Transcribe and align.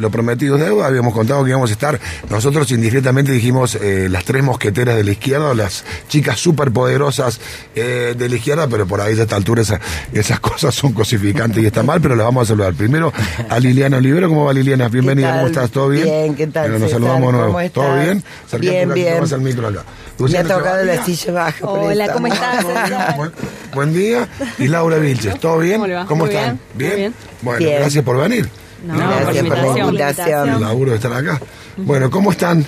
Lo 0.00 0.12
prometido 0.12 0.54
es 0.56 0.62
deuda, 0.62 0.86
habíamos 0.86 1.12
contado 1.12 1.42
que 1.42 1.50
íbamos 1.50 1.70
a 1.70 1.72
estar, 1.72 1.98
nosotros 2.30 2.70
indiscretamente 2.70 3.32
dijimos 3.32 3.74
eh, 3.74 4.06
las 4.08 4.22
tres 4.24 4.44
mosqueteras 4.44 4.94
de 4.94 5.02
la 5.02 5.10
izquierda, 5.10 5.52
las 5.54 5.84
chicas 6.06 6.38
superpoderosas 6.38 7.40
eh, 7.74 8.14
de 8.16 8.28
la 8.28 8.36
izquierda, 8.36 8.68
pero 8.68 8.86
por 8.86 9.00
ahí 9.00 9.18
a 9.18 9.22
esta 9.22 9.34
altura 9.34 9.62
esa- 9.62 9.80
esas 10.12 10.38
cosas 10.48 10.72
son 10.76 10.92
cosificantes 10.92 11.60
y 11.60 11.66
está 11.66 11.82
mal, 11.82 12.00
pero 12.00 12.14
las 12.14 12.24
vamos 12.26 12.44
a 12.44 12.46
saludar. 12.46 12.74
Primero 12.74 13.12
a 13.48 13.58
Liliana 13.58 13.96
Olivero, 13.96 14.28
¿cómo 14.28 14.44
va 14.44 14.52
Liliana? 14.52 14.88
Bienvenida? 14.88 15.32
¿cómo 15.34 15.46
estás? 15.48 15.68
¿Todo 15.72 15.88
bien? 15.88 16.04
Bien, 16.04 16.34
¿qué 16.36 16.46
tal, 16.46 16.70
Bueno, 16.70 16.78
nos 16.78 16.90
César? 16.90 17.00
saludamos 17.00 17.32
de 17.32 17.38
nuevo. 17.38 17.52
¿Cómo 17.54 17.70
¿Todo 17.70 17.94
bien? 18.00 18.24
Bien, 18.60 18.94
bien. 18.94 19.20
más 19.20 19.32
al 19.32 19.40
micro 19.40 19.66
acá. 19.66 19.82
Me 20.20 20.38
ha 20.38 20.44
tocado 20.44 20.84
la 20.84 21.04
silla 21.04 21.32
baja. 21.32 21.66
Hola. 21.66 22.12
¿cómo 22.12 22.26
estás? 22.28 22.64
Buen, 23.16 23.32
buen 23.74 23.92
día. 23.92 24.28
Y 24.60 24.68
Laura 24.68 24.98
Vilches, 24.98 25.40
¿todo 25.40 25.58
bien? 25.58 25.78
¿Cómo 25.78 25.88
le 25.88 25.94
va? 25.94 26.04
Muy 26.04 26.28
están? 26.28 26.60
bien, 26.76 26.88
muy 26.90 26.96
bien. 27.00 27.14
Bueno, 27.42 27.58
Bien. 27.58 27.80
gracias 27.80 28.04
por 28.04 28.16
venir. 28.16 28.48
No, 28.84 28.96
Gracias 28.96 29.44
por 29.46 29.56
la 29.58 29.66
invitación. 29.66 29.88
invitación. 29.88 30.48
El 30.50 30.60
laburo 30.60 30.90
de 30.92 30.96
estar 30.96 31.12
acá. 31.12 31.40
Bueno, 31.76 32.10
¿cómo 32.10 32.30
están 32.32 32.64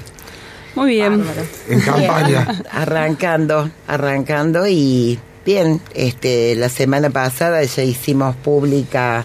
Muy 0.74 0.90
bien. 0.96 1.24
en 1.68 1.80
campaña? 1.80 2.46
Arrancando, 2.72 3.70
arrancando 3.86 4.66
y 4.66 5.18
bien, 5.46 5.80
este, 5.94 6.54
la 6.56 6.68
semana 6.68 7.10
pasada 7.10 7.62
ya 7.62 7.82
hicimos 7.82 8.34
pública 8.36 9.24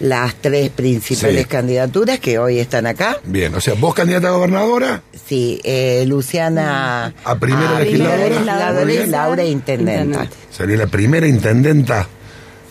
las 0.00 0.34
tres 0.34 0.70
principales 0.70 1.42
Sí. 1.42 1.48
candidaturas 1.48 2.18
que 2.18 2.38
hoy 2.38 2.58
están 2.58 2.86
acá. 2.86 3.18
Bien, 3.24 3.54
o 3.54 3.60
sea, 3.60 3.74
vos 3.74 3.94
candidata 3.94 4.28
a 4.28 4.32
gobernadora, 4.32 5.02
Sí, 5.26 5.60
eh, 5.64 6.04
Luciana 6.06 7.14
a 7.24 7.34
primera 7.36 7.76
a 7.76 7.80
legisladora. 7.80 8.16
primera 8.26 8.84
legisladora. 8.84 9.06
Laura 9.06 9.44
intendenta. 9.44 10.02
Intendente. 10.24 10.36
Sería 10.50 10.76
la 10.78 10.86
primera 10.88 11.26
intendenta 11.26 12.06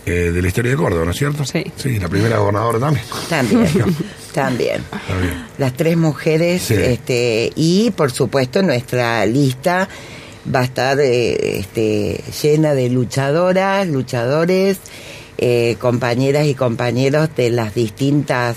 eh, 0.06 0.32
de 0.34 0.42
la 0.42 0.48
historia 0.48 0.72
de 0.72 0.78
Córdoba, 0.78 1.06
¿no 1.06 1.12
es 1.12 1.18
cierto? 1.18 1.46
Sí. 1.46 1.64
Sí, 1.78 2.00
la 2.00 2.10
primera 2.10 2.38
gobernadora 2.38 2.80
también. 2.80 3.06
También, 3.30 3.68
también. 4.34 4.82
Bien. 5.22 5.46
Las 5.58 5.74
tres 5.74 5.96
mujeres, 5.98 6.62
Sí. 6.64 6.74
este, 6.76 7.52
y 7.56 7.92
por 7.92 8.12
supuesto 8.12 8.62
nuestra 8.62 9.26
lista 9.26 9.88
va 10.54 10.60
a 10.62 10.64
estar 10.66 11.00
eh, 11.00 11.60
este, 11.60 12.22
llena 12.42 12.74
de 12.74 12.90
luchadoras, 12.90 13.88
luchadores, 13.88 14.78
eh, 15.38 15.78
compañeras 15.80 16.46
y 16.48 16.54
compañeros 16.54 17.30
de 17.36 17.50
las 17.50 17.74
distintas 17.74 18.56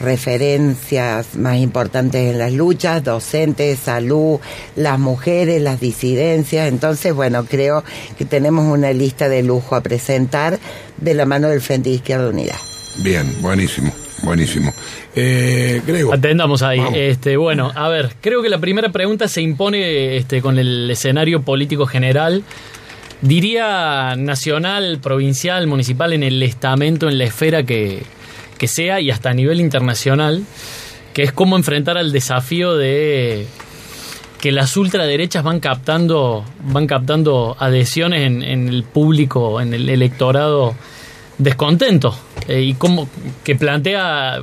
referencias 0.00 1.36
más 1.36 1.56
importantes 1.56 2.32
en 2.32 2.38
las 2.38 2.52
luchas, 2.52 3.02
docentes, 3.04 3.78
salud, 3.78 4.40
las 4.76 4.98
mujeres, 4.98 5.62
las 5.62 5.80
disidencias. 5.80 6.68
Entonces, 6.68 7.14
bueno, 7.14 7.44
creo 7.44 7.84
que 8.18 8.24
tenemos 8.24 8.64
una 8.66 8.92
lista 8.92 9.28
de 9.28 9.42
lujo 9.42 9.76
a 9.76 9.82
presentar 9.82 10.58
de 10.96 11.14
la 11.14 11.26
mano 11.26 11.48
del 11.48 11.60
Frente 11.60 11.90
de 11.90 11.96
Izquierda 11.96 12.28
Unida. 12.28 12.56
Bien, 12.98 13.34
buenísimo, 13.40 13.92
buenísimo. 14.22 14.72
Eh, 15.14 15.82
Grego. 15.86 16.12
Atendamos 16.12 16.62
ahí. 16.62 16.78
Vamos. 16.78 16.94
Este, 16.96 17.36
bueno, 17.36 17.72
a 17.74 17.88
ver, 17.88 18.14
creo 18.20 18.42
que 18.42 18.48
la 18.48 18.58
primera 18.58 18.90
pregunta 18.90 19.28
se 19.28 19.42
impone 19.42 20.16
este, 20.16 20.40
con 20.40 20.58
el 20.58 20.90
escenario 20.90 21.42
político 21.42 21.86
general. 21.86 22.42
Diría 23.20 24.16
nacional, 24.16 24.98
provincial, 25.00 25.66
municipal, 25.66 26.12
en 26.12 26.22
el 26.22 26.42
estamento, 26.42 27.08
en 27.08 27.16
la 27.16 27.24
esfera 27.24 27.62
que, 27.62 28.02
que 28.58 28.68
sea 28.68 29.00
y 29.00 29.10
hasta 29.10 29.30
a 29.30 29.34
nivel 29.34 29.60
internacional, 29.60 30.44
que 31.12 31.22
es 31.22 31.32
cómo 31.32 31.56
enfrentar 31.56 31.96
al 31.98 32.12
desafío 32.12 32.74
de 32.76 33.46
que 34.40 34.52
las 34.52 34.76
ultraderechas 34.76 35.42
van 35.42 35.58
captando, 35.60 36.44
van 36.64 36.86
captando 36.86 37.56
adhesiones 37.58 38.26
en, 38.26 38.42
en 38.42 38.68
el 38.68 38.82
público, 38.82 39.60
en 39.60 39.72
el 39.72 39.88
electorado 39.88 40.74
descontento 41.38 42.14
eh, 42.46 42.60
y 42.60 42.74
cómo 42.74 43.08
que 43.42 43.56
plantea 43.56 44.42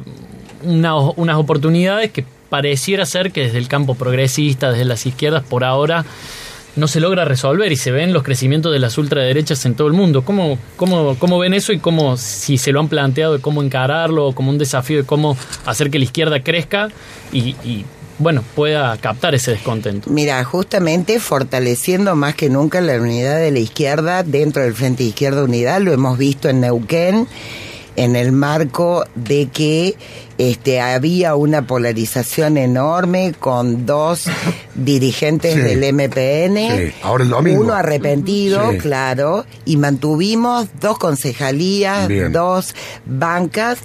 una- 0.64 0.96
unas 0.96 1.38
oportunidades 1.38 2.12
que 2.12 2.26
pareciera 2.50 3.06
ser 3.06 3.32
que 3.32 3.44
desde 3.46 3.60
el 3.60 3.68
campo 3.68 3.96
progresista, 3.96 4.72
desde 4.72 4.86
las 4.86 5.06
izquierdas, 5.06 5.44
por 5.44 5.64
ahora 5.64 6.04
no 6.76 6.88
se 6.88 7.00
logra 7.00 7.26
resolver 7.26 7.72
y 7.72 7.76
se 7.76 7.92
ven 7.92 8.14
los 8.14 8.24
crecimientos 8.24 8.72
de 8.72 8.80
las 8.80 8.98
ultraderechas 8.98 9.66
en 9.66 9.76
todo 9.76 9.88
el 9.88 9.94
mundo. 9.94 10.24
¿Cómo, 10.24 10.58
cómo, 10.78 11.16
cómo 11.20 11.40
ven 11.40 11.54
eso 11.54 11.74
y 11.74 11.80
cómo, 11.80 12.18
si 12.18 12.58
se 12.58 12.72
lo 12.72 12.80
han 12.80 12.88
planteado, 12.88 13.34
de 13.34 13.42
cómo 13.42 13.62
encararlo, 13.62 14.32
como 14.34 14.52
un 14.52 14.58
desafío 14.58 14.98
de 14.98 15.04
cómo 15.06 15.38
hacer 15.66 15.90
que 15.90 16.00
la 16.00 16.06
izquierda 16.06 16.42
crezca 16.42 16.90
y, 17.32 17.56
y, 17.64 17.86
bueno, 18.20 18.44
pueda 18.56 18.96
captar 18.98 19.36
ese 19.36 19.52
descontento? 19.52 20.10
Mira, 20.10 20.44
justamente 20.44 21.20
fortaleciendo 21.20 22.16
más 22.16 22.36
que 22.36 22.50
nunca 22.50 22.80
la 22.80 22.96
unidad 23.02 23.38
de 23.38 23.52
la 23.52 23.60
izquierda 23.60 24.24
dentro 24.24 24.64
del 24.64 24.74
Frente 24.74 25.04
Izquierda 25.04 25.44
Unidad, 25.44 25.82
lo 25.82 25.92
hemos 25.92 26.18
visto 26.18 26.48
en 26.48 26.62
Neuquén, 26.62 27.28
en 28.04 28.16
el 28.16 28.32
marco 28.32 29.04
de 29.16 29.48
que 29.48 29.96
este, 30.38 30.82
había 30.82 31.36
una 31.36 31.68
polarización 31.68 32.58
enorme 32.58 33.34
con 33.40 33.86
dos 33.86 34.26
dirigentes 34.76 35.54
Sí. 35.54 35.60
del 35.62 35.94
MPN, 35.94 36.78
Sí, 36.78 36.94
ahora 37.04 37.24
el 37.24 37.30
domingo. 37.30 37.62
uno 37.62 37.74
arrepentido, 37.74 38.72
Sí. 38.72 38.78
claro, 38.80 39.46
y 39.66 39.78
mantuvimos 39.78 40.68
dos 40.80 40.98
concejalías, 40.98 42.08
Bien. 42.08 42.32
dos 42.32 42.74
bancas. 43.06 43.80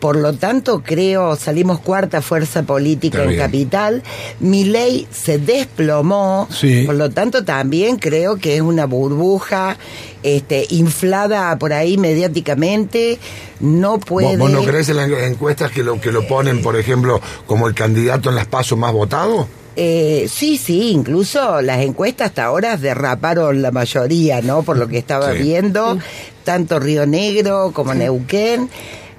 Por 0.00 0.16
lo 0.16 0.32
tanto, 0.32 0.82
creo, 0.82 1.36
salimos 1.36 1.78
cuarta 1.80 2.22
fuerza 2.22 2.62
política 2.62 3.22
en 3.22 3.36
capital. 3.36 4.02
Mi 4.40 4.64
ley 4.64 5.06
se 5.12 5.38
desplomó, 5.38 6.48
Sí. 6.50 6.84
por 6.86 6.94
lo 6.94 7.10
tanto 7.10 7.44
también 7.44 7.96
creo 7.98 8.36
que 8.36 8.56
es 8.56 8.62
una 8.62 8.86
burbuja 8.86 9.76
este, 10.22 10.66
inflada 10.70 11.56
por 11.58 11.72
ahí 11.74 11.98
mediáticamente. 11.98 13.18
No 13.60 14.00
puede. 14.00 14.36
¿Vos, 14.38 14.38
vos 14.38 14.50
no 14.50 14.62
crees 14.64 14.88
en 14.88 14.96
las 14.96 15.10
encuestas 15.24 15.70
que 15.70 15.82
lo, 15.82 16.00
que 16.00 16.12
lo 16.12 16.26
ponen, 16.26 16.62
por 16.62 16.76
ejemplo, 16.78 17.20
como 17.46 17.68
el 17.68 17.74
candidato 17.74 18.30
en 18.30 18.36
las 18.36 18.46
pasos 18.46 18.78
más 18.78 18.92
votado? 18.92 19.46
Eh, 19.76 20.28
sí, 20.32 20.56
sí, 20.58 20.90
incluso 20.92 21.60
las 21.62 21.80
encuestas 21.80 22.28
hasta 22.28 22.44
ahora 22.44 22.76
derraparon 22.76 23.62
la 23.62 23.70
mayoría, 23.70 24.40
¿no? 24.40 24.62
Por 24.62 24.76
lo 24.78 24.88
que 24.88 24.98
estaba 24.98 25.32
Sí. 25.32 25.42
viendo, 25.42 25.98
tanto 26.44 26.78
Río 26.80 27.06
Negro 27.06 27.70
como 27.74 27.94
Neuquén. 27.94 28.68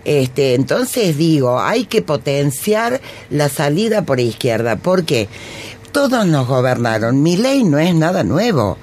Este, 0.06 0.56
entonces 0.56 1.18
digo, 1.18 1.60
hay 1.60 1.86
que 1.86 2.02
potenciar 2.02 3.02
la 3.30 3.50
salida 3.50 4.02
por 4.04 4.20
izquierda, 4.20 4.76
porque 4.76 5.30
todos 5.92 6.26
nos 6.26 6.48
gobernaron. 6.48 7.22
Mi 7.22 7.38
ley 7.38 7.64
no 7.64 7.78
es 7.80 7.94
nada 7.94 8.24
nuevo. 8.24 8.78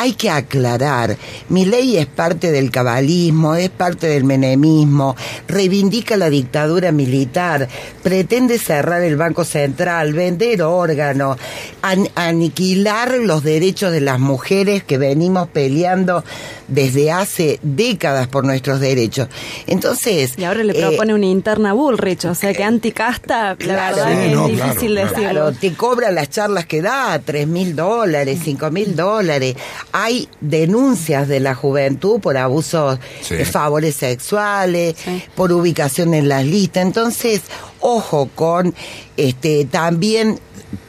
Hay 0.00 0.12
que 0.12 0.30
aclarar, 0.30 1.16
mi 1.48 1.64
ley 1.64 1.96
es 1.96 2.06
parte 2.06 2.52
del 2.52 2.70
cabalismo, 2.70 3.56
es 3.56 3.68
parte 3.68 4.06
del 4.06 4.22
menemismo, 4.22 5.16
reivindica 5.48 6.16
la 6.16 6.30
dictadura 6.30 6.92
militar, 6.92 7.66
pretende 8.00 8.60
cerrar 8.60 9.02
el 9.02 9.16
Banco 9.16 9.44
Central, 9.44 10.12
vender 10.12 10.62
órganos, 10.62 11.36
an- 11.82 12.08
aniquilar 12.14 13.14
los 13.18 13.42
derechos 13.42 13.90
de 13.90 14.00
las 14.00 14.20
mujeres 14.20 14.84
que 14.84 14.98
venimos 14.98 15.48
peleando 15.48 16.22
desde 16.68 17.10
hace 17.10 17.58
décadas 17.62 18.28
por 18.28 18.44
nuestros 18.44 18.78
derechos. 18.80 19.28
Entonces... 19.66 20.34
Y 20.36 20.44
ahora 20.44 20.62
le 20.62 20.78
eh, 20.78 20.80
propone 20.86 21.14
una 21.14 21.26
interna 21.26 21.72
Bullrich, 21.72 22.24
o 22.26 22.34
sea 22.34 22.52
que 22.54 22.62
anticasta, 22.62 23.50
la 23.50 23.56
Claro. 23.56 23.96
verdad 23.96 24.12
Sí, 24.12 24.28
que 24.28 24.34
no, 24.34 24.46
es 24.46 24.52
difícil 24.52 24.92
claro. 24.92 25.08
decirlo. 25.08 25.30
Claro, 25.30 25.52
te 25.52 25.72
cobra 25.74 26.10
las 26.10 26.30
charlas 26.30 26.66
que 26.66 26.82
da, 26.82 27.18
tres 27.18 27.46
mil 27.46 27.74
dólares, 27.74 28.38
cinco 28.44 28.70
mil 28.70 28.94
dólares. 28.94 29.56
Hay 29.92 30.28
denuncias 30.40 31.26
de 31.28 31.40
la 31.40 31.54
juventud 31.54 32.20
por 32.20 32.36
abusos 32.36 32.98
Sí. 33.22 33.34
de 33.36 33.44
favores 33.44 33.94
sexuales, 33.96 34.94
Sí. 35.02 35.22
por 35.34 35.52
ubicación 35.52 36.14
en 36.14 36.28
las 36.28 36.44
listas. 36.44 36.84
Entonces, 36.84 37.42
ojo 37.80 38.28
con 38.34 38.74
este 39.16 39.64
también 39.64 40.38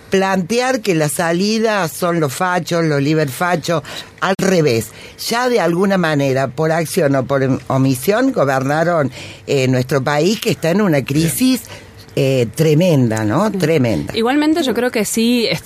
plantear 0.10 0.82
que 0.82 0.96
la 0.96 1.10
salida 1.10 1.88
son 1.88 2.20
los 2.20 2.34
fachos, 2.34 2.86
los 2.86 3.02
liberfachos, 3.02 3.84
al 4.22 4.36
revés. 4.38 4.88
Ya 5.28 5.50
de 5.50 5.60
alguna 5.60 5.98
manera, 5.98 6.48
por 6.48 6.72
acción 6.72 7.16
o 7.16 7.26
por 7.26 7.60
omisión, 7.68 8.32
gobernaron 8.32 9.12
eh, 9.48 9.68
nuestro 9.68 10.04
país 10.04 10.40
que 10.40 10.52
está 10.52 10.72
en 10.72 10.82
una 10.82 11.04
crisis 11.04 11.62
eh, 12.22 12.48
tremenda, 12.54 13.24
¿no? 13.24 13.50
Tremenda. 13.50 14.14
Igualmente 14.14 14.62
yo 14.62 14.74
creo 14.74 14.92
que 14.92 15.06
sí 15.06 15.48
es, 15.48 15.64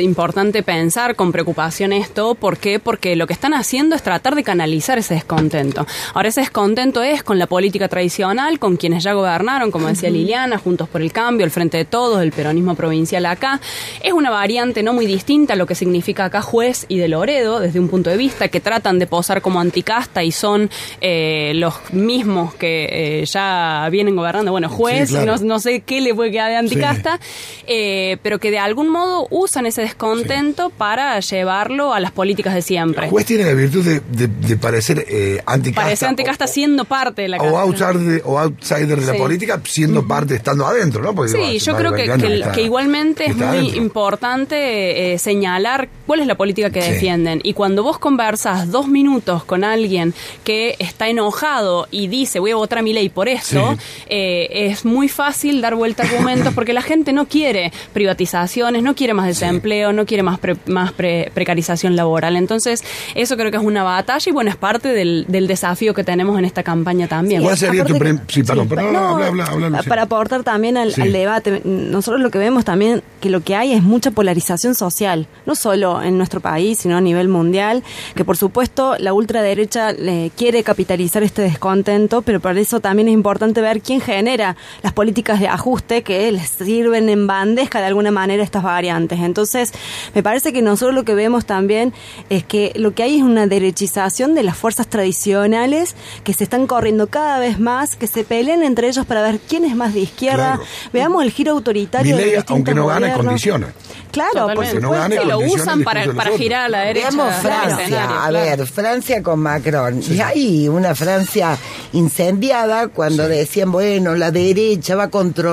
importante 0.00 0.62
pensar 0.62 1.14
con 1.14 1.30
preocupación 1.30 1.92
esto. 1.92 2.34
¿Por 2.34 2.56
qué? 2.56 2.78
Porque 2.78 3.16
lo 3.16 3.26
que 3.26 3.34
están 3.34 3.52
haciendo 3.52 3.94
es 3.94 4.02
tratar 4.02 4.34
de 4.34 4.42
canalizar 4.42 4.96
ese 4.96 5.12
descontento. 5.12 5.86
Ahora 6.14 6.30
ese 6.30 6.40
descontento 6.40 7.02
es 7.02 7.22
con 7.22 7.38
la 7.38 7.46
política 7.46 7.86
tradicional, 7.88 8.58
con 8.58 8.78
quienes 8.78 9.04
ya 9.04 9.12
gobernaron, 9.12 9.70
como 9.70 9.88
decía 9.88 10.08
Liliana, 10.08 10.56
Juntos 10.56 10.88
por 10.88 11.02
el 11.02 11.12
Cambio, 11.12 11.44
el 11.44 11.50
Frente 11.50 11.76
de 11.76 11.84
Todos, 11.84 12.22
el 12.22 12.32
peronismo 12.32 12.74
provincial 12.74 13.26
acá. 13.26 13.60
Es 14.02 14.14
una 14.14 14.30
variante 14.30 14.82
no 14.82 14.94
muy 14.94 15.04
distinta 15.04 15.52
a 15.52 15.56
lo 15.56 15.66
que 15.66 15.74
significa 15.74 16.24
acá 16.24 16.40
juez 16.40 16.86
y 16.88 16.96
de 16.96 17.08
Loredo, 17.08 17.60
desde 17.60 17.78
un 17.78 17.88
punto 17.88 18.08
de 18.08 18.16
vista, 18.16 18.48
que 18.48 18.60
tratan 18.60 18.98
de 18.98 19.06
posar 19.06 19.42
como 19.42 19.60
anticasta 19.60 20.24
y 20.24 20.32
son 20.32 20.70
eh, 21.02 21.52
los 21.56 21.74
mismos 21.92 22.54
que 22.54 22.88
eh, 22.90 23.24
ya 23.26 23.86
vienen 23.90 24.16
gobernando. 24.16 24.50
Bueno, 24.50 24.70
juez, 24.70 25.10
Sí, 25.10 25.16
claro. 25.16 25.36
no, 25.36 25.44
no 25.44 25.58
sé 25.58 25.80
qué 25.90 26.00
le 26.00 26.14
puede 26.14 26.30
quedar 26.30 26.50
de 26.50 26.56
anticasta, 26.56 27.18
eh, 27.66 28.16
pero 28.22 28.38
que 28.38 28.52
de 28.52 28.60
algún 28.60 28.88
modo 28.90 29.26
usan 29.30 29.66
ese 29.66 29.82
descontento 29.82 30.70
para 30.70 31.18
llevarlo 31.18 31.92
a 31.92 31.98
las 31.98 32.12
políticas 32.12 32.54
de 32.54 32.62
siempre. 32.62 33.06
El 33.06 33.10
juez 33.10 33.26
tiene 33.26 33.42
la 33.44 33.54
virtud 33.54 33.84
de, 33.84 34.00
de- 34.08 34.28
de 34.28 34.56
parecer 34.56 35.04
eh, 35.08 35.42
anticasta. 35.46 35.82
Parece 35.82 36.06
anticasta 36.06 36.44
o- 36.44 36.48
siendo 36.48 36.84
parte 36.84 37.22
de 37.22 37.28
la 37.28 37.38
o 37.38 37.58
outsider, 37.58 38.22
o 38.24 38.38
outsider 38.38 39.00
de 39.00 39.06
la 39.12 39.18
política 39.18 39.60
siendo 39.64 40.06
parte 40.06 40.36
estando 40.36 40.64
adentro, 40.64 41.02
¿no? 41.02 41.12
Porque, 41.12 41.32
Sí, 41.32 41.58
yo 41.58 41.76
creo 41.76 41.90
que, 41.92 42.06
20 42.06 42.18
que- 42.18 42.26
años 42.26 42.40
está- 42.40 42.52
que 42.52 42.62
igualmente 42.62 43.24
es 43.26 43.34
muy 43.36 43.44
adentro. 43.46 43.76
importante 43.76 45.12
eh, 45.14 45.18
señalar 45.18 45.88
cuál 46.06 46.20
es 46.20 46.26
la 46.28 46.36
política 46.36 46.70
que 46.70 46.80
defienden. 46.82 47.40
Y 47.42 47.52
cuando 47.54 47.82
vos 47.82 47.98
conversas 47.98 48.70
dos 48.70 48.86
minutos 48.86 49.42
con 49.44 49.64
alguien 49.64 50.14
que 50.44 50.76
está 50.78 51.08
enojado 51.08 51.88
y 51.90 52.06
dice 52.06 52.38
voy 52.38 52.52
a 52.52 52.56
votar 52.56 52.78
a 52.78 52.82
mi 52.82 52.92
ley 52.92 53.08
por 53.08 53.28
esto, 53.28 53.76
es 54.08 54.84
muy 54.84 55.08
fácil 55.08 55.60
dar 55.60 55.69
vuelta 55.74 56.02
a 56.02 56.06
argumentos 56.06 56.52
porque 56.54 56.72
la 56.72 56.82
gente 56.82 57.12
no 57.12 57.26
quiere 57.26 57.72
privatizaciones, 57.92 58.82
no 58.82 58.94
quiere 58.94 59.14
más 59.14 59.26
desempleo, 59.26 59.92
no 59.92 60.04
quiere 60.06 60.22
más, 60.22 60.38
pre- 60.38 60.56
más 60.66 60.92
pre- 60.92 61.30
precarización 61.34 61.96
laboral. 61.96 62.36
Entonces, 62.36 62.82
eso 63.14 63.36
creo 63.36 63.50
que 63.50 63.56
es 63.56 63.62
una 63.62 63.82
batalla 63.82 64.24
y 64.28 64.32
bueno, 64.32 64.50
es 64.50 64.56
parte 64.56 64.88
del, 64.88 65.24
del 65.28 65.46
desafío 65.46 65.94
que 65.94 66.02
tenemos 66.04 66.38
en 66.38 66.44
esta 66.44 66.62
campaña 66.62 67.06
también. 67.08 67.42
¿Cuál 67.42 67.56
sería 67.56 67.84
tu 67.84 67.98
que- 67.98 68.18
sí, 68.28 68.42
perdón, 68.42 68.68
perdón, 68.68 68.92
no, 68.92 68.98
habla, 69.10 69.26
habla, 69.28 69.44
habla, 69.44 69.68
Lucía. 69.70 69.88
Para 69.88 70.02
aportar 70.02 70.42
también 70.42 70.76
al, 70.76 70.92
Sí. 70.94 71.02
al 71.02 71.12
debate, 71.12 71.62
nosotros 71.64 72.20
lo 72.20 72.30
que 72.30 72.38
vemos 72.38 72.64
también 72.64 73.02
que 73.20 73.30
lo 73.30 73.42
que 73.42 73.54
hay 73.54 73.72
es 73.72 73.82
mucha 73.82 74.10
polarización 74.10 74.74
social, 74.74 75.26
no 75.46 75.54
solo 75.54 76.02
en 76.02 76.16
nuestro 76.18 76.40
país, 76.40 76.78
sino 76.78 76.96
a 76.96 77.00
nivel 77.00 77.28
mundial, 77.28 77.82
que 78.14 78.24
por 78.24 78.36
supuesto 78.36 78.96
la 78.98 79.12
ultraderecha 79.12 79.90
eh, 79.90 80.30
quiere 80.36 80.62
capitalizar 80.62 81.22
este 81.22 81.42
descontento, 81.42 82.22
pero 82.22 82.40
por 82.40 82.56
eso 82.58 82.80
también 82.80 83.08
es 83.08 83.14
importante 83.14 83.60
ver 83.60 83.80
quién 83.82 84.00
genera 84.00 84.56
las 84.82 84.92
políticas 84.92 85.38
de 85.40 85.48
ajuste 85.60 86.02
que 86.02 86.32
les 86.32 86.48
sirven 86.48 87.10
en 87.10 87.26
bandeja 87.26 87.80
de 87.80 87.86
alguna 87.86 88.10
manera 88.10 88.42
estas 88.42 88.62
variantes. 88.62 89.20
Entonces, 89.20 89.72
me 90.14 90.22
parece 90.22 90.54
que 90.54 90.62
nosotros 90.62 90.94
lo 90.94 91.04
que 91.04 91.14
vemos 91.14 91.44
también 91.44 91.92
es 92.30 92.44
que 92.44 92.72
lo 92.76 92.94
que 92.94 93.02
hay 93.02 93.18
es 93.18 93.22
una 93.22 93.46
derechización 93.46 94.34
de 94.34 94.42
las 94.42 94.56
fuerzas 94.56 94.86
tradicionales 94.86 95.94
que 96.24 96.32
se 96.32 96.44
están 96.44 96.66
corriendo 96.66 97.08
cada 97.08 97.38
vez 97.38 97.60
más, 97.60 97.94
que 97.94 98.06
se 98.06 98.24
pelean 98.24 98.62
entre 98.62 98.88
ellos 98.88 99.04
para 99.04 99.20
ver 99.20 99.38
quién 99.38 99.66
es 99.66 99.76
más 99.76 99.92
de 99.92 100.00
izquierda. 100.00 100.54
Claro. 100.54 100.70
Veamos 100.94 101.22
el 101.24 101.30
giro 101.30 101.52
autoritario 101.52 102.16
de 102.16 102.42
aunque 102.46 102.74
no 102.74 102.86
gane, 102.86 103.12
condiciona. 103.12 103.68
Claro. 104.12 104.48
Porque 104.54 104.80
no 104.80 104.90
gane, 104.92 105.24
lo 105.24 105.40
usan 105.40 105.84
para, 105.84 106.02
girar 106.38 106.64
a 106.64 106.68
la 106.70 106.80
derecha. 106.80 107.10
Veamos 107.10 107.34
Francia, 107.36 108.04
a 108.04 108.28
claro. 108.28 108.32
ver, 108.32 108.66
Francia 108.66 109.22
con 109.22 109.40
Macron. 109.40 110.02
Y 110.08 110.20
hay 110.20 110.68
una 110.68 110.94
Francia 110.94 111.56
incendiada 111.92 112.88
cuando 112.88 113.28
decían, 113.28 113.70
bueno, 113.70 114.14
la 114.14 114.30
derecha 114.30 114.96
va 114.96 115.04
a 115.04 115.10
controlar. 115.10 115.49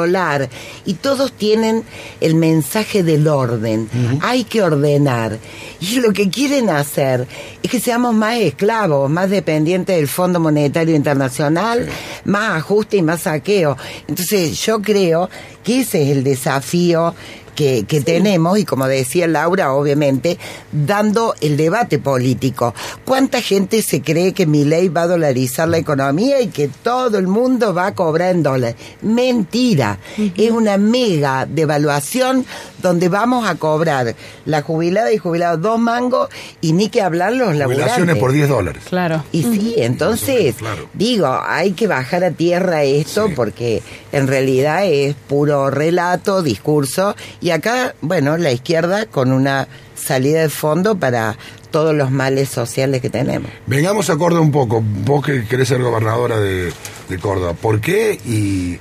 Y 0.86 0.96
todos 0.96 1.32
tienen 1.32 1.84
el 2.22 2.36
mensaje 2.36 3.04
del 3.04 3.28
orden. 3.28 3.90
Hay 4.22 4.44
que 4.44 4.62
ordenar. 4.62 5.40
Y 5.80 6.00
lo 6.00 6.14
que 6.14 6.30
quieren 6.30 6.70
hacer 6.70 7.28
es 7.62 7.70
que 7.70 7.80
seamos 7.80 8.14
más 8.14 8.38
esclavos, 8.38 9.10
más 9.10 9.30
dependientes 9.30 9.96
del 9.96 10.08
Fondo 10.08 10.40
Monetario 10.40 10.96
Internacional, 10.96 11.88
más 12.26 12.58
ajuste 12.58 12.98
y 12.98 13.02
más 13.02 13.22
saqueo. 13.22 13.78
Entonces 14.08 14.60
yo 14.66 14.82
creo 14.82 15.30
que 15.64 15.82
ese 15.82 16.04
es 16.04 16.18
el 16.18 16.24
desafío 16.24 17.14
que, 17.58 17.86
que 17.86 18.02
tenemos 18.02 18.60
y 18.60 18.66
como 18.66 18.88
decía 18.88 19.28
Laura, 19.28 19.74
obviamente, 19.74 20.38
dando 20.72 21.34
el 21.42 21.58
debate 21.58 21.98
político. 21.98 22.74
¿Cuánta 23.04 23.42
gente 23.42 23.82
se 23.82 24.02
cree 24.04 24.34
que 24.34 24.46
mi 24.46 24.64
ley 24.64 24.90
va 24.90 25.02
a 25.02 25.08
dolarizar 25.08 25.68
la 25.68 25.80
economía 25.80 26.40
y 26.40 26.48
que 26.50 26.68
todo 26.68 27.18
el 27.18 27.26
mundo 27.28 27.74
va 27.74 27.88
a 27.88 27.96
cobrar 27.96 28.36
en 28.36 28.44
dólares? 28.44 28.76
Mentira. 29.02 29.98
Es 30.38 30.52
una 30.52 30.78
mega 30.78 31.48
devaluación 31.48 32.46
donde 32.82 33.10
vamos 33.10 33.48
a 33.50 33.56
cobrar 33.56 34.16
la 34.46 34.62
jubilada 34.62 35.12
y 35.12 35.18
jubilados 35.18 35.60
dos 35.62 35.80
mangos 35.80 36.30
y 36.62 36.74
ni 36.74 36.90
que 36.90 37.02
hablar 37.02 37.34
los 37.34 37.56
laburantes. 37.56 37.76
Jubilaciones 37.96 38.18
por 38.18 38.32
10 38.32 38.50
dólares. 38.50 38.84
Claro. 38.88 39.24
Y 39.32 39.42
sí, 39.44 39.74
entonces, 39.78 40.56
Claro. 40.56 40.88
digo, 40.94 41.28
hay 41.44 41.72
que 41.72 41.88
bajar 41.88 42.24
a 42.24 42.30
tierra 42.32 42.84
esto 42.84 43.28
Sí. 43.28 43.34
porque 43.36 43.82
en 44.12 44.28
realidad 44.28 44.86
es 44.86 45.16
puro 45.28 45.72
relato, 45.72 46.44
discurso, 46.44 47.16
y 47.42 47.47
acá, 47.52 47.96
bueno, 48.02 48.38
la 48.38 48.52
izquierda 48.52 49.06
con 49.06 49.32
una 49.32 49.68
salida 49.96 50.42
de 50.42 50.50
fondo 50.50 50.98
para 50.98 51.38
todos 51.72 51.94
los 51.94 52.12
males 52.12 52.50
sociales 52.50 53.02
que 53.02 53.10
tenemos. 53.10 53.52
Vengamos 53.66 54.10
a 54.10 54.18
Córdoba 54.18 54.42
un 54.42 54.52
poco. 54.52 54.82
Vos 54.82 55.26
que 55.26 55.46
querés 55.46 55.68
ser 55.68 55.82
gobernadora 55.82 56.40
de, 56.40 56.72
de 57.10 57.18
Córdoba, 57.20 57.54
¿por 57.54 57.82
qué 57.82 58.20
y, 58.26 58.80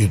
y 0.00 0.10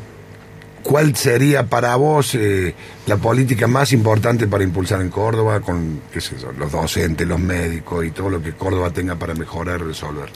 cuál 0.84 1.16
sería 1.16 1.68
para 1.68 1.96
vos 1.96 2.36
eh, 2.36 2.76
la 3.08 3.18
política 3.18 3.68
más 3.68 3.92
importante 3.94 4.48
para 4.48 4.64
impulsar 4.64 5.02
en 5.02 5.10
Córdoba 5.10 5.62
con 5.62 6.02
qué 6.12 6.22
sé 6.22 6.38
yo, 6.38 6.52
los 6.52 6.72
docentes, 6.72 7.28
los 7.28 7.40
médicos 7.40 8.06
y 8.06 8.12
todo 8.12 8.30
lo 8.30 8.42
que 8.42 8.54
Córdoba 8.54 8.92
tenga 8.92 9.16
para 9.16 9.34
mejorar 9.34 9.82
y 9.82 9.84
resolver? 9.86 10.30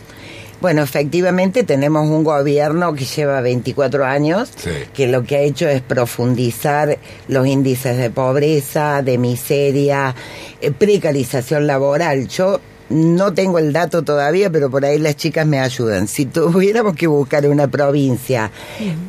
Bueno, 0.60 0.82
efectivamente 0.82 1.64
tenemos 1.64 2.08
un 2.10 2.24
gobierno 2.24 2.94
que 2.96 3.06
lleva 3.06 3.42
24 3.42 4.06
años, 4.06 4.50
Sí. 4.56 4.72
que 4.94 5.08
lo 5.08 5.24
que 5.24 5.36
ha 5.36 5.42
hecho 5.42 5.68
es 5.70 5.82
profundizar 5.82 6.98
los 7.28 7.46
índices 7.46 7.98
de 7.98 8.10
pobreza, 8.10 9.02
de 9.04 9.18
miseria, 9.20 10.16
eh, 10.62 10.72
precarización 10.72 11.68
laboral. 11.68 12.28
Yo 12.28 12.60
no 12.90 13.34
tengo 13.34 13.60
el 13.60 13.74
dato 13.74 14.04
todavía, 14.04 14.50
pero 14.50 14.70
por 14.70 14.86
ahí 14.86 14.98
las 15.00 15.16
chicas 15.18 15.46
me 15.46 15.60
ayudan. 15.60 16.08
Si 16.08 16.26
tuviéramos 16.26 16.96
que 16.96 17.08
buscar 17.08 17.46
una 17.48 17.68
provincia 17.68 18.52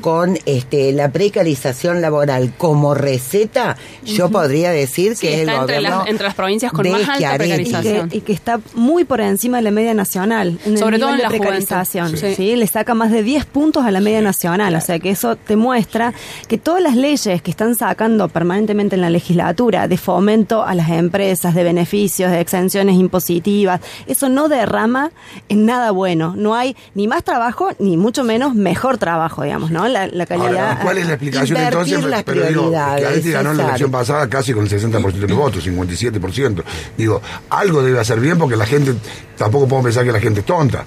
con 0.01 0.39
este 0.47 0.93
la 0.93 1.11
precarización 1.11 2.01
laboral 2.01 2.53
como 2.59 2.95
receta, 2.95 3.77
yo 4.05 4.31
podría 4.31 4.71
decir 4.71 5.17
Sí, 5.17 5.27
que 5.27 5.35
es 5.35 5.41
el 5.41 5.49
entre 5.49 5.61
gobierno 5.77 5.99
las- 6.01 6.09
entre 6.09 6.25
las 6.27 6.35
provincias 6.35 6.73
con 6.73 6.91
más 6.91 7.09
alta 7.09 7.35
y 7.35 7.39
precarización. 7.39 8.09
que, 8.09 8.17
y 8.19 8.21
que 8.23 8.33
está 8.33 8.61
muy 8.75 9.05
por 9.05 9.21
encima 9.21 9.59
de 9.59 9.63
la 9.65 9.71
media 9.71 9.95
nacional. 9.95 10.59
En 10.65 10.79
Sobre 10.79 10.99
todo 10.99 11.11
en 11.15 11.19
la 11.19 11.29
precarización. 11.29 12.17
Sí. 12.17 12.57
le 12.57 12.67
saca 12.67 12.95
más 12.95 13.11
de 13.13 13.23
10 13.23 13.45
puntos 13.45 13.85
a 13.85 13.91
la 13.91 14.01
media 14.01 14.21
nacional. 14.23 14.75
O 14.75 14.81
sea 14.81 14.99
que 14.99 15.11
eso 15.11 15.37
te 15.37 15.57
muestra 15.57 16.13
que 16.49 16.59
todas 16.59 16.83
las 16.83 16.97
leyes 16.97 17.43
que 17.43 17.51
están 17.51 17.75
sacando 17.75 18.29
permanentemente 18.29 18.95
en 18.97 19.03
la 19.03 19.11
legislatura 19.11 19.89
de 19.89 19.97
fomento 19.97 20.63
a 20.63 20.75
las 20.75 20.91
empresas, 20.91 21.55
de 21.55 21.63
beneficios, 21.65 22.31
de 22.31 22.41
exenciones 22.41 22.97
impositivas, 22.97 23.68
eso 24.07 24.29
no 24.29 24.49
derrama 24.49 25.11
en 25.49 25.67
nada 25.67 25.91
bueno. 25.91 26.35
No 26.37 26.55
hay 26.55 26.77
ni 26.95 27.07
más 27.09 27.25
trabajo, 27.25 27.71
ni 27.79 27.97
mucho 27.97 28.25
menos 28.25 28.55
mejor 28.55 28.99
trabajo, 28.99 29.43
digamos, 29.43 29.71
¿no? 29.71 29.87
La, 29.89 30.07
la 30.07 30.27
calidad. 30.27 30.71
Ahora, 30.71 30.81
¿cuál 30.83 30.99
es 30.99 31.07
la 31.07 31.13
explicación 31.15 31.59
Invertir 31.59 31.95
entonces? 31.95 32.11
las 32.11 32.23
Pero 32.25 32.47
digo, 32.47 32.71
ganó 32.71 33.51
en 33.53 33.57
la 33.57 33.65
elección 33.65 33.91
pasada 33.91 34.29
casi 34.29 34.53
con 34.53 34.65
el 34.65 34.71
60% 34.71 35.13
de 35.13 35.29
los 35.29 35.37
votos, 35.39 35.67
57%. 35.67 36.63
Digo, 36.97 37.21
algo 37.51 37.83
debe 37.83 37.99
hacer 38.01 38.21
bien 38.21 38.39
porque 38.39 38.57
la 38.57 38.67
gente, 38.67 38.95
tampoco 39.37 39.67
podemos 39.69 39.87
pensar 39.87 40.05
que 40.05 40.13
la 40.13 40.21
gente 40.21 40.41
es 40.41 40.47
tonta. 40.47 40.85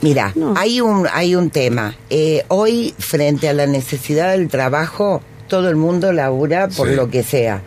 Mira, 0.00 0.32
No. 0.34 0.54
hay 0.56 0.80
un 0.80 1.08
hay 1.12 1.34
un 1.34 1.50
tema. 1.50 1.94
Eh, 2.10 2.44
hoy 2.48 2.94
frente 2.98 3.48
a 3.48 3.52
la 3.54 3.66
necesidad 3.66 4.32
del 4.32 4.48
trabajo, 4.48 5.22
todo 5.48 5.68
el 5.68 5.76
mundo 5.76 6.12
labura 6.12 6.68
por 6.68 6.88
Sí. 6.88 6.94
lo 6.94 7.08
que 7.10 7.22
sea. 7.22 7.62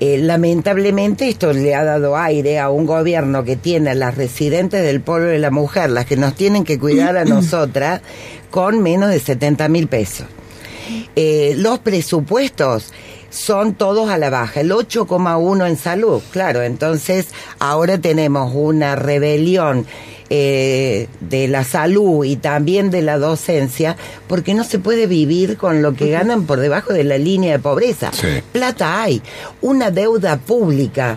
Eh, 0.00 0.18
lamentablemente 0.18 1.28
esto 1.28 1.52
le 1.52 1.74
ha 1.74 1.82
dado 1.82 2.16
aire 2.16 2.60
a 2.60 2.70
un 2.70 2.86
gobierno 2.86 3.42
que 3.42 3.56
tiene 3.56 3.90
a 3.90 3.94
las 3.94 4.16
residentes 4.16 4.84
del 4.84 5.00
pueblo 5.00 5.26
de 5.26 5.38
la 5.38 5.50
mujer, 5.50 5.90
las 5.90 6.06
que 6.06 6.16
nos 6.16 6.34
tienen 6.34 6.64
que 6.64 6.78
cuidar 6.78 7.16
a 7.16 7.24
nosotras, 7.24 8.00
con 8.50 8.82
menos 8.82 9.10
de 9.10 9.18
70 9.18 9.68
mil 9.68 9.88
pesos. 9.88 10.26
Eh, 11.16 11.54
los 11.56 11.80
presupuestos 11.80 12.92
son 13.30 13.74
todos 13.74 14.10
a 14.10 14.18
la 14.18 14.30
baja, 14.30 14.60
el 14.60 14.70
8,1 14.70 15.68
en 15.68 15.76
salud, 15.76 16.22
claro, 16.30 16.62
entonces 16.62 17.28
ahora 17.58 17.98
tenemos 17.98 18.52
una 18.54 18.96
rebelión 18.96 19.86
eh, 20.30 21.08
de 21.20 21.48
la 21.48 21.64
salud 21.64 22.22
y 22.24 22.36
también 22.36 22.90
de 22.90 23.00
la 23.00 23.16
docencia, 23.16 23.96
porque 24.26 24.52
no 24.52 24.62
se 24.62 24.78
puede 24.78 25.06
vivir 25.06 25.56
con 25.56 25.80
lo 25.80 25.94
que 25.94 26.10
ganan 26.10 26.44
por 26.44 26.60
debajo 26.60 26.92
de 26.92 27.04
la 27.04 27.16
línea 27.16 27.52
de 27.52 27.58
pobreza. 27.58 28.10
Sí. 28.12 28.42
Plata 28.52 29.02
hay, 29.02 29.22
una 29.62 29.90
deuda 29.90 30.36
pública 30.36 31.16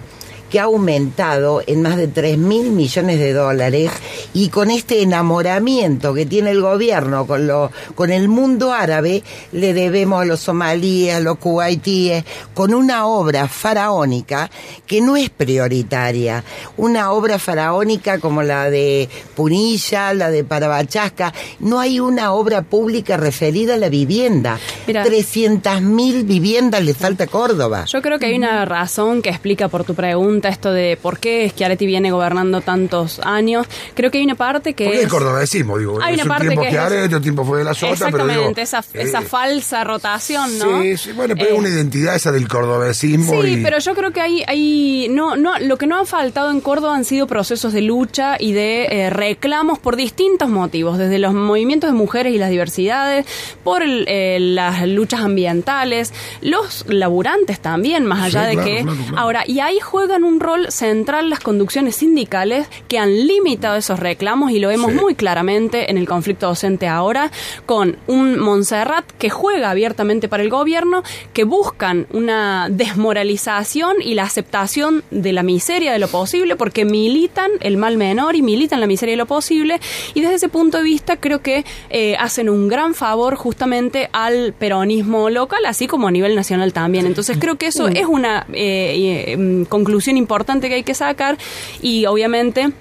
que 0.52 0.60
ha 0.60 0.64
aumentado 0.64 1.64
en 1.66 1.82
más 1.82 1.96
de 1.96 2.10
3 2.10 2.38
mil 2.38 2.72
millones 2.72 3.20
de 3.20 3.32
dólares 3.32 3.90
y 4.34 4.50
con 4.50 4.70
este 4.70 5.02
enamoramiento 5.02 6.14
que 6.14 6.26
tiene 6.26 6.52
el 6.52 6.62
gobierno 6.62 7.26
con, 7.26 7.48
lo, 7.48 7.72
con 7.96 8.12
el 8.12 8.28
mundo 8.28 8.74
árabe, 8.74 9.24
le 9.54 9.74
debemos 9.74 10.22
a 10.22 10.26
los 10.26 10.42
somalíes, 10.42 11.16
a 11.16 11.20
los 11.22 11.38
kuwaitíes, 11.38 12.26
con 12.54 12.74
una 12.74 13.06
obra 13.08 13.48
faraónica 13.48 14.52
que 14.86 15.00
no 15.00 15.16
es 15.16 15.30
prioritaria. 15.30 16.44
Una 16.76 17.12
obra 17.14 17.40
faraónica 17.40 18.20
como 18.20 18.44
la 18.44 18.70
de 18.70 19.08
Punilla, 19.36 20.14
la 20.14 20.30
de 20.30 20.44
Parabachasca, 20.44 21.34
no 21.62 21.80
hay 21.80 22.02
una 22.02 22.34
obra 22.34 22.62
pública 22.62 23.16
referida 23.16 23.76
a 23.76 23.78
la 23.78 23.88
vivienda. 23.88 24.60
Mira. 24.86 25.04
300 25.04 25.82
mil 25.82 26.26
viviendas 26.26 26.84
le 26.84 26.94
falta 26.94 27.24
a 27.24 27.28
Córdoba. 27.28 27.86
Yo 27.86 28.02
creo 28.02 28.20
que 28.20 28.26
hay 28.26 28.36
una 28.36 28.66
razón 28.66 29.22
que 29.22 29.30
explica 29.30 29.70
por 29.70 29.86
tu 29.86 29.96
pregunta 29.96 30.41
pregunta 30.42 30.50
esto 30.50 30.72
de 30.74 30.98
por 31.02 31.20
qué 31.20 31.48
Schiaretti 31.50 31.86
viene 31.86 32.12
gobernando 32.12 32.62
tantos 32.62 33.20
años. 33.24 33.68
Creo 33.94 34.10
que 34.12 34.18
hay 34.18 34.24
una 34.26 34.36
parte 34.36 34.74
que 34.74 34.86
Porque 34.86 34.98
es... 35.00 35.04
el 35.06 35.10
cordobesismo, 35.10 35.78
digo, 35.78 36.00
Hay 36.02 36.14
es 36.16 36.22
una 36.22 36.24
un 36.24 36.30
parte 36.30 36.46
tiempo 36.48 36.62
que 36.62 36.68
es- 36.68 36.74
Schiaretti, 36.74 37.06
otro 37.06 37.22
tiempo 37.22 37.46
fue 37.46 37.58
de 37.60 37.64
la 37.64 37.74
Sota, 37.74 38.06
pero 38.12 38.28
digo, 38.28 38.50
Exactamente, 38.50 38.62
esa, 38.62 38.80
esa 38.94 39.20
eh, 39.20 39.26
falsa 39.26 39.84
rotación, 39.84 40.58
¿no? 40.60 40.82
Sí, 40.82 40.98
sí, 40.98 41.12
bueno, 41.14 41.36
pero 41.36 41.50
Eh, 41.50 41.54
es 41.54 41.60
una 41.60 41.70
identidad 41.70 42.16
esa 42.16 42.32
del 42.32 42.48
cordobesismo 42.48 43.42
Sí, 43.42 43.48
y... 43.60 43.64
pero 43.64 43.80
yo 43.80 43.94
creo 43.94 44.12
que 44.12 44.22
hay, 44.22 44.44
hay 44.48 45.08
no, 45.10 45.36
no, 45.36 45.60
lo 45.60 45.78
que 45.78 45.88
no 45.88 46.00
ha 46.00 46.06
faltado 46.06 46.50
en 46.52 46.62
Córdoba 46.62 46.96
han 46.96 47.06
sido 47.06 47.28
procesos 47.28 47.74
de 47.74 47.82
lucha 47.82 48.36
y 48.40 48.54
de 48.54 48.86
eh, 48.86 49.10
reclamos 49.10 49.80
por 49.80 49.96
distintos 49.96 50.50
motivos, 50.50 50.98
desde 50.98 51.20
los 51.20 51.34
movimientos 51.34 51.90
de 51.90 51.96
mujeres 51.96 52.34
y 52.34 52.38
las 52.38 52.50
diversidades, 52.50 53.26
por 53.64 53.84
el, 53.84 54.06
eh, 54.08 54.38
las 54.40 54.88
luchas 54.88 55.22
ambientales, 55.22 56.14
los 56.42 56.86
laburantes 56.88 57.60
también, 57.60 58.06
más 58.06 58.24
allá 58.24 58.42
Sí, 58.44 58.48
de 58.48 58.54
claro, 58.54 58.66
que 58.68 58.82
claro, 58.84 58.98
claro. 58.98 59.18
ahora 59.20 59.44
y 59.46 59.60
ahí 59.60 59.80
juegan 59.80 60.24
un 60.24 60.31
rol 60.40 60.72
central 60.72 61.30
las 61.30 61.40
conducciones 61.40 61.96
sindicales 61.98 62.68
que 62.88 62.98
han 62.98 63.28
limitado 63.28 63.76
esos 63.76 64.00
reclamos 64.00 64.52
y 64.52 64.60
lo 64.60 64.70
vemos 64.70 64.92
Sí. 64.92 64.98
muy 65.00 65.16
claramente 65.16 65.90
en 65.92 65.98
el 65.98 66.08
conflicto 66.08 66.48
docente 66.48 66.88
ahora 66.88 67.32
con 67.66 67.98
un 68.08 68.40
Montserrat 68.40 69.06
que 69.18 69.30
juega 69.30 69.70
abiertamente 69.70 70.28
para 70.28 70.44
el 70.44 70.50
gobierno, 70.50 71.04
que 71.34 71.44
buscan 71.44 72.08
una 72.12 72.68
desmoralización 72.70 73.98
y 74.02 74.14
la 74.16 74.24
aceptación 74.24 75.04
de 75.12 75.34
la 75.34 75.44
miseria 75.44 75.92
de 75.92 76.00
lo 76.00 76.08
posible 76.08 76.56
porque 76.56 76.86
militan 76.86 77.52
el 77.60 77.78
mal 77.78 77.98
menor 77.98 78.36
y 78.36 78.42
militan 78.42 78.80
la 78.80 78.88
miseria 78.88 79.14
de 79.14 79.18
lo 79.18 79.26
posible 79.26 79.80
y 80.14 80.22
desde 80.22 80.36
ese 80.36 80.50
punto 80.50 80.78
de 80.78 80.84
vista 80.84 81.18
creo 81.18 81.42
que 81.42 81.66
eh, 81.90 82.16
hacen 82.20 82.50
un 82.50 82.68
gran 82.68 82.94
favor 82.94 83.36
justamente 83.36 84.10
al 84.14 84.54
peronismo 84.54 85.30
local 85.30 85.60
así 85.66 85.88
como 85.88 86.08
a 86.08 86.12
nivel 86.12 86.36
nacional 86.36 86.74
también. 86.74 87.06
Entonces 87.06 87.38
creo 87.40 87.58
que 87.58 87.68
eso 87.68 87.88
es 87.88 88.06
una 88.06 88.46
eh, 88.54 89.26
eh, 89.34 89.38
mm, 89.38 89.64
conclusión 89.66 90.18
importante 90.18 90.21
que 90.28 90.76
hay 90.76 90.84
que 90.84 90.94
sacar 90.94 91.38
y 91.82 92.06
obviamente 92.06 92.72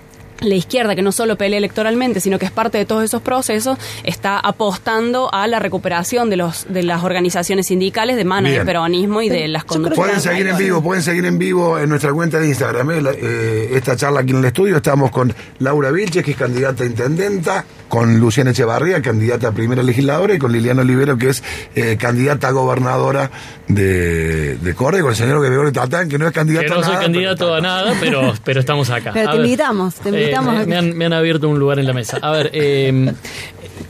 la 0.42 0.54
izquierda, 0.54 0.94
que 0.94 1.02
no 1.02 1.12
solo 1.12 1.37
pelea 1.37 1.59
electoralmente, 1.59 2.18
sino 2.18 2.38
que 2.38 2.47
es 2.47 2.50
parte 2.50 2.78
de 2.78 2.87
todos 2.87 3.04
esos 3.04 3.20
procesos, 3.20 3.76
está 4.04 4.38
apostando 4.38 5.28
a 5.35 5.47
la 5.47 5.59
recuperación 5.59 6.30
de 6.30 6.38
los 6.38 6.64
de 6.73 6.82
las 6.82 7.04
organizaciones 7.04 7.66
sindicales 7.66 8.16
de 8.16 8.25
mano 8.25 8.49
del 8.49 8.64
peronismo 8.64 9.20
y 9.20 9.28
de 9.28 9.49
las 9.49 9.64
conductas. 9.64 9.99
Pueden 9.99 10.18
seguir 10.23 10.47
en 10.47 10.56
vivo, 10.56 10.82
pueden 10.82 11.02
seguir 11.02 11.26
en 11.26 11.37
vivo 11.38 11.78
en 11.78 11.90
nuestra 11.90 12.11
cuenta 12.14 12.38
de 12.40 12.49
Instagram. 12.49 12.90
¿eh? 12.90 13.02
La- 13.02 13.11
eh, 13.12 13.70
esta 13.75 13.97
charla 13.97 14.20
aquí 14.20 14.30
en 14.30 14.38
el 14.38 14.44
estudio 14.47 14.76
estamos 14.76 15.11
con 15.11 15.35
Laura 15.59 15.90
Vilches, 15.90 16.25
que 16.25 16.30
es 16.30 16.37
candidata 16.38 16.85
a 16.85 16.87
intendenta, 16.87 17.64
con 17.90 18.18
Luciana 18.20 18.52
Echevarría, 18.52 19.02
candidata 19.02 19.49
a 19.49 19.52
primera 19.52 19.82
legisladora, 19.82 20.32
y 20.35 20.38
con 20.38 20.52
Liliana 20.52 20.80
Olivero, 20.80 21.18
que 21.18 21.28
es 21.28 21.42
eh, 21.75 21.99
candidata 22.00 22.49
a 22.49 22.52
gobernadora 22.52 23.30
de, 23.68 24.56
de 24.56 24.75
Córdoba, 24.75 24.99
y 24.99 25.02
con 25.02 25.11
el 25.11 25.16
señor 25.16 25.44
Gregorio 25.44 25.73
Tatán, 25.73 26.09
que 26.09 26.16
no 26.16 26.26
es 26.26 26.32
candidato 26.32 26.66
Que 26.66 26.73
a 26.73 26.76
no 26.76 26.82
soy 26.82 26.92
nada, 26.92 27.02
candidato 27.04 27.44
pero 27.44 27.54
a 27.56 27.61
nada, 27.61 27.94
pero, 28.00 28.35
pero 28.44 28.61
estamos 28.61 28.88
acá. 28.90 29.11
Pero 29.12 29.28
A 29.28 29.32
te 29.32 29.38
ver, 29.38 29.47
invitamos, 29.47 29.94
te 29.97 30.09
eh, 30.09 30.20
invitamos 30.23 30.54
me, 30.54 30.61
a- 30.62 30.66
me 30.66 30.76
han, 30.78 30.97
me 30.97 31.04
han 31.04 31.12
abierto 31.12 31.49
un 31.49 31.59
lugar 31.59 31.78
en 31.78 31.87
la 31.87 31.92
mesa. 31.92 32.18
A 32.23 32.30
ver, 32.30 32.50
eh, 32.54 33.12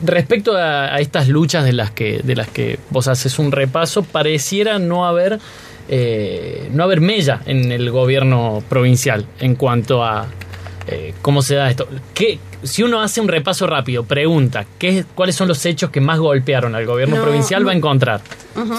respecto 0.05 0.57
a, 0.57 0.95
a 0.95 0.99
estas 1.01 1.29
luchas 1.29 1.65
de 1.65 1.73
las 1.75 1.91
que 1.91 2.21
de 2.25 2.35
las 2.37 2.49
que 2.49 2.79
vos 2.91 3.07
haces 3.07 3.39
un 3.39 3.53
repaso, 3.53 4.03
pareciera 4.03 4.79
no 4.79 5.07
haber 5.07 5.39
eh, 5.89 6.69
no 6.73 6.85
haber 6.85 7.01
mella 7.01 7.41
en 7.47 7.73
el 7.73 7.91
gobierno 7.91 8.63
provincial 8.69 9.27
en 9.41 9.57
cuanto 9.57 10.05
a 10.05 10.27
eh, 10.91 11.15
cómo 11.23 11.43
se 11.43 11.55
da 11.55 11.71
esto. 11.71 11.89
¿Qué, 12.15 12.39
si 12.63 12.83
uno 12.83 13.01
hace 13.01 13.21
un 13.21 13.29
repaso 13.29 13.67
rápido, 13.67 14.05
pregunta, 14.05 14.67
¿qué, 14.79 15.05
¿cuáles 15.15 15.37
son 15.37 15.49
los 15.49 15.65
hechos 15.65 15.91
que 15.91 16.01
más 16.01 16.19
golpearon 16.19 16.75
al 16.75 16.87
gobierno 16.87 17.17
No, 17.17 17.23
provincial? 17.23 17.67
Va 17.67 17.73
a 17.73 17.75
encontrar 17.75 18.21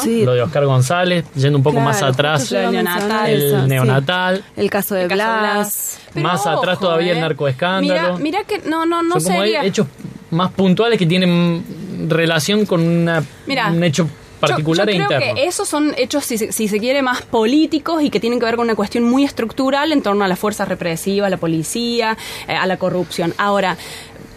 Sí, 0.04 0.24
lo 0.26 0.34
de 0.34 0.42
Oscar 0.42 0.66
González, 0.66 1.26
yendo 1.36 1.58
un 1.58 1.64
poco 1.64 1.76
claro, 1.78 1.90
más 1.90 2.04
atrás, 2.04 2.52
el 2.52 3.50
sí. 3.62 3.68
neonatal. 3.68 4.44
El 4.56 4.70
caso 4.70 4.94
de 4.96 5.04
El 5.04 5.08
caso 5.10 5.24
de 5.32 5.40
Blas. 5.40 6.00
Pero 6.14 6.28
Más 6.28 6.46
atrás 6.46 6.80
todavía 6.80 7.14
el 7.14 7.22
narcoescándalo. 7.22 8.18
Mira, 8.18 8.42
mira 8.42 8.44
que 8.44 8.60
no, 8.70 8.86
no, 8.86 9.02
no 9.02 9.20
Son 9.20 9.24
como 9.32 9.40
sería. 9.44 9.64
hechos 9.64 9.88
más 10.30 10.52
puntuales 10.52 11.00
que 11.00 11.06
tienen 11.06 11.64
relación 12.10 12.66
con 12.66 12.82
una, 12.82 13.24
un 13.72 13.84
hecho 13.84 14.08
particular 14.42 14.88
yo, 14.88 14.94
yo 14.94 15.04
e 15.04 15.06
creo 15.08 15.20
interno. 15.20 15.36
que 15.36 15.48
esos 15.48 15.70
son 15.70 15.94
hechos, 15.98 16.26
si 16.26 16.38
se, 16.38 16.52
si 16.52 16.68
se 16.68 16.80
quiere, 16.80 17.02
más 17.02 17.22
políticos 17.22 18.04
y 18.04 18.10
que 18.10 18.20
tienen 18.20 18.40
que 18.40 18.46
ver 18.46 18.56
con 18.58 18.66
una 18.66 18.76
cuestión 18.76 19.06
muy 19.06 19.24
estructural 19.24 19.92
en 19.94 20.02
torno 20.02 20.26
a 20.26 20.28
las 20.28 20.38
fuerzas 20.38 20.68
represivas, 20.68 21.28
a 21.28 21.30
la 21.30 21.38
policía, 21.38 22.18
eh, 22.48 22.54
a 22.54 22.66
la 22.66 22.78
corrupción. 22.78 23.34
Ahora, 23.38 23.78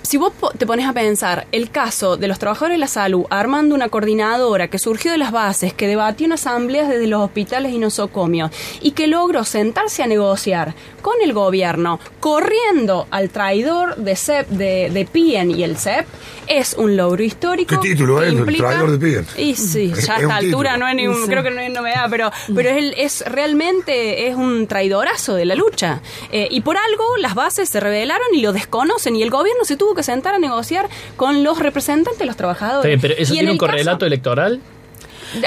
si 0.04 0.16
vos 0.18 0.32
te 0.58 0.66
pones 0.66 0.86
a 0.86 0.92
pensar 0.92 1.46
el 1.50 1.70
caso 1.70 2.16
de 2.16 2.28
los 2.28 2.38
trabajadores 2.38 2.74
de 2.76 2.78
la 2.78 2.86
salud 2.86 3.24
armando 3.30 3.74
una 3.74 3.88
coordinadora 3.88 4.68
que 4.68 4.78
surgió 4.78 5.10
de 5.10 5.18
las 5.18 5.32
bases, 5.32 5.72
que 5.74 5.88
debatió 5.88 6.26
en 6.26 6.32
asambleas 6.34 6.88
desde 6.88 7.06
los 7.06 7.22
hospitales 7.22 7.72
y 7.72 7.78
nosocomios 7.78 8.50
y 8.82 8.92
que 8.92 9.06
logró 9.06 9.44
sentarse 9.44 10.02
a 10.02 10.06
negociar 10.06 10.74
con 11.00 11.14
el 11.22 11.32
gobierno, 11.32 12.00
corriendo 12.20 13.06
al 13.10 13.30
traidor 13.30 13.96
de 13.96 14.16
CEP, 14.16 14.48
de, 14.48 14.90
de 14.90 15.04
PIEN 15.04 15.50
y 15.50 15.62
el 15.62 15.76
CEP, 15.76 16.06
es 16.46 16.74
un 16.74 16.96
logro 16.96 17.22
histórico. 17.22 17.78
¿Qué 17.80 17.88
título 17.90 18.22
es? 18.22 18.28
El 18.28 18.38
implica- 18.38 18.68
traidor 18.68 18.90
de 18.90 18.98
PIEN. 18.98 19.26
Y 19.36 19.54
sí, 19.54 19.92
Es- 19.96 20.06
ya 20.06 20.16
a 20.16 20.20
esta 20.20 20.36
altura 20.36 20.70
título. 20.70 20.76
no 20.78 20.88
es 20.88 20.94
ningún, 20.96 21.22
Sí. 21.24 21.28
creo 21.28 21.42
que 21.42 21.50
no 21.50 21.60
es 21.60 21.70
novedad, 21.72 22.06
pero, 22.10 22.30
pero 22.54 22.70
es, 22.70 22.76
el- 22.76 22.94
es 22.96 23.24
realmente 23.26 24.28
es 24.28 24.36
un 24.36 24.66
traidorazo 24.66 25.34
de 25.34 25.44
la 25.44 25.54
lucha. 25.54 26.00
Eh, 26.32 26.48
y 26.50 26.60
por 26.62 26.76
algo 26.78 27.16
las 27.18 27.34
bases 27.34 27.68
se 27.68 27.80
rebelaron 27.80 28.26
y 28.34 28.40
lo 28.40 28.52
desconocen 28.52 29.16
y 29.16 29.22
el 29.22 29.30
gobierno 29.30 29.64
se 29.64 29.76
tuvo 29.76 29.93
que 29.94 30.02
sentar 30.02 30.34
a 30.34 30.38
negociar 30.38 30.88
con 31.16 31.42
los 31.44 31.58
representantes 31.58 32.18
de 32.18 32.26
los 32.26 32.36
trabajadores. 32.36 32.88
bien, 32.88 33.00
pero 33.00 33.14
eso 33.14 33.34
Y 33.34 33.38
en 33.38 33.40
tiene 33.40 33.50
un 33.50 33.54
el 33.54 33.58
caso- 33.60 33.70
correlato 33.72 34.06
electoral. 34.06 34.60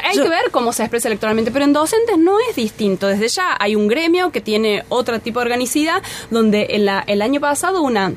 hay 0.03 0.15
que 0.17 0.27
ver 0.29 0.51
cómo 0.51 0.73
se 0.73 0.83
expresa 0.83 1.07
electoralmente, 1.07 1.51
pero 1.51 1.63
en 1.65 1.71
docentes 1.73 2.17
no 2.17 2.37
es 2.49 2.55
distinto. 2.55 3.07
Desde 3.07 3.27
ya 3.29 3.55
hay 3.59 3.75
un 3.75 3.87
gremio 3.87 4.31
que 4.31 4.41
tiene 4.41 4.83
otro 4.89 5.19
tipo 5.19 5.39
de 5.39 5.45
organicidad, 5.45 6.01
donde 6.29 6.67
en 6.71 6.85
la- 6.85 7.03
el 7.07 7.21
año 7.21 7.39
pasado 7.39 7.81
una 7.81 8.11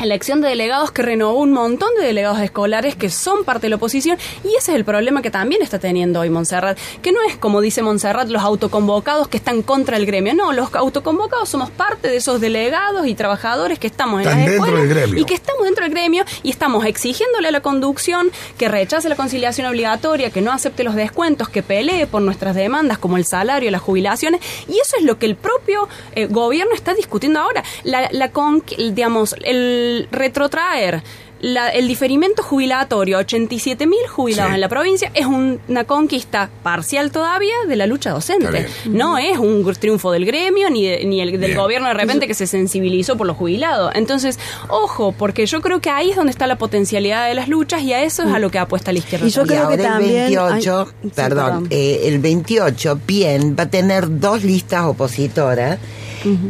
elección 0.00 0.40
de 0.40 0.48
delegados 0.48 0.90
que 0.92 1.02
renovó 1.02 1.40
un 1.40 1.52
montón 1.52 1.88
de 1.98 2.06
delegados 2.06 2.40
escolares 2.40 2.96
que 2.96 3.10
son 3.10 3.44
parte 3.44 3.62
de 3.66 3.70
la 3.70 3.76
oposición 3.76 4.18
y 4.44 4.48
ese 4.56 4.72
es 4.72 4.76
el 4.76 4.84
problema 4.84 5.22
que 5.22 5.30
también 5.30 5.62
está 5.62 5.78
teniendo 5.78 6.20
hoy 6.20 6.30
Montserrat, 6.30 6.78
que 7.02 7.12
no 7.12 7.18
es 7.28 7.36
como 7.36 7.60
dice 7.60 7.82
Montserrat 7.82 8.28
los 8.28 8.42
autoconvocados 8.42 9.28
que 9.28 9.36
están 9.36 9.62
contra 9.62 9.96
el 9.96 10.06
gremio, 10.06 10.34
no, 10.34 10.52
los 10.52 10.74
autoconvocados 10.74 11.48
somos 11.48 11.70
parte 11.70 12.08
de 12.08 12.16
esos 12.16 12.40
delegados 12.40 13.06
y 13.06 13.14
trabajadores 13.14 13.78
que 13.78 13.86
estamos 13.86 14.20
en 14.22 14.28
Están 14.28 14.38
las 14.40 14.50
dentro 14.50 14.64
escuelas 14.66 14.88
del 14.88 14.98
gremio. 14.98 15.22
y 15.22 15.24
que 15.24 15.34
estamos 15.34 15.64
dentro 15.64 15.84
del 15.84 15.92
gremio 15.92 16.24
y 16.42 16.50
estamos 16.50 16.84
exigiéndole 16.84 17.48
a 17.48 17.50
la 17.50 17.60
conducción 17.60 18.30
que 18.58 18.68
rechace 18.68 19.08
la 19.08 19.16
conciliación 19.16 19.66
obligatoria, 19.66 20.30
que 20.30 20.40
no 20.40 20.52
acepte 20.52 20.84
los 20.84 20.94
descuentos, 20.94 21.48
que 21.48 21.62
pelee 21.62 22.06
por 22.06 22.22
nuestras 22.22 22.54
demandas 22.54 22.98
como 22.98 23.16
el 23.16 23.24
salario, 23.24 23.70
las 23.70 23.80
jubilaciones, 23.82 24.40
y 24.68 24.78
eso 24.78 24.96
es 24.98 25.04
lo 25.04 25.18
que 25.18 25.26
el 25.26 25.36
propio 25.36 25.88
eh, 26.14 26.26
gobierno 26.26 26.74
está 26.74 26.94
discutiendo 26.94 27.40
ahora. 27.40 27.62
La, 27.84 28.08
la 28.12 28.30
con- 28.30 28.62
digamos, 28.76 29.34
el 29.42 29.85
retrotraer 30.10 31.02
la- 31.38 31.68
el 31.68 31.86
diferimiento 31.86 32.42
jubilatorio, 32.42 33.18
87 33.18 33.86
mil 33.86 33.98
jubilados 34.08 34.48
Sí. 34.52 34.54
en 34.54 34.60
la 34.62 34.70
provincia, 34.70 35.10
es 35.12 35.26
un- 35.26 35.60
una 35.68 35.84
conquista 35.84 36.48
parcial 36.62 37.10
todavía 37.12 37.54
de 37.68 37.76
la 37.76 37.86
lucha 37.86 38.10
docente. 38.10 38.66
No 38.86 39.18
es 39.18 39.36
un 39.38 39.62
triunfo 39.78 40.12
del 40.12 40.24
gremio 40.24 40.70
ni, 40.70 40.86
de- 40.88 41.04
ni 41.04 41.20
el, 41.20 41.32
del 41.32 41.40
Bien. 41.40 41.56
gobierno 41.58 41.88
de 41.88 41.94
repente 41.94 42.26
que 42.26 42.32
se 42.32 42.46
sensibilizó 42.46 43.18
por 43.18 43.26
los 43.26 43.36
jubilados. 43.36 43.92
Entonces, 43.94 44.38
ojo, 44.68 45.12
porque 45.12 45.44
yo 45.44 45.60
creo 45.60 45.80
que 45.82 45.90
ahí 45.90 46.08
es 46.10 46.16
donde 46.16 46.30
está 46.32 46.46
la 46.46 46.56
potencialidad 46.56 47.28
de 47.28 47.34
las 47.34 47.48
luchas 47.48 47.82
y 47.82 47.92
a 47.92 48.02
eso 48.02 48.22
es 48.22 48.32
a 48.32 48.38
lo 48.38 48.50
que 48.50 48.58
apuesta 48.58 48.90
la 48.92 49.00
izquierda. 49.00 49.26
Y 49.26 49.30
yo 49.30 49.42
Y 49.42 49.46
creo 49.48 49.68
que 49.68 49.76
también- 49.76 50.10
el 50.16 50.22
28, 50.36 50.86
ay, 50.88 50.96
sí, 51.02 51.12
perdón, 51.14 51.44
perdón. 51.46 51.66
eh, 51.70 52.00
el 52.04 52.18
28, 52.18 52.98
PIEN 53.04 53.54
va 53.58 53.64
a 53.64 53.70
tener 53.70 54.18
dos 54.20 54.42
listas 54.42 54.84
opositoras 54.84 55.78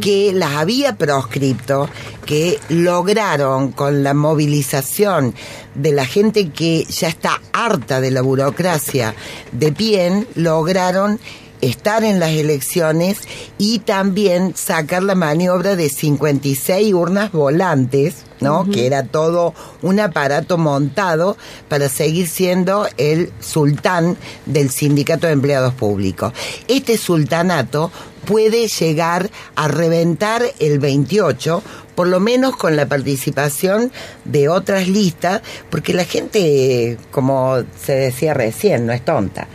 que 0.01 0.31
las 0.33 0.53
había 0.53 0.95
proscripto, 0.95 1.89
que 2.25 2.59
lograron 2.69 3.71
con 3.71 4.03
la 4.03 4.13
movilización 4.13 5.33
de 5.75 5.91
la 5.91 6.05
gente 6.05 6.49
que 6.49 6.85
ya 6.85 7.07
está 7.07 7.41
harta 7.53 8.01
de 8.01 8.11
la 8.11 8.21
burocracia 8.21 9.15
de 9.51 9.71
PIEN, 9.71 10.27
lograron 10.35 11.19
estar 11.61 12.03
en 12.03 12.19
las 12.19 12.31
elecciones 12.31 13.19
y 13.57 13.79
también 13.79 14.55
sacar 14.55 15.03
la 15.03 15.15
maniobra 15.15 15.75
de 15.75 15.89
56 15.89 16.93
urnas 16.93 17.31
volantes, 17.31 18.26
¿no? 18.39 18.69
Que 18.69 18.85
era 18.85 19.03
todo 19.03 19.53
un 19.81 19.99
aparato 19.99 20.57
montado 20.57 21.37
para 21.67 21.89
seguir 21.89 22.27
siendo 22.27 22.87
el 22.97 23.31
sultán 23.39 24.17
del 24.45 24.69
Sindicato 24.69 25.27
de 25.27 25.33
Empleados 25.33 25.73
Públicos. 25.73 26.33
Este 26.67 26.97
sultanato 26.97 27.91
puede 28.25 28.67
llegar 28.67 29.29
a 29.55 29.67
reventar 29.69 30.43
el 30.59 30.79
28, 30.79 31.63
por 31.95 32.07
lo 32.07 32.19
menos 32.19 32.57
con 32.57 32.75
la 32.75 32.85
participación 32.85 33.91
de 34.25 34.49
otras 34.49 34.87
listas, 34.87 35.41
porque 35.69 35.93
la 35.93 36.03
gente, 36.03 36.97
como 37.11 37.63
se 37.81 37.93
decía 37.93 38.33
recién, 38.33 38.85
no 38.85 38.93
es 38.93 39.03
tonta. 39.03 39.47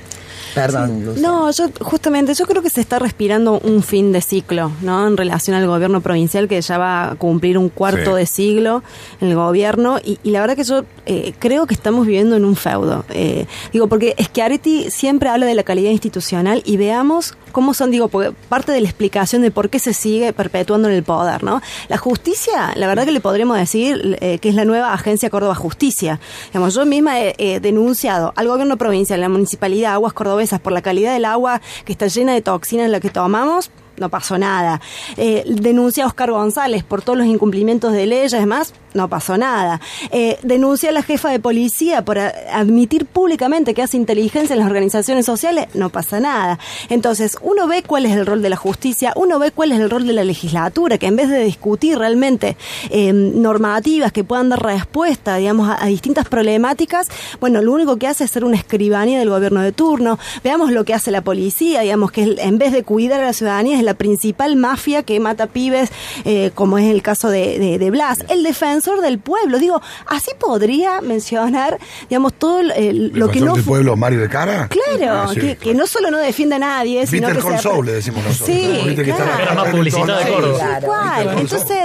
Perdón, 0.54 1.04
Lucia. 1.04 1.22
No, 1.28 1.50
yo 1.50 1.64
justamente 1.80 2.34
yo 2.34 2.46
creo 2.46 2.62
que 2.62 2.70
se 2.70 2.80
está 2.80 2.98
respirando 2.98 3.58
un 3.60 3.82
fin 3.82 4.12
de 4.12 4.20
ciclo, 4.20 4.72
¿no? 4.82 5.06
En 5.06 5.16
relación 5.16 5.56
al 5.56 5.66
gobierno 5.66 6.00
provincial 6.00 6.48
que 6.48 6.60
ya 6.60 6.78
va 6.78 7.10
a 7.10 7.14
cumplir 7.16 7.58
un 7.58 7.68
cuarto 7.68 8.12
Sí. 8.12 8.16
de 8.18 8.26
siglo 8.26 8.82
en 9.20 9.28
el 9.28 9.34
gobierno 9.36 9.98
y, 10.04 10.18
y 10.22 10.30
la 10.30 10.40
verdad 10.40 10.56
que 10.56 10.64
yo 10.64 10.84
eh, 11.06 11.34
creo 11.38 11.66
que 11.66 11.74
estamos 11.74 12.06
viviendo 12.06 12.36
en 12.36 12.44
un 12.44 12.56
feudo. 12.56 13.04
Eh, 13.10 13.46
digo, 13.72 13.86
porque 13.88 14.14
Schiaretti 14.20 14.90
siempre 14.90 15.28
habla 15.28 15.46
de 15.46 15.54
la 15.54 15.62
calidad 15.62 15.90
institucional 15.90 16.62
y 16.64 16.76
veamos 16.76 17.34
cómo 17.52 17.74
son, 17.74 17.90
digo, 17.90 18.08
porque 18.08 18.32
parte 18.48 18.72
de 18.72 18.80
la 18.80 18.88
explicación 18.88 19.42
de 19.42 19.50
por 19.50 19.68
qué 19.68 19.78
se 19.78 19.92
sigue 19.92 20.32
perpetuando 20.32 20.88
en 20.88 20.94
el 20.94 21.02
poder, 21.02 21.42
¿no? 21.44 21.60
La 21.88 21.98
justicia, 21.98 22.72
la 22.76 22.86
verdad 22.86 23.04
que 23.04 23.12
le 23.12 23.20
podríamos 23.20 23.56
decir 23.58 24.16
eh, 24.20 24.38
que 24.38 24.48
es 24.48 24.54
la 24.54 24.64
nueva 24.64 24.92
agencia 24.94 25.28
Córdoba 25.30 25.54
Justicia. 25.54 26.18
Digamos, 26.46 26.74
yo 26.74 26.86
misma 26.86 27.20
he, 27.20 27.34
he 27.38 27.60
denunciado 27.60 28.32
al 28.36 28.48
gobierno 28.48 28.76
provincial, 28.78 29.18
a 29.20 29.22
la 29.22 29.28
municipalidad, 29.28 29.92
aguas 29.94 30.12
por 30.60 30.72
la 30.72 30.82
calidad 30.82 31.12
del 31.14 31.24
agua 31.24 31.60
que 31.84 31.92
está 31.92 32.06
llena 32.06 32.32
de 32.34 32.42
toxinas 32.42 32.90
la 32.90 33.00
que 33.00 33.10
tomamos. 33.10 33.70
No 33.96 34.08
pasó 34.08 34.38
nada. 34.38 34.80
Eh, 35.16 35.44
denuncia 35.46 36.04
a 36.04 36.06
Oscar 36.06 36.30
González 36.30 36.84
por 36.84 37.02
todos 37.02 37.18
los 37.18 37.26
incumplimientos 37.26 37.92
de 37.92 38.06
leyes, 38.06 38.34
además, 38.34 38.74
no 38.94 39.08
pasó 39.08 39.38
nada. 39.38 39.80
Eh, 40.10 40.38
denuncia 40.42 40.90
a 40.90 40.92
la 40.92 41.02
jefa 41.02 41.30
de 41.30 41.40
policía 41.40 42.04
por 42.04 42.18
admitir 42.18 43.06
públicamente 43.06 43.74
que 43.74 43.82
hace 43.82 43.96
inteligencia 43.96 44.54
en 44.54 44.60
las 44.60 44.68
organizaciones 44.68 45.26
sociales, 45.26 45.68
no 45.74 45.90
pasa 45.90 46.20
nada. 46.20 46.58
Entonces, 46.88 47.38
uno 47.42 47.68
ve 47.68 47.82
cuál 47.82 48.06
es 48.06 48.12
el 48.12 48.26
rol 48.26 48.42
de 48.42 48.50
la 48.50 48.56
justicia, 48.56 49.12
uno 49.16 49.38
ve 49.38 49.50
cuál 49.50 49.72
es 49.72 49.80
el 49.80 49.90
rol 49.90 50.06
de 50.06 50.12
la 50.12 50.24
legislatura, 50.24 50.98
que 50.98 51.06
en 51.06 51.16
vez 51.16 51.28
de 51.28 51.44
discutir 51.44 51.98
realmente 51.98 52.56
eh, 52.90 53.12
normativas 53.12 54.12
que 54.12 54.24
puedan 54.24 54.48
dar 54.48 54.62
respuesta, 54.62 55.36
digamos, 55.36 55.74
a, 55.78 55.86
distintas 55.86 56.28
problemáticas, 56.28 57.08
bueno, 57.40 57.60
lo 57.62 57.72
único 57.72 57.96
que 57.96 58.06
hace 58.06 58.24
es 58.24 58.30
ser 58.30 58.44
una 58.44 58.56
escribanía 58.56 59.18
del 59.18 59.30
gobierno 59.30 59.60
de 59.62 59.72
turno. 59.72 60.18
Veamos 60.42 60.72
lo 60.72 60.84
que 60.84 60.94
hace 60.94 61.10
la 61.10 61.22
policía, 61.22 61.80
digamos, 61.80 62.12
que 62.12 62.36
en 62.38 62.58
vez 62.58 62.72
de 62.72 62.82
cuidar 62.82 63.20
a 63.20 63.26
la 63.26 63.32
ciudadanía 63.32 63.81
es 63.82 63.86
la 63.86 63.94
principal 63.94 64.56
mafia 64.56 65.02
que 65.02 65.18
mata 65.20 65.46
pibes, 65.46 65.90
eh, 66.24 66.50
como 66.54 66.78
es 66.78 66.90
el 66.90 67.02
caso 67.02 67.28
de, 67.28 67.58
de- 67.58 67.78
de 67.78 67.90
Blas. 67.90 68.24
El 68.28 68.42
defensor 68.42 69.00
del 69.00 69.18
pueblo, 69.18 69.58
digo, 69.58 69.80
así 70.06 70.30
podría 70.38 71.00
mencionar, 71.00 71.78
digamos, 72.08 72.32
todo 72.34 72.60
el- 72.60 72.70
el- 72.72 73.06
lo 73.14 73.26
que 73.28 73.34
defensor 73.40 73.48
no 73.48 73.54
del 73.56 73.64
pueblo, 73.64 73.96
Mario 73.96 74.20
de 74.20 74.28
Cara. 74.28 74.68
Claro, 74.68 75.12
Ah, 75.22 75.28
sí, 75.28 75.34
que, 75.34 75.40
claro. 75.40 75.60
que 75.60 75.74
no 75.74 75.86
solo 75.86 76.10
no 76.10 76.18
defiende 76.18 76.56
a 76.56 76.58
nadie, 76.58 77.06
sino 77.06 77.28
Better 77.28 77.42
que 77.42 77.82
le 77.82 77.92
decimos 77.92 78.24
nosotros. 78.24 78.46
Sí, 78.56 78.94
que 78.94 79.10
está 79.10 79.42
Era 79.42 79.54
más 79.54 79.66
en 79.66 79.72
publicidad 79.72 80.24
de 80.24 80.32
Córdoba. 80.32 80.58
Claro. 80.80 80.92
Saul. 81.30 81.38
Entonces, 81.40 81.78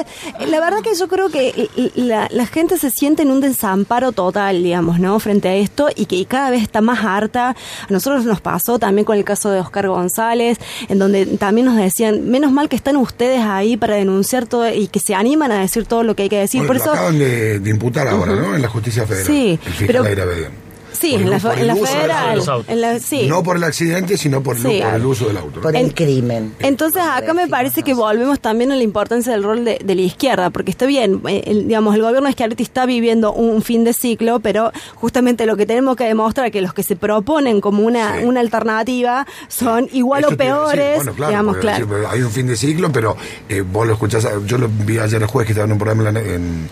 la 0.48 0.60
verdad 0.60 0.80
que 0.84 0.96
yo 0.96 1.08
creo 1.08 1.30
que 1.30 1.70
la, 1.96 2.28
la 2.32 2.46
gente 2.46 2.78
se 2.78 2.90
siente 2.92 3.24
en 3.24 3.32
un 3.32 3.42
desamparo 3.42 4.12
total, 4.12 4.62
digamos, 4.64 5.00
¿no? 5.00 5.20
Frente 5.20 5.50
a 5.50 5.56
esto 5.56 5.88
y 5.96 6.06
que 6.06 6.26
cada 6.26 6.50
vez 6.50 6.62
está 6.64 6.82
más 6.82 7.04
harta. 7.04 7.50
A 7.50 7.56
nosotros 7.90 8.26
nos 8.26 8.42
pasó 8.42 8.80
también 8.80 9.06
con 9.06 9.18
el 9.18 9.24
caso 9.24 9.50
de 9.50 9.60
Oscar 9.60 9.88
González, 9.88 10.58
en 10.90 11.00
donde 11.00 11.26
también 11.26 11.66
nos 11.66 11.78
decían, 11.88 12.30
menos 12.30 12.52
mal 12.52 12.70
que 12.70 12.76
están 12.76 12.96
ustedes 12.96 13.42
ahí 13.42 13.78
para 13.78 13.96
denunciar 13.96 14.46
todo 14.46 14.72
y 14.72 14.88
que 14.88 15.00
se 15.00 15.16
animan 15.16 15.52
a 15.52 15.60
decir 15.62 15.86
todo 15.86 16.04
lo 16.04 16.16
que 16.16 16.24
hay 16.24 16.30
que 16.30 16.40
decir. 16.40 16.62
Bueno, 16.62 16.68
Por 16.68 16.76
lo 16.78 16.82
eso, 16.84 16.92
acaban 16.94 17.20
de, 17.20 17.60
de 17.60 17.70
imputar 17.70 18.08
ahora, 18.08 18.36
¿no? 18.36 18.56
En 18.56 18.62
la 18.62 18.70
justicia 18.70 19.06
federal. 19.06 19.28
Sí, 19.28 19.60
el 19.66 19.74
fiscal 19.74 20.06
pero-. 20.06 20.67
Sí, 21.00 21.12
Por 21.14 21.22
en 21.22 21.30
la, 21.30 21.38
en 21.38 21.68
la 21.68 21.76
federal, 21.76 22.42
en 22.68 22.82
la- 22.82 23.00
sí. 23.00 23.28
No 23.28 23.44
por 23.44 23.58
el 23.58 23.64
accidente, 23.64 24.18
sino 24.18 24.42
por, 24.44 24.56
el- 24.58 24.62
Sí. 24.64 24.80
por 24.84 24.94
el 24.94 25.06
uso 25.06 25.28
del 25.28 25.38
auto. 25.38 25.58
¿no? 25.58 25.62
Por 25.62 25.76
el 25.76 25.94
crimen. 25.94 26.54
Entonces 26.60 27.02
acá 27.02 27.34
me 27.34 27.48
parece 27.48 27.84
que 27.84 27.94
volvemos 27.94 28.40
también 28.40 28.72
a 28.72 28.76
la 28.76 28.84
importancia 28.84 29.32
del 29.32 29.44
rol 29.44 29.64
de, 29.66 29.80
de 29.84 29.96
la 29.96 30.02
izquierda, 30.02 30.50
porque 30.50 30.72
está 30.72 30.86
bien, 30.86 31.22
eh, 31.28 31.44
el, 31.46 31.68
digamos, 31.68 31.96
el 31.96 32.02
gobierno 32.02 32.28
de 32.28 32.34
Schiaretti 32.34 32.64
está 32.64 32.86
viviendo 32.86 33.34
un 33.34 33.62
fin 33.62 33.84
de 33.84 33.94
ciclo, 33.94 34.40
pero 34.40 34.72
justamente 34.96 35.46
lo 35.46 35.56
que 35.58 35.66
tenemos 35.66 35.96
que 35.96 36.06
demostrar 36.06 36.48
es 36.48 36.52
que 36.52 36.62
los 36.62 36.74
que 36.74 36.84
se 36.84 36.96
proponen 36.96 37.62
como 37.62 37.84
una, 37.84 38.18
Sí. 38.20 38.24
una 38.26 38.40
alternativa 38.40 39.26
son 39.48 39.88
igual 39.94 40.22
Esto 40.24 40.34
o 40.36 40.38
peores, 40.38 40.96
bueno, 40.98 41.14
claro, 41.14 41.30
digamos, 41.32 41.58
claro. 41.58 41.88
hay 42.10 42.22
un 42.22 42.32
fin 42.32 42.48
de 42.48 42.56
ciclo, 42.56 42.92
pero 42.92 43.16
eh, 43.50 43.62
vos 43.62 43.86
lo 43.86 43.94
escuchás, 43.94 44.28
yo 44.46 44.58
lo 44.58 44.68
vi 44.70 44.98
ayer 45.00 45.22
el 45.22 45.28
jueves 45.28 45.48
que 45.48 45.52
estaba 45.54 45.66
en 45.66 45.72
un 45.74 45.78
programa 45.78 46.20
en 46.20 46.70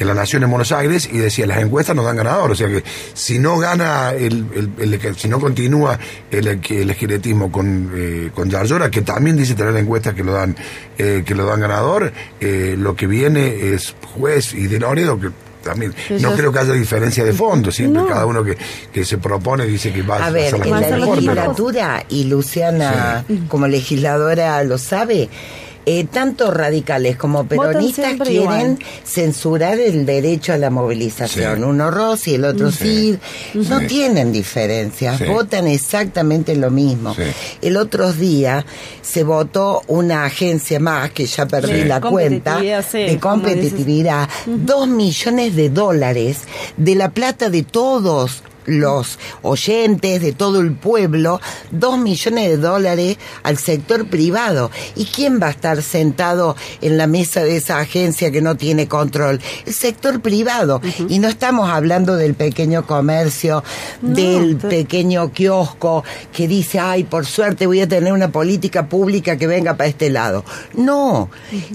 en 0.00 0.06
La 0.08 0.14
Nación 0.14 0.42
en 0.42 0.50
Buenos 0.50 0.72
Aires 0.72 1.08
y 1.12 1.18
decía, 1.18 1.46
las 1.46 1.58
encuestas 1.58 1.94
nos 1.94 2.04
dan 2.04 2.16
ganador, 2.16 2.50
o 2.50 2.54
sea 2.56 2.66
que 2.68 2.82
si 3.14 3.38
no 3.38 3.58
gana, 3.58 4.10
el, 4.12 4.46
el- 4.78 4.94
el- 4.94 5.16
si 5.16 5.28
no 5.28 5.38
continúa 5.38 5.98
el, 6.30 6.48
el 6.68 6.90
esqueletismo 6.90 7.52
con, 7.52 7.92
eh, 7.94 8.30
con 8.34 8.50
Yarlora, 8.50 8.90
que 8.90 9.02
también 9.02 9.36
dice 9.36 9.54
tener 9.54 9.76
encuestas 9.76 10.14
que 10.14 10.24
lo 10.24 10.32
dan, 10.32 10.56
eh, 10.98 11.22
que 11.24 11.34
lo 11.34 11.44
dan 11.46 11.60
ganador, 11.60 12.12
eh, 12.40 12.74
lo 12.78 12.96
que 12.96 13.06
viene 13.06 13.72
es 13.74 13.94
juez 14.14 14.54
y 14.54 14.66
de 14.66 14.80
Loredo, 14.80 15.20
que 15.20 15.28
también, 15.62 15.92
Pero 16.08 16.20
no 16.22 16.30
yo- 16.30 16.36
creo 16.36 16.52
que 16.52 16.58
haya 16.60 16.72
diferencia 16.72 17.22
de 17.22 17.34
fondo, 17.34 17.70
siempre 17.70 18.00
No. 18.00 18.08
cada 18.08 18.24
uno 18.24 18.42
que, 18.42 18.56
que 18.90 19.04
se 19.04 19.18
propone 19.18 19.66
dice 19.66 19.92
que 19.92 20.00
va 20.00 20.16
A 20.16 20.26
a 20.28 20.30
ver, 20.30 20.46
hacer 20.54 20.66
las 20.66 20.66
en 20.66 20.72
la 20.72 20.96
pero- 21.06 21.14
legislatura, 21.14 22.04
y 22.08 22.24
Luciana 22.24 23.24
como 23.48 23.66
legisladora 23.68 24.64
lo 24.64 24.78
sabe, 24.78 25.28
eh, 25.86 26.04
tanto 26.04 26.50
radicales 26.50 27.16
como 27.16 27.44
peronistas 27.46 28.14
quieren 28.14 28.32
igual. 28.72 28.78
censurar 29.04 29.78
el 29.78 30.04
derecho 30.06 30.52
a 30.52 30.58
la 30.58 30.70
movilización. 30.70 31.56
Sí. 31.58 31.62
Uno 31.62 31.90
Rossi, 31.90 32.34
el 32.34 32.44
otro 32.44 32.70
Sí. 32.70 33.18
Cid. 33.54 33.62
No 33.68 33.80
Sí. 33.80 33.86
tienen 33.86 34.32
diferencias, 34.32 35.18
Sí. 35.18 35.24
votan 35.24 35.66
exactamente 35.66 36.54
lo 36.56 36.70
mismo. 36.70 37.14
Sí. 37.14 37.22
El 37.62 37.76
otro 37.76 38.12
día 38.12 38.64
se 39.02 39.24
votó 39.24 39.82
una 39.88 40.24
agencia 40.26 40.78
más, 40.80 41.10
que 41.10 41.26
ya 41.26 41.46
perdí 41.46 41.82
Sí. 41.82 41.84
la 41.88 42.00
cuenta, 42.00 42.60
de 42.60 43.18
competitividad, 43.20 44.28
dos 44.46 44.86
millones 44.88 45.56
de 45.56 45.70
dólares 45.70 46.38
de 46.76 46.94
la 46.94 47.10
plata 47.10 47.50
de 47.50 47.62
todos 47.62 48.42
los 48.66 49.18
oyentes, 49.42 50.20
de 50.20 50.32
todo 50.32 50.60
el 50.60 50.72
pueblo, 50.72 51.40
dos 51.70 51.98
millones 51.98 52.48
de 52.48 52.56
dólares 52.56 53.18
al 53.42 53.58
sector 53.58 54.08
privado. 54.08 54.70
¿Y 54.96 55.06
quién 55.06 55.40
va 55.40 55.48
a 55.48 55.50
estar 55.50 55.82
sentado 55.82 56.56
en 56.80 56.96
la 56.98 57.06
mesa 57.06 57.42
de 57.42 57.56
esa 57.56 57.78
agencia 57.78 58.30
que 58.30 58.42
no 58.42 58.56
tiene 58.56 58.88
control? 58.88 59.40
El 59.66 59.74
sector 59.74 60.20
privado. 60.20 60.80
Y 61.08 61.18
no 61.18 61.28
estamos 61.28 61.70
hablando 61.70 62.16
del 62.16 62.34
pequeño 62.34 62.86
comercio, 62.86 63.64
No, 64.02 64.14
del 64.14 64.56
pequeño 64.56 65.32
kiosco 65.32 66.04
que 66.32 66.48
dice, 66.48 66.78
ay, 66.78 67.04
por 67.04 67.26
suerte 67.26 67.66
voy 67.66 67.80
a 67.80 67.88
tener 67.88 68.12
una 68.12 68.30
política 68.30 68.88
pública 68.88 69.36
que 69.36 69.46
venga 69.46 69.76
para 69.76 69.88
este 69.88 70.10
lado. 70.10 70.44
No, 70.74 71.30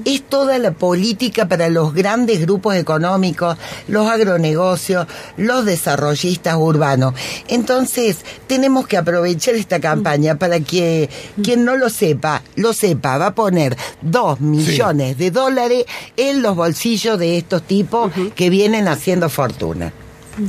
es 0.06 0.24
toda 0.24 0.58
la 0.60 0.72
política 0.72 1.48
para 1.48 1.70
los 1.70 1.94
grandes 1.94 2.42
grupos 2.42 2.76
económicos, 2.76 3.58
los 3.88 4.08
agronegocios, 4.08 5.08
los 5.38 5.66
desarrollistas 5.66 6.56
urbanos. 6.56 6.75
Entonces, 7.48 8.18
tenemos 8.48 8.88
que 8.88 8.98
aprovechar 8.98 9.56
esta 9.56 9.80
campaña 9.80 10.36
para 10.36 10.60
que 10.60 11.10
quien 11.44 11.66
no 11.66 11.76
lo 11.78 11.90
sepa, 11.90 12.42
lo 12.56 12.74
sepa, 12.74 13.18
va 13.18 13.28
a 13.28 13.36
poner 13.36 13.78
dos 14.02 14.40
millones 14.40 15.18
de 15.18 15.32
dólares 15.32 15.86
en 16.18 16.42
los 16.42 16.56
bolsillos 16.56 17.18
de 17.20 17.38
estos 17.38 17.64
tipos 17.64 18.12
que 18.36 18.50
vienen 18.50 18.88
haciendo 18.88 19.30
fortuna. 19.30 19.92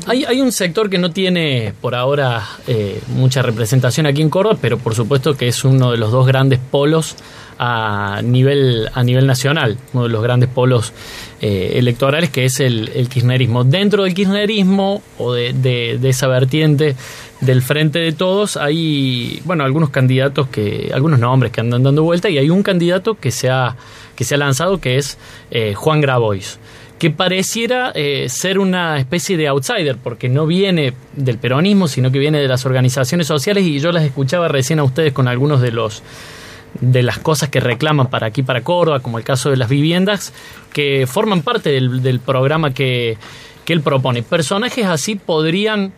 Hay, 0.06 0.24
hay 0.24 0.40
un 0.40 0.50
sector 0.50 0.90
que 0.90 0.98
no 0.98 1.12
tiene 1.12 1.72
por 1.80 1.94
ahora 1.94 2.42
eh, 2.66 3.00
mucha 3.08 3.40
representación 3.42 4.06
aquí 4.06 4.20
en 4.20 4.30
Córdoba, 4.30 4.58
pero 4.60 4.78
por 4.78 4.96
supuesto 4.96 5.36
que 5.36 5.46
es 5.46 5.64
uno 5.64 5.92
de 5.92 5.96
los 5.96 6.10
dos 6.10 6.26
grandes 6.26 6.58
polos 6.58 7.14
a 7.58 8.20
nivel, 8.22 8.90
a 8.92 9.02
nivel 9.02 9.26
nacional, 9.26 9.78
uno 9.92 10.04
de 10.04 10.08
los 10.08 10.22
grandes 10.22 10.48
polos 10.48 10.92
eh, 11.40 11.72
electorales 11.76 12.30
que 12.30 12.44
es 12.44 12.60
el, 12.60 13.08
kirchnerismo. 13.08 13.64
Dentro 13.64 14.04
del 14.04 14.14
kirchnerismo 14.14 15.02
o 15.18 15.32
de, 15.34 15.52
de- 15.52 15.98
de 16.00 16.08
esa 16.08 16.26
vertiente 16.28 16.96
del 17.40 17.60
frente 17.62 17.98
de 17.98 18.12
todos 18.12 18.56
hay, 18.56 19.40
bueno, 19.44 19.64
algunos 19.64 19.90
candidatos 19.90 20.48
que, 20.48 20.90
algunos 20.94 21.18
nombres 21.18 21.52
que 21.52 21.60
andan 21.60 21.82
dando 21.82 22.02
vuelta 22.02 22.30
y 22.30 22.38
hay 22.38 22.48
un 22.48 22.62
candidato 22.62 23.14
que 23.14 23.30
se 23.30 23.50
ha, 23.50 23.76
que 24.14 24.24
se 24.24 24.34
ha 24.34 24.38
lanzado 24.38 24.80
que 24.80 24.96
es 24.96 25.18
eh, 25.50 25.74
Juan 25.74 26.00
Grabois 26.00 26.58
que 26.98 27.10
pareciera 27.10 27.92
eh, 27.94 28.30
ser 28.30 28.58
una 28.58 28.98
especie 28.98 29.36
de 29.36 29.48
outsider, 29.48 29.98
porque 30.02 30.30
no 30.30 30.46
viene 30.46 30.94
del 31.14 31.36
peronismo, 31.36 31.88
sino 31.88 32.10
que 32.10 32.18
viene 32.18 32.40
de 32.40 32.48
las 32.48 32.64
organizaciones 32.64 33.26
sociales, 33.26 33.66
y 33.66 33.80
yo 33.80 33.92
las 33.92 34.02
escuchaba 34.02 34.48
recién 34.48 34.78
a 34.78 34.84
ustedes 34.84 35.12
con 35.12 35.28
algunos 35.28 35.60
de 35.60 35.72
los 35.72 36.02
de 36.80 37.02
las 37.02 37.18
cosas 37.18 37.48
que 37.48 37.60
reclaman 37.60 38.08
para 38.08 38.26
aquí, 38.26 38.42
para 38.42 38.62
Córdoba, 38.62 39.00
como 39.00 39.18
el 39.18 39.24
caso 39.24 39.50
de 39.50 39.56
las 39.56 39.68
viviendas, 39.68 40.32
que 40.72 41.06
forman 41.06 41.42
parte 41.42 41.70
del, 41.70 42.02
del 42.02 42.20
programa 42.20 42.72
que, 42.72 43.18
que 43.64 43.72
él 43.72 43.80
propone. 43.80 44.22
Personajes 44.22 44.86
así 44.86 45.16
podrían 45.16 45.92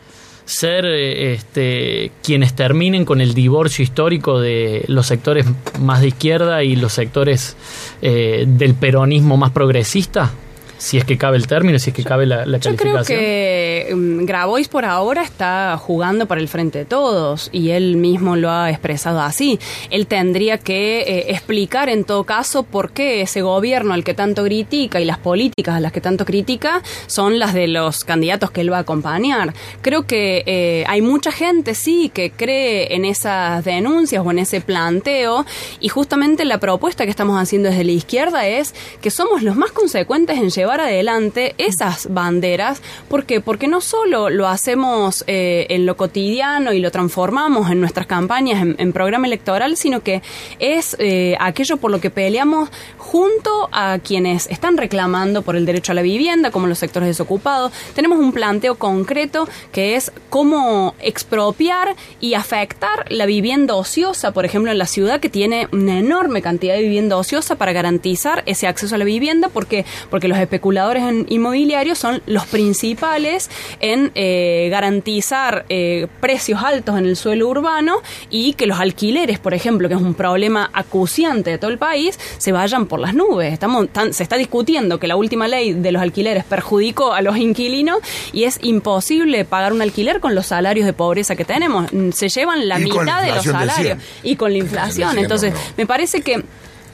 ser 0.48 0.86
eh, 0.86 1.34
este, 1.34 2.10
quienes 2.22 2.54
terminen 2.54 3.04
con 3.04 3.20
el 3.20 3.34
divorcio 3.34 3.82
histórico 3.82 4.40
de 4.40 4.82
los 4.88 5.06
sectores 5.06 5.44
más 5.78 6.00
de 6.00 6.08
izquierda 6.08 6.64
y 6.64 6.74
los 6.74 6.94
sectores 6.94 7.54
eh, 8.00 8.44
del 8.48 8.74
peronismo 8.74 9.36
más 9.36 9.50
progresista. 9.50 10.32
Si 10.78 10.96
es 10.96 11.04
que 11.04 11.18
cabe 11.18 11.36
el 11.36 11.46
término, 11.46 11.78
si 11.78 11.90
es 11.90 11.96
que 11.96 12.04
cabe 12.04 12.24
la, 12.24 12.46
la 12.46 12.58
Yo 12.58 12.74
creo 12.76 12.94
calificación. 12.94 13.18
que 13.18 13.92
mm, 13.94 14.24
Grabois 14.24 14.68
por 14.68 14.84
ahora 14.84 15.22
está 15.22 15.76
jugando 15.76 16.26
para 16.26 16.40
el 16.40 16.48
frente 16.48 16.78
de 16.78 16.84
todos 16.84 17.50
y 17.52 17.70
él 17.70 17.96
mismo 17.96 18.36
lo 18.36 18.50
ha 18.50 18.70
expresado 18.70 19.20
así. 19.20 19.58
Él 19.90 20.06
tendría 20.06 20.58
que 20.58 21.00
eh, 21.00 21.32
explicar 21.32 21.88
en 21.88 22.04
todo 22.04 22.24
caso 22.24 22.62
por 22.62 22.92
qué 22.92 23.22
ese 23.22 23.42
gobierno 23.42 23.92
al 23.92 24.04
que 24.04 24.14
tanto 24.14 24.44
critica 24.44 25.00
y 25.00 25.04
las 25.04 25.18
políticas 25.18 25.74
a 25.74 25.80
las 25.80 25.90
que 25.90 26.00
tanto 26.00 26.24
critica 26.24 26.82
son 27.08 27.38
las 27.40 27.54
de 27.54 27.66
los 27.66 28.04
candidatos 28.04 28.50
que 28.52 28.60
él 28.60 28.72
va 28.72 28.76
a 28.78 28.80
acompañar. 28.80 29.54
Creo 29.82 30.06
que 30.06 30.44
eh, 30.46 30.84
hay 30.86 31.02
mucha 31.02 31.32
gente, 31.32 31.74
sí, 31.74 32.10
que 32.14 32.30
cree 32.30 32.94
en 32.94 33.04
esas 33.04 33.64
denuncias 33.64 34.22
o 34.24 34.30
en 34.30 34.38
ese 34.38 34.60
planteo 34.60 35.44
y 35.80 35.88
justamente 35.88 36.44
la 36.44 36.58
propuesta 36.58 37.04
que 37.04 37.10
estamos 37.10 37.40
haciendo 37.40 37.68
desde 37.68 37.82
la 37.84 37.92
izquierda 37.92 38.46
es 38.46 38.74
que 39.00 39.10
somos 39.10 39.42
los 39.42 39.56
más 39.56 39.72
consecuentes 39.72 40.38
en 40.38 40.50
llevar 40.50 40.67
adelante 40.76 41.54
esas 41.58 42.12
banderas. 42.12 42.82
¿Por 43.08 43.24
qué? 43.24 43.40
Porque 43.40 43.68
no 43.68 43.80
solo 43.80 44.30
lo 44.30 44.48
hacemos 44.48 45.24
eh, 45.26 45.66
en 45.70 45.86
lo 45.86 45.96
cotidiano 45.96 46.72
y 46.72 46.80
lo 46.80 46.90
transformamos 46.90 47.70
en 47.70 47.80
nuestras 47.80 48.06
campañas, 48.06 48.62
en, 48.62 48.76
en 48.78 48.92
programa 48.92 49.26
electoral, 49.26 49.76
sino 49.76 50.00
que 50.00 50.22
es 50.58 50.96
eh, 50.98 51.36
aquello 51.40 51.76
por 51.78 51.90
lo 51.90 52.00
que 52.00 52.10
peleamos 52.10 52.70
junto 52.96 53.68
a 53.72 53.98
quienes 53.98 54.46
están 54.48 54.76
reclamando 54.76 55.42
por 55.42 55.56
el 55.56 55.64
derecho 55.64 55.92
a 55.92 55.94
la 55.94 56.02
vivienda, 56.02 56.50
como 56.50 56.66
los 56.66 56.78
sectores 56.78 57.08
desocupados. 57.08 57.72
Tenemos 57.94 58.18
un 58.18 58.32
planteo 58.32 58.76
concreto 58.76 59.48
que 59.72 59.96
es 59.96 60.12
cómo 60.30 60.94
expropiar 61.00 61.96
y 62.20 62.34
afectar 62.34 63.06
la 63.10 63.26
vivienda 63.26 63.74
ociosa, 63.74 64.32
por 64.32 64.44
ejemplo, 64.44 64.70
en 64.70 64.78
la 64.78 64.86
ciudad 64.86 65.20
que 65.20 65.30
tiene 65.30 65.68
una 65.72 65.98
enorme 65.98 66.42
cantidad 66.42 66.74
de 66.74 66.82
vivienda 66.82 67.16
ociosa 67.16 67.56
para 67.56 67.72
garantizar 67.72 68.42
ese 68.46 68.66
acceso 68.66 68.94
a 68.94 68.98
la 68.98 69.04
vivienda, 69.04 69.48
porque 69.48 69.84
porque 70.10 70.28
los 70.28 70.38
especuladores 70.58 71.04
en 71.04 71.24
inmobiliarios 71.28 71.98
son 71.98 72.20
los 72.26 72.44
principales 72.46 73.48
en 73.80 74.10
eh, 74.16 74.68
garantizar 74.70 75.64
eh, 75.68 76.08
precios 76.20 76.60
altos 76.62 76.98
en 76.98 77.06
el 77.06 77.16
suelo 77.16 77.48
urbano 77.48 77.96
y 78.28 78.54
que 78.54 78.66
los 78.66 78.80
alquileres, 78.80 79.38
por 79.38 79.54
ejemplo, 79.54 79.88
que 79.88 79.94
es 79.94 80.00
un 80.00 80.14
problema 80.14 80.68
acuciante 80.72 81.50
de 81.50 81.58
todo 81.58 81.70
el 81.70 81.78
país, 81.78 82.18
se 82.38 82.50
vayan 82.50 82.86
por 82.86 82.98
las 82.98 83.14
nubes. 83.14 83.52
Estamos 83.52 83.88
tan- 83.90 84.12
se 84.12 84.22
está 84.24 84.36
discutiendo 84.36 84.98
que 84.98 85.06
la 85.06 85.14
última 85.16 85.46
ley 85.46 85.72
de 85.74 85.92
los 85.92 86.02
alquileres 86.02 86.44
perjudicó 86.44 87.12
a 87.12 87.22
los 87.22 87.36
inquilinos 87.36 87.98
y 88.32 88.44
es 88.44 88.58
imposible 88.62 89.44
pagar 89.44 89.72
un 89.72 89.80
alquiler 89.82 90.18
con 90.20 90.34
los 90.34 90.46
salarios 90.46 90.86
de 90.86 90.92
pobreza 90.92 91.36
que 91.36 91.44
tenemos. 91.44 91.92
Mm, 91.92 92.10
Se 92.10 92.28
llevan 92.28 92.66
la 92.68 92.80
Y 92.80 92.84
mitad 92.84 93.22
de 93.22 93.30
los 93.32 93.44
salarios 93.44 93.98
100. 93.98 94.00
y 94.24 94.36
con 94.36 94.50
la 94.52 94.58
inflación. 94.58 95.08
Del 95.10 95.18
100, 95.18 95.24
Entonces, 95.24 95.54
me 95.76 95.86
parece 95.86 96.20
que 96.22 96.42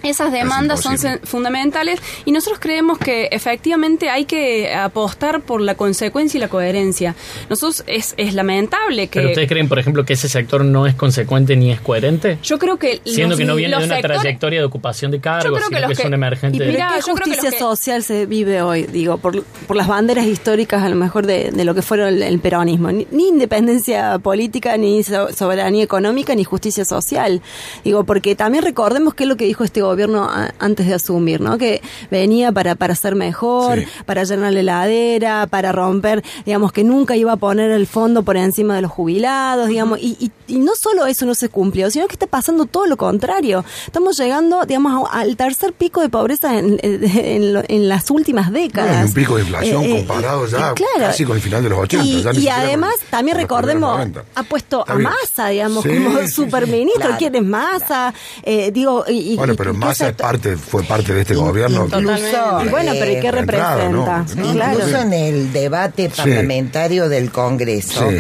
esas 0.05 0.33
demandas 0.33 0.81
son 0.81 0.97
fundamentales 1.25 2.01
y 2.25 2.33
nosotros 2.33 2.59
creemos 2.61 2.99
que 2.99 3.29
efectivamente 3.33 4.11
hay 4.11 4.25
que 4.25 4.73
apostar 4.75 5.41
por 5.43 5.61
la 5.61 5.75
consecuencia 5.75 6.39
y 6.39 6.41
la 6.41 6.49
coherencia. 6.49 7.15
Nosotros 7.51 7.85
es, 7.87 8.15
es 8.17 8.35
lamentable 8.35 9.09
que 9.09 9.19
¿Pero 9.21 9.29
ustedes 9.31 9.49
creen, 9.49 9.69
por 9.69 9.79
ejemplo, 9.79 10.05
que 10.05 10.13
ese 10.15 10.29
sector 10.29 10.65
no 10.65 10.87
es 10.87 10.95
consecuente 10.95 11.57
ni 11.57 11.71
es 11.73 11.81
coherente? 11.81 12.39
yo 12.43 12.59
creo 12.59 12.79
que 12.79 13.01
Siendo 13.05 13.31
los- 13.31 13.39
que 13.39 13.45
no 13.45 13.55
viene 13.57 13.77
de 13.79 13.85
una 13.85 13.97
sectores- 13.97 14.21
trayectoria 14.21 14.61
de 14.61 14.67
ocupación 14.67 15.11
de 15.11 15.21
cargos, 15.21 15.45
creo 15.59 15.69
que 15.69 15.77
sino 15.77 15.81
los 15.81 15.89
que 15.89 15.93
es 15.95 15.99
que- 16.01 16.07
un 16.07 16.15
emergente. 16.15 16.65
¿Y 16.65 16.69
Mirá, 16.69 16.89
qué 16.95 17.01
yo 17.01 17.15
creo 17.15 17.17
que 17.17 17.23
justicia 17.31 17.51
que- 17.51 17.59
social 17.59 18.03
se 18.03 18.27
vive 18.27 18.63
hoy? 18.63 18.85
Digo, 18.85 19.19
por, 19.19 19.43
por 19.67 19.77
las 19.77 19.89
banderas 19.89 20.27
históricas 20.27 20.83
a 20.83 20.89
lo 20.89 20.97
mejor 20.97 21.27
de, 21.27 21.51
de 21.51 21.65
lo 21.65 21.75
que 21.75 21.83
fueron 21.83 22.09
el, 22.09 22.23
el 22.23 22.39
peronismo. 22.41 22.93
Ni, 22.93 23.07
ni 23.11 23.29
independencia 23.29 24.19
política, 24.19 24.77
ni 24.77 25.03
so- 25.03 25.33
soberanía 25.33 25.83
económica, 25.83 26.35
ni 26.35 26.45
justicia 26.45 26.85
social. 26.85 27.41
Digo, 27.85 28.05
porque 28.05 28.35
también 28.35 28.65
recordemos 28.65 29.15
qué 29.15 29.25
es 29.25 29.29
lo 29.29 29.37
que 29.37 29.45
dijo 29.47 29.65
este 29.65 29.81
gobierno 29.81 29.94
a- 29.99 30.53
antes 30.59 30.87
de 30.87 30.95
asumir, 30.95 31.41
¿no? 31.41 31.59
Que 31.59 31.81
venía 32.11 32.53
para, 32.53 32.75
para 32.75 32.95
ser 32.95 33.15
mejor, 33.15 33.81
Sí. 33.81 33.87
para 34.07 34.25
llenar 34.25 34.53
la 34.53 34.61
heladera, 34.61 35.47
para 35.47 35.73
romper, 35.73 36.23
digamos, 36.45 36.73
que 36.73 36.85
nunca 36.85 37.17
iba 37.17 37.33
a 37.33 37.37
poner 37.37 37.71
el 37.71 37.87
fondo 37.87 38.23
por 38.23 38.37
encima 38.37 38.75
de 38.77 38.83
los 38.83 38.91
jubilados, 38.91 39.69
digamos, 39.69 39.99
y, 40.01 40.17
y, 40.21 40.55
y 40.55 40.59
no 40.59 40.73
solo 40.77 41.07
eso 41.07 41.27
no 41.27 41.35
se 41.35 41.49
cumplió, 41.49 41.91
sino 41.91 42.07
que 42.07 42.15
está 42.15 42.27
pasando 42.27 42.67
todo 42.67 42.87
lo 42.87 42.97
contrario. 42.97 43.65
Estamos 43.87 44.19
llegando, 44.19 44.65
digamos, 44.67 45.09
a- 45.11 45.21
al 45.21 45.37
tercer 45.37 45.73
pico 45.73 46.01
de 46.01 46.09
pobreza 46.09 46.59
en, 46.59 46.79
en 46.83 47.53
lo- 47.55 47.63
en 47.69 47.89
las 47.89 48.11
últimas 48.11 48.53
décadas. 48.53 49.07
un 49.09 49.15
pico 49.15 49.37
de 49.37 49.43
inflación 49.43 49.83
Eh, 49.85 49.99
eh, 50.01 50.07
comparado 50.07 50.47
ya 50.47 50.71
eh, 50.71 50.75
claro. 50.75 50.99
casi 51.11 51.25
con 51.25 51.37
el 51.37 51.43
final 51.43 51.63
de 51.63 51.69
los 51.71 51.79
80. 51.79 52.05
Y, 52.07 52.23
ya 52.23 52.31
ni 52.33 52.39
y 52.39 52.41
siquiera 52.41 52.57
con- 52.57 52.67
además, 52.67 52.95
también 53.11 53.37
con 53.37 53.43
recordemos, 53.43 53.91
90. 53.97 54.25
ha 54.35 54.43
puesto 54.43 54.85
a. 54.87 54.95
Massa, 54.95 55.49
digamos, 55.49 55.83
Sí, 55.83 55.89
como 55.91 56.19
sí, 56.21 56.27
sí. 56.29 56.33
superministro. 56.35 57.01
Claro. 57.03 57.17
¿Quién 57.19 57.35
es 57.35 57.43
Massa? 57.45 58.15
Eh, 58.43 58.71
digo, 58.73 59.05
y, 59.09 59.37
Bueno, 59.37 59.55
pero 59.57 59.75
Massa 59.85 60.05
es 60.09 60.11
sector- 60.15 60.27
parte, 60.27 60.57
fue 60.57 60.83
parte 60.83 61.13
de 61.15 61.21
este 61.23 61.35
gobierno. 61.35 61.85
Incluso, 61.87 62.63
Y 62.65 62.69
bueno, 62.69 62.93
pero 62.99 63.11
¿y 63.13 63.21
qué 63.21 63.33
de 63.33 63.39
entrada, 63.39 63.89
¿no? 63.89 64.05
representa? 64.07 64.43
No, 64.43 64.53
claro. 64.53 64.79
Incluso 64.79 64.99
en 65.03 65.13
el 65.13 65.53
debate 65.53 66.11
parlamentario 66.11 67.09
del 67.09 67.31
Congreso, 67.31 68.11
Sí. 68.11 68.17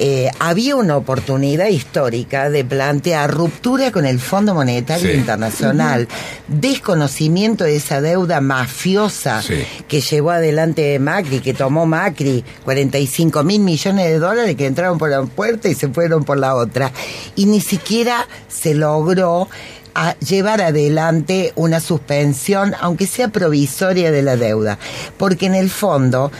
eh, 0.00 0.30
había 0.38 0.76
una 0.76 0.96
oportunidad 0.96 1.66
histórica 1.66 2.50
de 2.50 2.64
plantear 2.64 3.32
ruptura 3.34 3.90
con 3.90 4.06
el 4.06 4.20
Fondo 4.20 4.54
Monetario 4.54 5.10
Sí. 5.10 5.16
Internacional, 5.16 6.06
desconocimiento 6.46 7.64
de 7.64 7.76
esa 7.76 8.00
deuda 8.00 8.40
mafiosa 8.40 9.42
Sí. 9.42 9.64
que 9.88 10.00
llevó 10.00 10.30
adelante 10.30 10.98
Macri, 10.98 11.40
que 11.40 11.54
tomó 11.54 11.86
Macri 11.86 12.44
45 12.64 13.42
mil 13.42 13.60
millones 13.60 14.06
de 14.06 14.18
dólares 14.18 14.54
que 14.56 14.66
entraron 14.66 14.98
por 14.98 15.10
la 15.10 15.22
puerta 15.22 15.68
y 15.68 15.74
se 15.74 15.88
fueron 15.88 16.24
por 16.24 16.38
la 16.38 16.54
otra. 16.54 16.92
Y 17.36 17.46
ni 17.46 17.60
siquiera 17.60 18.26
se 18.48 18.74
logró 18.74 19.48
a 19.94 20.18
llevar 20.18 20.60
adelante 20.60 21.52
una 21.56 21.80
suspensión, 21.80 22.74
aunque 22.80 23.06
sea 23.06 23.28
provisoria 23.28 24.10
de 24.10 24.22
la 24.22 24.36
deuda, 24.36 24.78
porque 25.16 25.46
en 25.46 25.54
el 25.54 25.70
fondo 25.70 26.30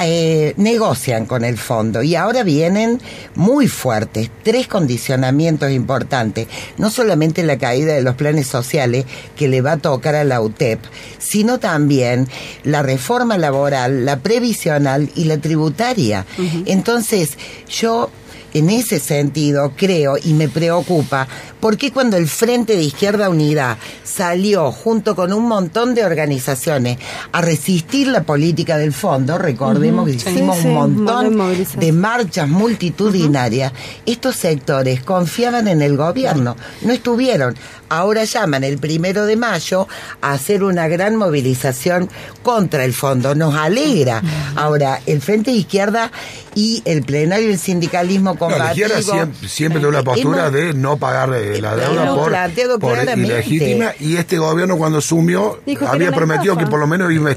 eh, 0.00 0.54
negocian 0.56 1.26
con 1.26 1.44
el 1.44 1.58
fondo 1.58 2.02
y 2.02 2.16
ahora 2.16 2.44
vienen 2.44 2.98
muy 3.34 3.68
fuertes, 3.68 4.30
tres 4.42 4.66
condicionamientos 4.66 5.70
importantes, 5.70 6.48
no 6.78 6.90
solamente 6.90 7.42
la 7.42 7.58
caída 7.58 7.92
de 7.92 8.02
los 8.02 8.14
planes 8.14 8.46
sociales 8.46 9.04
que 9.36 9.48
le 9.48 9.60
va 9.60 9.72
a 9.72 9.76
tocar 9.76 10.14
a 10.14 10.24
la 10.24 10.40
UTEP, 10.40 10.80
sino 11.18 11.58
también 11.58 12.26
la 12.64 12.82
reforma 12.82 13.36
laboral, 13.36 14.06
la 14.06 14.20
previsional 14.20 15.10
y 15.14 15.24
la 15.24 15.38
tributaria. 15.38 16.24
Entonces, 16.64 17.36
yo 17.68 18.10
en 18.54 18.70
ese 18.70 18.98
sentido 18.98 19.72
creo 19.76 20.16
y 20.22 20.34
me 20.34 20.48
preocupa 20.48 21.26
porque 21.60 21.92
cuando 21.92 22.16
el 22.16 22.26
Frente 22.26 22.76
de 22.76 22.82
Izquierda 22.82 23.30
Unida 23.30 23.78
salió 24.02 24.72
junto 24.72 25.14
con 25.14 25.32
un 25.32 25.46
montón 25.46 25.94
de 25.94 26.04
organizaciones 26.04 26.98
a 27.30 27.40
resistir 27.40 28.08
la 28.08 28.24
política 28.24 28.76
del 28.78 28.92
fondo, 28.92 29.38
recordemos 29.38 30.06
que 30.06 30.16
hicimos 30.16 30.58
sí, 30.58 30.66
un 30.66 30.74
montón 30.74 31.38
de 31.76 31.92
marchas 31.92 32.48
multitudinarias, 32.48 33.72
estos 34.06 34.34
sectores 34.34 35.04
confiaban 35.04 35.68
en 35.68 35.82
el 35.82 35.96
gobierno, 35.96 36.56
no 36.82 36.92
estuvieron. 36.92 37.54
Ahora 37.92 38.24
llaman 38.24 38.64
el 38.64 38.78
primero 38.78 39.26
de 39.26 39.36
mayo 39.36 39.86
a 40.22 40.32
hacer 40.32 40.64
una 40.64 40.88
gran 40.88 41.16
movilización 41.16 42.08
contra 42.42 42.84
el 42.84 42.94
fondo. 42.94 43.34
Nos 43.34 43.54
alegra. 43.54 44.22
Ahora, 44.56 45.00
el 45.06 45.20
Frente 45.20 45.50
de 45.50 45.58
Izquierda 45.58 46.10
y 46.54 46.82
el 46.86 47.02
plenario 47.02 47.48
del 47.48 47.58
sindicalismo 47.58 48.30
No, 48.30 48.34
la 48.34 48.38
combativo. 48.38 48.86
izquierda 48.86 49.02
siempre, 49.02 49.48
siempre 49.48 49.80
tuvo 49.80 49.90
la 49.90 50.02
postura 50.02 50.46
Hemos- 50.48 50.52
de 50.52 50.74
no 50.74 50.96
pagar 50.96 51.32
eh, 51.34 51.60
la 51.60 51.76
deuda 51.76 52.14
por, 52.14 52.78
por 52.80 53.18
ilegítima 53.18 53.92
y 54.00 54.16
este 54.16 54.38
gobierno 54.38 54.76
cuando 54.76 54.98
asumió 54.98 55.60
Dijo 55.66 55.84
era 55.84 55.92
había 55.92 56.12
prometido 56.12 56.52
estafa. 56.54 56.66
que 56.66 56.70
por 56.70 56.80
lo 56.80 56.86
menos 56.86 57.10
iba, 57.12 57.30
A 57.30 57.36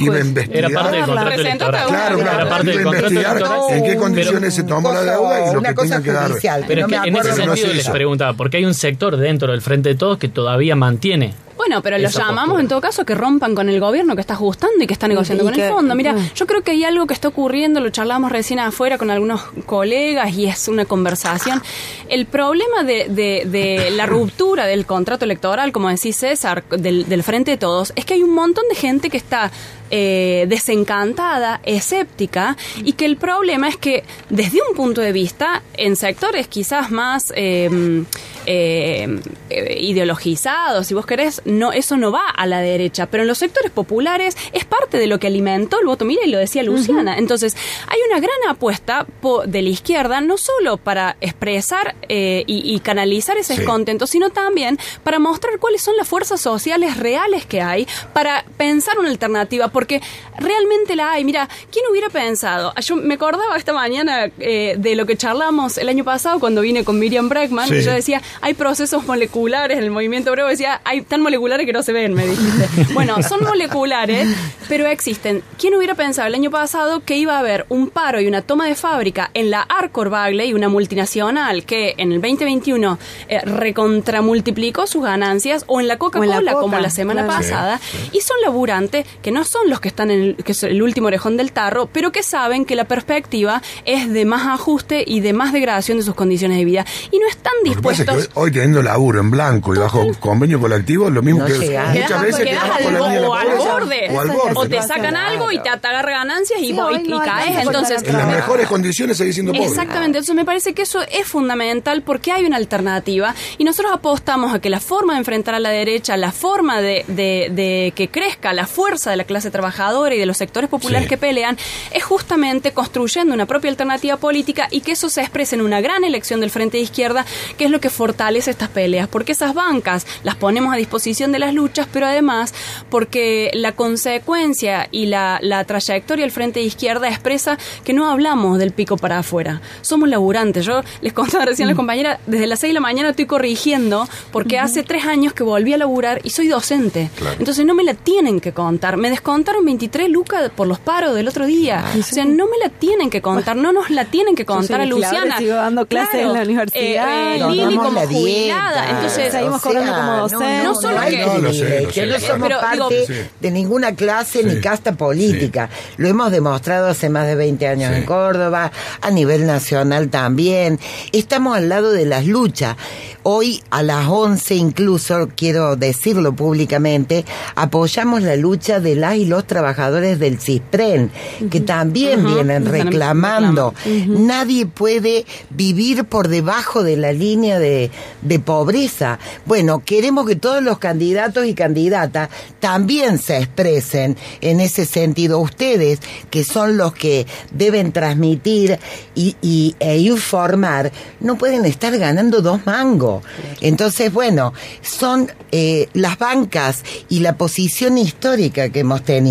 iba 0.00 0.16
a 0.16 0.20
investigar. 0.20 0.56
Era 0.56 0.68
parte 0.80 0.96
del 0.96 1.04
Claro, 1.04 1.06
contrato 1.06 1.40
electoral. 1.40 1.86
Claro, 1.88 2.18
Era 2.18 2.30
claro, 2.30 2.48
parte 2.48 2.64
iba 2.64 2.72
del 2.72 2.80
a 2.80 2.84
contrato 2.84 3.06
investigar 3.08 3.36
electoral. 3.36 3.76
en 3.78 3.84
qué 3.84 3.96
condiciones 3.96 4.54
se 4.54 4.62
tomó 4.64 4.88
la 4.92 5.00
cosa- 5.00 5.10
deuda 5.12 5.40
y 5.50 5.52
lo 5.54 5.58
una 5.60 5.68
que 5.70 5.74
cosa 5.74 5.88
tenía 5.96 6.02
que 6.04 6.12
dar. 6.12 6.30
judicial, 6.30 6.64
Pero 6.66 6.80
no 6.80 6.86
es 6.86 6.90
que 7.02 7.08
en 7.08 7.16
ese 7.16 7.18
acuerdo 7.28 7.28
no 7.46 7.52
sentido 7.54 7.68
se 7.68 7.74
les 7.74 7.88
preguntaba, 7.90 8.32
porque 8.34 8.56
hay 8.56 8.64
un 8.64 8.74
sector 8.74 9.16
dentro 9.16 9.52
del 9.52 9.60
Frente 9.62 9.85
de 9.88 9.94
Todos 9.96 10.18
que 10.18 10.28
todavía 10.28 10.76
mantiene. 10.76 11.34
Bueno, 11.56 11.80
pero 11.82 11.96
los 11.96 12.12
llamamos 12.12 12.36
postura. 12.44 12.60
en 12.60 12.68
todo 12.68 12.80
caso 12.82 13.04
que 13.06 13.14
rompan 13.14 13.54
con 13.54 13.70
el 13.70 13.80
gobierno 13.80 14.14
que 14.14 14.20
está 14.20 14.34
ajustando 14.34 14.84
y 14.84 14.86
que 14.86 14.92
está 14.92 15.08
negociando 15.08 15.42
y 15.42 15.46
con 15.50 15.58
el 15.58 15.68
fondo. 15.70 15.94
Mira, 15.94 16.14
yo 16.34 16.46
creo 16.46 16.60
que 16.62 16.72
hay 16.72 16.84
algo 16.84 17.06
que 17.06 17.14
está 17.14 17.28
ocurriendo, 17.28 17.80
lo 17.80 17.88
charlamos 17.88 18.30
recién 18.30 18.58
afuera 18.60 18.98
con 18.98 19.10
algunos 19.10 19.40
colegas 19.64 20.34
y 20.34 20.44
es 20.46 20.68
una 20.68 20.84
conversación. 20.84 21.62
El 22.10 22.26
problema 22.26 22.82
de, 22.84 23.06
de- 23.08 23.46
de 23.50 23.90
la 23.92 24.04
ruptura 24.04 24.66
del 24.66 24.84
contrato 24.84 25.24
electoral, 25.24 25.72
como 25.72 25.88
decís 25.88 26.16
César, 26.18 26.62
del, 26.68 27.08
del 27.08 27.22
Frente 27.22 27.52
de 27.52 27.56
Todos, 27.56 27.92
es 27.96 28.04
que 28.04 28.14
hay 28.14 28.22
un 28.22 28.34
montón 28.34 28.64
de 28.68 28.74
gente 28.76 29.08
que 29.08 29.16
está 29.16 29.50
eh, 29.90 30.46
desencantada, 30.48 31.60
escéptica, 31.64 32.56
y 32.84 32.92
que 32.92 33.04
el 33.04 33.16
problema 33.16 33.68
es 33.68 33.76
que 33.76 34.04
desde 34.30 34.60
un 34.68 34.76
punto 34.76 35.00
de 35.00 35.12
vista, 35.12 35.62
en 35.74 35.96
sectores 35.96 36.48
quizás 36.48 36.90
más... 36.90 37.32
eh, 37.36 38.04
eh, 38.46 39.20
eh, 39.50 39.78
ideologizados, 39.80 40.86
si 40.86 40.94
vos 40.94 41.04
querés, 41.04 41.42
no, 41.44 41.72
eso 41.72 41.96
no 41.96 42.12
va 42.12 42.28
a 42.28 42.46
la 42.46 42.60
derecha, 42.60 43.06
pero 43.06 43.24
en 43.24 43.28
los 43.28 43.38
sectores 43.38 43.72
populares 43.72 44.36
es 44.52 44.64
parte 44.64 44.98
de 44.98 45.08
lo 45.08 45.18
que 45.18 45.26
alimentó 45.26 45.80
el 45.80 45.86
voto, 45.86 46.04
mira, 46.04 46.24
y 46.24 46.30
lo 46.30 46.38
decía 46.38 46.62
Luciana. 46.62 47.18
Entonces, 47.18 47.56
hay 47.88 47.98
una 48.08 48.20
gran 48.20 48.36
apuesta 48.48 49.04
de 49.46 49.62
la 49.62 49.68
izquierda, 49.68 50.20
no 50.20 50.38
solo 50.38 50.76
para 50.76 51.16
expresar 51.20 51.96
y, 52.08 52.44
y, 52.46 52.80
canalizar 52.80 53.36
ese 53.36 53.56
descontento, 53.56 54.06
sino 54.06 54.30
también 54.30 54.78
para 55.02 55.18
mostrar 55.18 55.58
cuáles 55.58 55.82
son 55.82 55.96
las 55.96 56.06
fuerzas 56.06 56.40
sociales 56.40 56.98
reales 56.98 57.46
que 57.46 57.62
hay, 57.62 57.88
para 58.12 58.44
pensar 58.56 58.98
una 58.98 59.08
alternativa, 59.08 59.68
porque 59.76 60.00
realmente 60.38 60.96
la 60.96 61.12
hay. 61.12 61.22
Mira, 61.22 61.50
¿quién 61.70 61.84
hubiera 61.90 62.08
pensado? 62.08 62.72
Yo 62.80 62.96
me 62.96 63.12
acordaba 63.12 63.58
esta 63.58 63.74
mañana 63.74 64.30
eh, 64.38 64.74
de 64.78 64.96
lo 64.96 65.04
que 65.04 65.18
charlamos 65.18 65.76
el 65.76 65.90
año 65.90 66.02
pasado 66.02 66.40
cuando 66.40 66.62
vine 66.62 66.82
con 66.82 66.98
Miriam 66.98 67.28
Breckman. 67.28 67.68
Y 67.68 67.82
yo 67.82 67.92
decía, 67.92 68.22
hay 68.40 68.54
procesos 68.54 69.04
moleculares 69.04 69.76
en 69.76 69.84
el 69.84 69.90
movimiento 69.90 70.30
obrero. 70.30 70.48
Decía, 70.48 70.80
hay 70.84 71.02
tan 71.02 71.20
moleculares 71.20 71.66
que 71.66 71.74
no 71.74 71.82
se 71.82 71.92
ven, 71.92 72.14
me 72.14 72.26
dijiste. 72.26 72.70
bueno, 72.94 73.22
son 73.22 73.44
moleculares, 73.44 74.34
pero 74.66 74.86
existen. 74.86 75.42
¿Quién 75.58 75.74
hubiera 75.74 75.94
pensado 75.94 76.26
el 76.26 76.34
año 76.34 76.50
pasado 76.50 77.00
que 77.00 77.18
iba 77.18 77.36
a 77.36 77.40
haber 77.40 77.66
un 77.68 77.90
paro 77.90 78.18
y 78.22 78.28
una 78.28 78.40
toma 78.40 78.66
de 78.68 78.76
fábrica 78.76 79.30
en 79.34 79.50
la 79.50 79.60
Arcor 79.60 80.08
Bagley, 80.08 80.54
una 80.54 80.70
multinacional 80.70 81.66
que 81.66 81.96
en 81.98 82.12
el 82.12 82.22
2021 82.22 82.98
eh, 83.28 83.40
recontramultiplicó 83.40 84.86
sus 84.86 85.04
ganancias, 85.04 85.64
o 85.66 85.80
en 85.80 85.88
la 85.88 85.98
Coca-Cola, 85.98 86.54
como 86.54 86.78
la 86.78 86.88
semana 86.88 87.26
pasada, 87.26 87.78
y 88.12 88.22
son 88.22 88.40
laburantes 88.40 89.04
que 89.20 89.32
no 89.32 89.44
son 89.44 89.65
los 89.68 89.80
que 89.80 89.88
están 89.88 90.10
en 90.10 90.20
el, 90.20 90.36
que 90.36 90.52
es 90.52 90.62
el 90.62 90.82
último 90.82 91.08
orejón 91.08 91.36
del 91.36 91.52
tarro, 91.52 91.88
pero 91.92 92.12
que 92.12 92.22
saben 92.22 92.64
que 92.64 92.74
la 92.74 92.84
perspectiva 92.84 93.62
es 93.84 94.12
de 94.12 94.24
más 94.24 94.46
ajuste 94.46 95.04
y 95.06 95.20
de 95.20 95.32
más 95.32 95.52
degradación 95.52 95.98
de 95.98 96.04
sus 96.04 96.14
condiciones 96.14 96.58
de 96.58 96.64
vida. 96.64 96.86
Y 97.10 97.18
no 97.18 97.26
están 97.28 97.52
dispuestos. 97.64 98.30
hoy 98.34 98.50
teniendo 98.50 98.82
laburo 98.82 99.20
en 99.20 99.30
blanco 99.30 99.74
y 99.74 99.78
bajo 99.78 100.06
convenio 100.20 100.60
colectivo, 100.60 101.10
lo 101.10 101.22
mismo 101.22 101.44
que 101.44 101.54
muchas 101.54 102.22
veces 102.22 102.58
al, 102.58 102.96
o, 102.96 103.34
al 103.34 103.48
borde, 103.56 104.08
o 104.54 104.68
te 104.68 104.82
sacan 104.82 105.16
algo 105.16 105.52
y 105.52 105.60
te 105.60 105.68
agarra 105.68 106.10
ganancias 106.10 106.60
y, 106.60 106.76
caes. 107.24 107.66
Entonces, 107.66 108.02
en 108.02 108.16
las 108.16 108.28
mejores 108.28 108.66
condiciones 108.68 109.16
seguís 109.16 109.34
siendo 109.34 109.52
pobre. 109.52 109.66
Exactamente. 109.66 110.18
Entonces 110.18 110.34
me 110.34 110.44
parece 110.44 110.74
que 110.74 110.82
eso 110.82 111.00
es 111.02 111.26
fundamental 111.26 112.02
porque 112.02 112.32
hay 112.32 112.44
una 112.44 112.56
alternativa 112.56 113.34
y 113.58 113.64
nosotros 113.64 113.92
apostamos 113.92 114.54
a 114.54 114.60
que 114.60 114.70
la 114.70 114.80
forma 114.80 115.14
de 115.14 115.20
enfrentar 115.20 115.54
a 115.54 115.60
la 115.60 115.70
derecha, 115.70 116.16
la 116.16 116.32
forma 116.32 116.80
de, 116.80 117.04
de 117.06 117.92
que 117.94 118.08
crezca 118.08 118.52
la 118.52 118.66
fuerza 118.66 119.10
de 119.10 119.16
la 119.16 119.24
clase 119.24 119.50
trabajadora 119.56 120.14
y 120.14 120.18
de 120.18 120.26
los 120.26 120.36
sectores 120.36 120.68
populares 120.68 121.08
que 121.08 121.16
pelean 121.16 121.56
es 121.90 122.04
justamente 122.04 122.72
construyendo 122.72 123.32
una 123.32 123.46
propia 123.46 123.70
alternativa 123.70 124.18
política 124.18 124.68
y 124.70 124.80
que 124.80 124.92
eso 124.92 125.08
se 125.08 125.22
exprese 125.22 125.54
en 125.54 125.62
una 125.62 125.80
gran 125.80 126.04
elección 126.04 126.40
del 126.40 126.50
Frente 126.50 126.76
de 126.76 126.82
Izquierda, 126.82 127.24
que 127.56 127.64
es 127.64 127.70
lo 127.70 127.80
que 127.80 127.88
fortalece 127.88 128.50
estas 128.50 128.68
peleas, 128.68 129.08
porque 129.08 129.32
esas 129.32 129.54
bancas 129.54 130.06
las 130.24 130.36
ponemos 130.36 130.74
a 130.74 130.76
disposición 130.76 131.32
de 131.32 131.38
las 131.38 131.54
luchas, 131.54 131.88
pero 131.90 132.06
además 132.06 132.52
porque 132.90 133.50
la 133.54 133.72
consecuencia 133.72 134.88
y 134.90 135.06
la, 135.06 135.40
trayectoria 135.66 136.24
del 136.24 136.32
Frente 136.32 136.60
de 136.60 136.66
Izquierda 136.66 137.08
expresa 137.08 137.56
que 137.82 137.94
no 137.94 138.10
hablamos 138.10 138.58
del 138.58 138.72
pico 138.72 138.98
para 138.98 139.20
afuera, 139.20 139.62
somos 139.80 140.08
laburantes. 140.08 140.66
Yo 140.66 140.82
les 141.00 141.12
contaba 141.14 141.46
recién 141.46 141.66
a 141.66 141.70
la 141.70 141.74
mm. 141.74 141.76
compañera, 141.76 142.20
desde 142.26 142.46
las 142.46 142.60
6 142.60 142.70
de 142.70 142.74
la 142.74 142.80
mañana 142.80 143.10
estoy 143.10 143.26
corrigiendo 143.26 144.06
porque 144.32 144.58
hace 144.58 144.82
tres 144.82 145.06
años 145.06 145.32
que 145.32 145.42
volví 145.42 145.72
a 145.72 145.78
laburar 145.78 146.20
y 146.24 146.30
soy 146.30 146.48
docente. 146.48 147.10
Entonces 147.38 147.64
no 147.64 147.74
me 147.74 147.84
la 147.84 147.94
tienen 147.94 148.40
que 148.40 148.52
contar. 148.52 148.96
Me 148.96 149.08
descontaron 149.46 149.64
23 149.64 150.10
lucas 150.10 150.50
por 150.56 150.66
los 150.66 150.80
paros 150.80 151.14
del 151.14 151.28
otro 151.28 151.46
día. 151.46 151.84
O 151.96 152.02
sea, 152.02 152.24
no 152.24 152.46
me 152.46 152.58
la 152.60 152.68
tienen 152.68 153.10
que 153.10 153.22
contar, 153.22 153.54
no 153.54 153.72
nos 153.72 153.90
la 153.90 154.04
tienen 154.04 154.34
que 154.34 154.44
contar 154.44 154.80
a 154.80 154.86
Luciana. 154.86 155.38
Sigo 155.38 155.54
dando 155.54 155.86
clases 155.86 156.22
en 156.22 156.32
la 156.32 156.42
universidad. 156.42 157.36
Eh, 157.36 157.44
Lili 157.48 157.76
como 157.76 158.00
jubilada. 158.00 158.90
Entonces, 158.90 159.30
seguimos 159.30 159.62
cobrando 159.62 159.94
como 159.94 160.16
docentes. 160.16 160.64
No, 160.64 160.74
solo 160.74 161.00
que, 161.02 161.88
que 161.94 162.06
no 162.06 162.18
somos 162.18 162.48
parte 162.48 163.30
de 163.40 163.50
ninguna 163.52 163.94
clase 163.94 164.42
ni 164.42 164.60
casta 164.60 164.96
política. 164.96 165.70
Lo 165.96 166.08
hemos 166.08 166.32
demostrado 166.32 166.88
hace 166.88 167.08
más 167.08 167.28
de 167.28 167.36
20 167.36 167.68
años 167.68 167.92
en 167.92 168.04
Córdoba, 168.04 168.72
a 169.00 169.10
nivel 169.12 169.46
nacional 169.46 170.08
también. 170.08 170.80
Estamos 171.12 171.56
al 171.56 171.68
lado 171.68 171.92
de 171.92 172.04
las 172.04 172.26
luchas. 172.26 172.76
Hoy 173.22 173.62
a 173.70 173.82
las 173.82 174.06
11 174.08 174.54
incluso, 174.54 175.28
quiero 175.36 175.76
decirlo 175.76 176.34
públicamente, 176.34 177.24
apoyamos 177.54 178.22
la 178.22 178.36
lucha 178.36 178.78
de 178.78 178.94
las 178.94 179.16
y 179.16 179.24
los 179.24 179.35
trabajadores 179.44 180.18
del 180.18 180.38
CISPREN, 180.38 181.10
que 181.50 181.60
también 181.60 182.24
vienen 182.24 182.66
reclamando. 182.66 183.74
Nadie 184.06 184.66
puede 184.66 185.26
vivir 185.50 186.04
por 186.04 186.28
debajo 186.28 186.82
de 186.84 186.96
la 186.96 187.12
línea 187.12 187.58
de, 187.58 187.90
de 188.22 188.38
pobreza. 188.38 189.18
Bueno, 189.44 189.82
queremos 189.84 190.26
que 190.26 190.36
todos 190.36 190.62
los 190.62 190.78
candidatos 190.78 191.46
y 191.46 191.54
candidatas 191.54 192.28
también 192.60 193.18
se 193.18 193.38
expresen 193.38 194.16
en 194.40 194.60
ese 194.60 194.86
sentido. 194.86 195.38
Ustedes, 195.40 195.98
que 196.30 196.44
son 196.44 196.76
los 196.76 196.94
que 196.94 197.26
deben 197.50 197.92
transmitir 197.92 198.78
y, 199.14 199.36
y, 199.42 199.74
e 199.80 199.98
informar, 199.98 200.92
no 201.20 201.36
pueden 201.36 201.64
estar 201.64 201.96
ganando 201.98 202.42
dos 202.42 202.64
mangos. 202.66 203.24
Entonces, 203.60 204.12
bueno, 204.12 204.52
son 204.82 205.30
eh, 205.52 205.88
las 205.94 206.18
bancas 206.18 206.82
y 207.08 207.20
la 207.20 207.36
posición 207.36 207.98
histórica 207.98 208.68
que 208.68 208.80
hemos 208.80 209.02
tenido. 209.02 209.25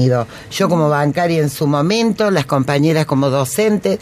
Yo 0.51 0.69
como 0.69 0.89
bancaria 0.89 1.41
en 1.41 1.49
su 1.49 1.67
momento, 1.67 2.31
las 2.31 2.45
compañeras 2.45 3.05
como 3.05 3.29
docentes, 3.29 3.99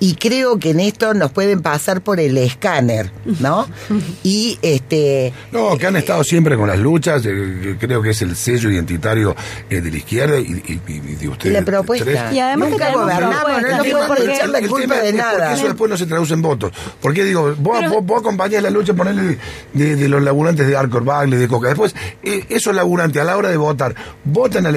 y 0.00 0.14
creo 0.14 0.58
que 0.58 0.70
en 0.70 0.80
esto 0.80 1.14
nos 1.14 1.30
pueden 1.30 1.62
pasar 1.62 2.00
por 2.00 2.20
el 2.20 2.38
escáner, 2.38 3.10
¿no? 3.40 3.66
Y 4.22 4.58
este... 4.62 5.32
No, 5.52 5.76
que 5.78 5.86
han 5.86 5.96
estado 5.96 6.24
siempre 6.24 6.56
con 6.56 6.68
las 6.68 6.78
luchas, 6.78 7.22
eh, 7.26 7.76
creo 7.78 8.02
que 8.02 8.10
es 8.10 8.22
el 8.22 8.34
sello 8.34 8.70
identitario 8.70 9.36
eh, 9.70 9.80
de 9.80 9.90
la 9.90 9.96
izquierda 9.96 10.38
y, 10.38 10.54
de 10.54 11.28
ustedes. 11.28 11.52
La 11.52 11.62
propuesta. 11.62 12.32
Y 12.32 12.38
además 12.38 12.70
Nunca 12.70 12.92
gobernamos, 12.92 13.62
no, 13.62 14.00
no 14.00 14.06
puede 14.06 14.34
echar 14.34 14.48
la 14.48 14.60
culpa 14.62 14.96
de 14.96 15.12
nada. 15.12 15.32
Porque 15.38 15.54
eso 15.54 15.66
después 15.66 15.90
no 15.90 15.96
se 15.96 16.06
traduce 16.06 16.34
en 16.34 16.42
votos. 16.42 16.72
Porque 17.00 17.24
digo, 17.24 17.54
vos, 17.58 17.80
vos, 18.02 18.20
acompañás 18.20 18.62
la 18.62 18.70
lucha, 18.70 18.94
poner 18.94 19.38
de, 19.72 20.08
los 20.08 20.22
laburantes 20.22 20.66
de 20.66 20.76
Arcor 20.76 21.04
Bagle, 21.04 21.36
de 21.36 21.48
Coca. 21.48 21.68
Después, 21.68 21.94
eh, 22.22 22.44
esos 22.48 22.74
laburantes 22.74 23.20
a 23.22 23.24
la 23.24 23.36
hora 23.36 23.50
de 23.50 23.56
votar, 23.56 23.94
¿votan 24.24 24.66
a, 24.66 24.70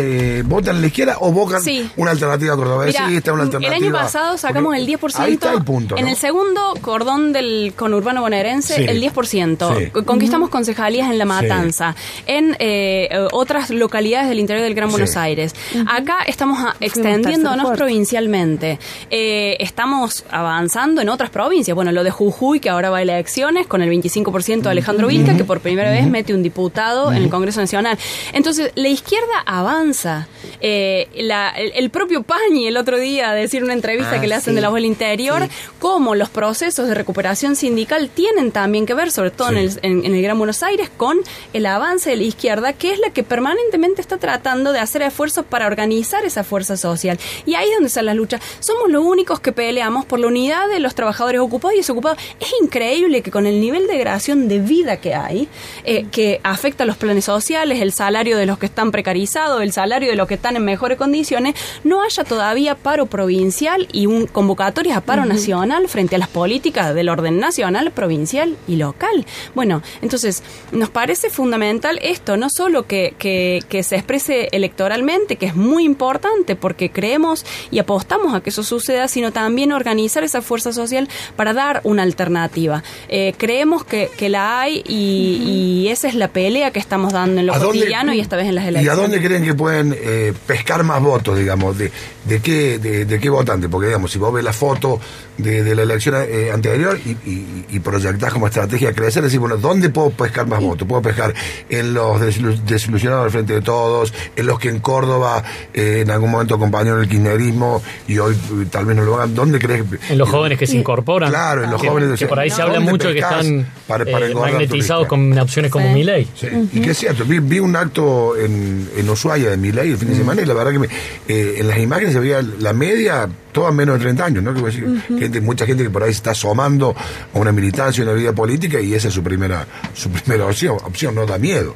¿votan 0.50 0.78
a 0.78 0.80
la 0.80 0.88
izquierda 0.88 1.18
o 1.20 1.32
votan 1.32 1.62
una 1.96 2.12
alternativa 2.12 2.56
cordobesista, 2.56 3.34
una 3.34 3.44
alternativa? 3.44 3.76
El 3.76 3.84
año 3.84 3.94
pasado 3.94 4.38
sacamos 4.38 4.76
el 4.76 4.88
10%. 4.88 5.20
Ahí 5.20 5.34
está 5.34 5.54
el 5.54 5.64
punto. 5.64 5.98
En 5.98 6.08
el 6.08 6.16
segundo 6.16 6.74
cordón 6.82 7.32
del 7.32 7.74
conurbano 7.76 8.22
bonaerense, 8.22 8.86
el 8.86 9.02
10%. 9.02 10.04
Conquistamos 10.06 10.50
concejalías 10.50 11.10
en 11.10 11.18
La 11.18 11.26
Matanza, 11.26 11.96
en 12.26 12.56
eh, 12.60 13.10
otras 13.32 13.70
localidades 13.70 14.30
del 14.30 14.40
interior 14.40 14.64
del 14.64 14.76
Gran 14.76 14.90
Buenos 14.90 15.16
Aires. 15.16 15.56
Acá 15.88 16.20
estamos 16.26 16.60
extendiéndonos 16.80 17.72
provincialmente. 17.78 18.80
Eh, 19.10 19.58
estamos 19.60 20.26
avanzando 20.32 21.02
en 21.02 21.10
otras 21.10 21.30
provincias. 21.30 21.76
Bueno, 21.76 21.92
lo 21.92 22.04
de 22.04 22.12
Jujuy, 22.12 22.60
que 22.60 22.70
ahora 22.70 22.90
va 22.90 22.98
a 22.98 23.02
elecciones, 23.02 23.68
con 23.68 23.82
el 23.82 23.90
25% 23.90 24.62
de 24.62 24.70
Alejandro 24.70 25.08
Vilca, 25.08 25.36
que 25.38 25.44
por 25.44 25.60
primera 25.60 25.92
vez 25.92 26.08
mete 26.08 26.34
un 26.34 26.44
diputado 26.44 27.12
en 27.12 27.24
el 27.24 27.30
Congreso 27.30 27.62
Nacional. 27.62 27.98
Entonces, 28.34 28.72
la 28.76 28.88
izquierda 28.90 29.44
avanza. 29.46 30.28
Eh, 30.62 31.08
el, 31.16 31.90
propio 31.90 32.24
Pañi 32.24 32.68
el 32.68 32.78
otro 32.78 32.98
día, 32.98 33.32
decir 33.32 33.64
una 33.64 33.74
entrevista 33.74 34.20
que 34.20 34.28
le 34.28 34.36
ah, 34.36 34.40
hacen 34.40 34.56
de 34.56 34.62
la 34.62 34.70
voz 34.70 34.76
del 34.76 34.86
interior, 34.86 35.48
cómo 35.80 36.16
los 36.16 36.30
procesos 36.30 36.88
de 36.88 36.94
recuperación 36.94 37.56
sindical 37.56 38.10
tienen 38.10 38.52
también 38.52 38.86
que 38.86 38.94
ver, 38.94 39.12
sobre 39.12 39.32
todo 39.32 39.50
en, 39.50 39.58
el, 39.58 39.80
en, 39.82 40.06
el 40.06 40.22
Gran 40.22 40.38
Buenos 40.38 40.64
Aires, 40.64 40.90
con 40.96 41.18
el 41.54 41.66
avance 41.66 42.10
de 42.10 42.18
la 42.18 42.24
izquierda, 42.24 42.74
que 42.74 42.92
es 42.92 43.00
la 43.00 43.12
que 43.12 43.24
permanentemente 43.24 44.02
está 44.02 44.18
tratando 44.18 44.72
de 44.72 44.80
hacer 44.80 45.02
esfuerzos 45.02 45.46
para 45.46 45.68
organizar 45.68 46.26
esa 46.26 46.44
fuerza 46.44 46.78
social. 46.78 47.18
Y 47.46 47.56
ahí 47.56 47.68
es 47.68 47.76
donde 47.76 47.88
está 47.88 48.02
la 48.02 48.14
lucha. 48.14 48.40
Somos 48.60 48.90
los 48.90 49.04
únicos 49.04 49.40
que 49.40 49.52
peleamos 49.52 50.06
por 50.06 50.20
la 50.20 50.28
unidad 50.28 50.68
de 50.68 50.80
los 50.80 50.96
trabajadores 50.96 51.42
ocupados 51.42 51.76
y 51.76 51.78
desocupados. 51.78 52.20
Es 52.40 52.54
increíble 52.62 53.22
que 53.22 53.32
con 53.32 53.46
el 53.46 53.62
nivel 53.62 53.88
de 53.88 54.00
de 54.00 54.60
vida 54.60 54.98
que 54.98 55.14
hay, 55.14 55.48
eh, 55.84 56.06
que 56.12 56.40
afecta 56.44 56.84
a 56.84 56.88
los 56.88 56.98
planes 56.98 57.26
sociales, 57.26 57.82
el 57.82 57.92
salario 57.92 58.38
de 58.38 58.46
los 58.46 58.58
que 58.58 58.66
están 58.66 58.92
precarizados, 58.92 59.62
el 59.62 59.72
salario 59.74 60.10
de 60.10 60.16
los 60.16 60.28
que 60.30 60.36
están 60.36 60.56
en 60.56 60.64
mejores 60.64 60.98
condiciones, 60.98 61.56
no 61.84 62.02
haya 62.04 62.24
todavía 62.24 62.76
paro 62.76 63.08
provincial 63.08 63.88
y 63.92 64.06
un 64.06 64.28
convocatoria 64.28 64.96
a 64.96 65.02
paro 65.02 65.26
nacional 65.26 65.90
frente 65.90 66.16
a 66.16 66.20
las 66.20 66.30
políticas 66.30 66.96
del 66.96 67.10
orden 67.10 67.40
nacional, 67.40 67.92
provincial 67.92 68.56
y 68.68 68.78
local. 68.78 69.26
Bueno, 69.56 69.82
entonces 70.02 70.42
nos 70.72 70.90
parece 70.90 71.30
fundamental 71.30 72.00
esto, 72.02 72.38
no 72.38 72.50
solo 72.50 72.88
que, 72.88 73.14
que, 73.18 73.62
que 73.68 73.84
se 73.84 73.96
exprese 73.98 74.48
electoralmente, 74.54 75.36
que 75.36 75.48
es 75.48 75.56
muy 75.56 75.84
importante 75.84 76.56
porque 76.56 76.90
creemos 76.90 77.46
y 77.72 77.80
apostamos 77.80 78.34
a 78.34 78.42
que 78.42 78.52
eso 78.52 78.64
suceda, 78.64 79.08
sino 79.10 79.32
también 79.34 79.72
organizar 79.74 80.24
esa 80.24 80.42
fuerza 80.42 80.72
social 80.72 81.10
para 81.36 81.54
dar 81.54 81.82
una 81.84 82.04
alternativa. 82.04 82.84
Eh, 83.10 83.34
creemos 83.38 83.84
que 83.84 84.10
que, 84.18 84.30
la 84.30 84.62
hay 84.62 84.84
y, 84.88 85.84
y 85.84 85.88
esa 85.90 86.08
es 86.08 86.14
la 86.16 86.28
pelea 86.30 86.72
que 86.72 86.80
estamos 86.80 87.12
dando 87.12 87.40
en 87.42 87.48
lo 87.48 87.54
¿A 87.54 87.60
dónde- 87.60 87.80
cotidiano 87.80 88.14
y 88.14 88.20
esta 88.20 88.36
vez 88.38 88.48
en 88.48 88.56
las 88.56 88.64
¿Y 88.66 88.68
a 88.68 88.70
elecciones. 88.70 89.02
dónde 89.02 89.22
creen 89.28 89.44
que 89.44 89.54
pueden 89.56 89.94
eh, 89.94 90.19
pescar 90.46 90.84
más 90.84 91.02
votos, 91.02 91.38
digamos? 91.38 91.78
¿De, 91.78 91.92
de 92.26 92.40
qué 92.42 92.78
de, 92.80 93.06
de 93.06 93.20
qué 93.20 93.30
votante? 93.30 93.70
Porque, 93.70 93.88
digamos, 93.88 94.12
si 94.12 94.20
vos 94.20 94.34
ves 94.34 94.44
la 94.44 94.54
foto 94.54 95.00
de, 95.38 95.64
de 95.64 95.76
la 95.76 95.84
elección 95.84 96.16
eh, 96.28 96.52
anterior 96.54 97.00
y, 97.06 97.10
y, 97.30 97.66
y 97.70 97.80
proyectás 97.80 98.34
como 98.34 98.48
estrategia 98.48 98.94
crecer, 98.94 99.24
decís, 99.24 99.40
bueno, 99.40 99.58
¿dónde 99.58 99.90
puedo 99.90 100.10
pescar 100.12 100.48
más 100.48 100.62
votos? 100.62 100.88
Puedo 100.88 101.02
pescar 101.02 101.34
en 101.70 101.94
los 101.94 102.20
desilu- 102.22 102.60
desilusionados 102.64 103.26
del 103.26 103.32
Frente 103.32 103.54
de 103.54 103.62
Todos, 103.62 104.14
en 104.36 104.46
los 104.46 104.60
que 104.60 104.70
en 104.70 104.80
Córdoba 104.80 105.44
eh, 105.74 106.02
en 106.04 106.12
algún 106.12 106.32
momento 106.32 106.56
acompañaron 106.56 107.02
el 107.02 107.08
kirchnerismo 107.10 107.82
y 108.08 108.18
hoy 108.18 108.34
eh, 108.36 108.66
tal 108.70 108.86
vez 108.86 108.96
no 108.98 109.04
lo 109.04 109.16
hagan. 109.16 109.34
¿Dónde 109.36 109.60
crees 109.60 109.84
que...? 109.84 109.98
En 110.14 110.18
los 110.18 110.30
jóvenes 110.30 110.58
que 110.60 110.68
se 110.68 110.78
incorporan. 110.78 111.30
Claro, 111.30 111.64
en 111.64 111.72
los 111.72 111.82
que, 111.82 111.88
jóvenes 111.88 112.20
Que 112.20 112.28
por 112.28 112.40
ahí 112.40 112.50
se 112.50 112.62
¿Dónde 112.62 112.78
habla 112.78 112.92
mucho 112.92 113.12
que 113.14 113.20
están 113.20 113.68
para- 113.88 114.06
para 114.06 114.30
magnetizados 114.34 115.08
con 115.08 115.38
opciones 115.38 115.72
como 115.72 115.88
Sí. 115.88 115.94
mi 115.94 116.04
ley. 116.04 116.28
Sí, 116.36 116.48
y 116.74 116.82
que 116.82 116.92
es 116.92 116.98
cierto, 116.98 117.24
vi, 117.26 117.40
vi 117.40 117.60
un 117.60 117.76
acto 117.76 118.36
en, 118.38 118.90
en 118.98 119.10
Ushuaia 119.10 119.50
de 119.52 119.58
Milei 119.58 119.92
el 119.92 119.98
fin 119.98 120.09
de 120.10 120.16
semana 120.18 120.42
y 120.42 120.46
la 120.46 120.54
verdad 120.54 120.72
que 120.72 120.80
me- 120.80 120.90
eh, 121.28 121.56
en 121.60 121.68
las 121.68 121.78
imágenes 121.80 122.14
se 122.14 122.20
veía 122.20 122.42
la 122.60 122.74
media, 122.74 123.28
todas 123.52 123.74
menos 123.74 123.96
de 123.98 124.02
30 124.04 124.26
años, 124.26 124.44
¿no? 124.44 124.54
Que 124.54 124.72
gente, 125.20 125.42
mucha 125.42 125.66
gente 125.66 125.84
que 125.84 125.90
por 125.90 126.04
ahí 126.04 126.12
está 126.12 126.32
asomando 126.32 126.96
a 127.34 127.38
una 127.40 127.52
militancia, 127.52 128.04
a 128.04 128.08
una 128.08 128.16
vida 128.16 128.34
política 128.34 128.80
y 128.80 128.94
esa 128.94 129.08
es 129.10 129.14
su 129.14 129.24
primera, 129.24 129.66
su 129.94 130.10
primera 130.10 130.46
opción, 130.46 130.78
opción 130.84 131.16
no 131.16 131.26
da 131.26 131.38
miedo. 131.38 131.76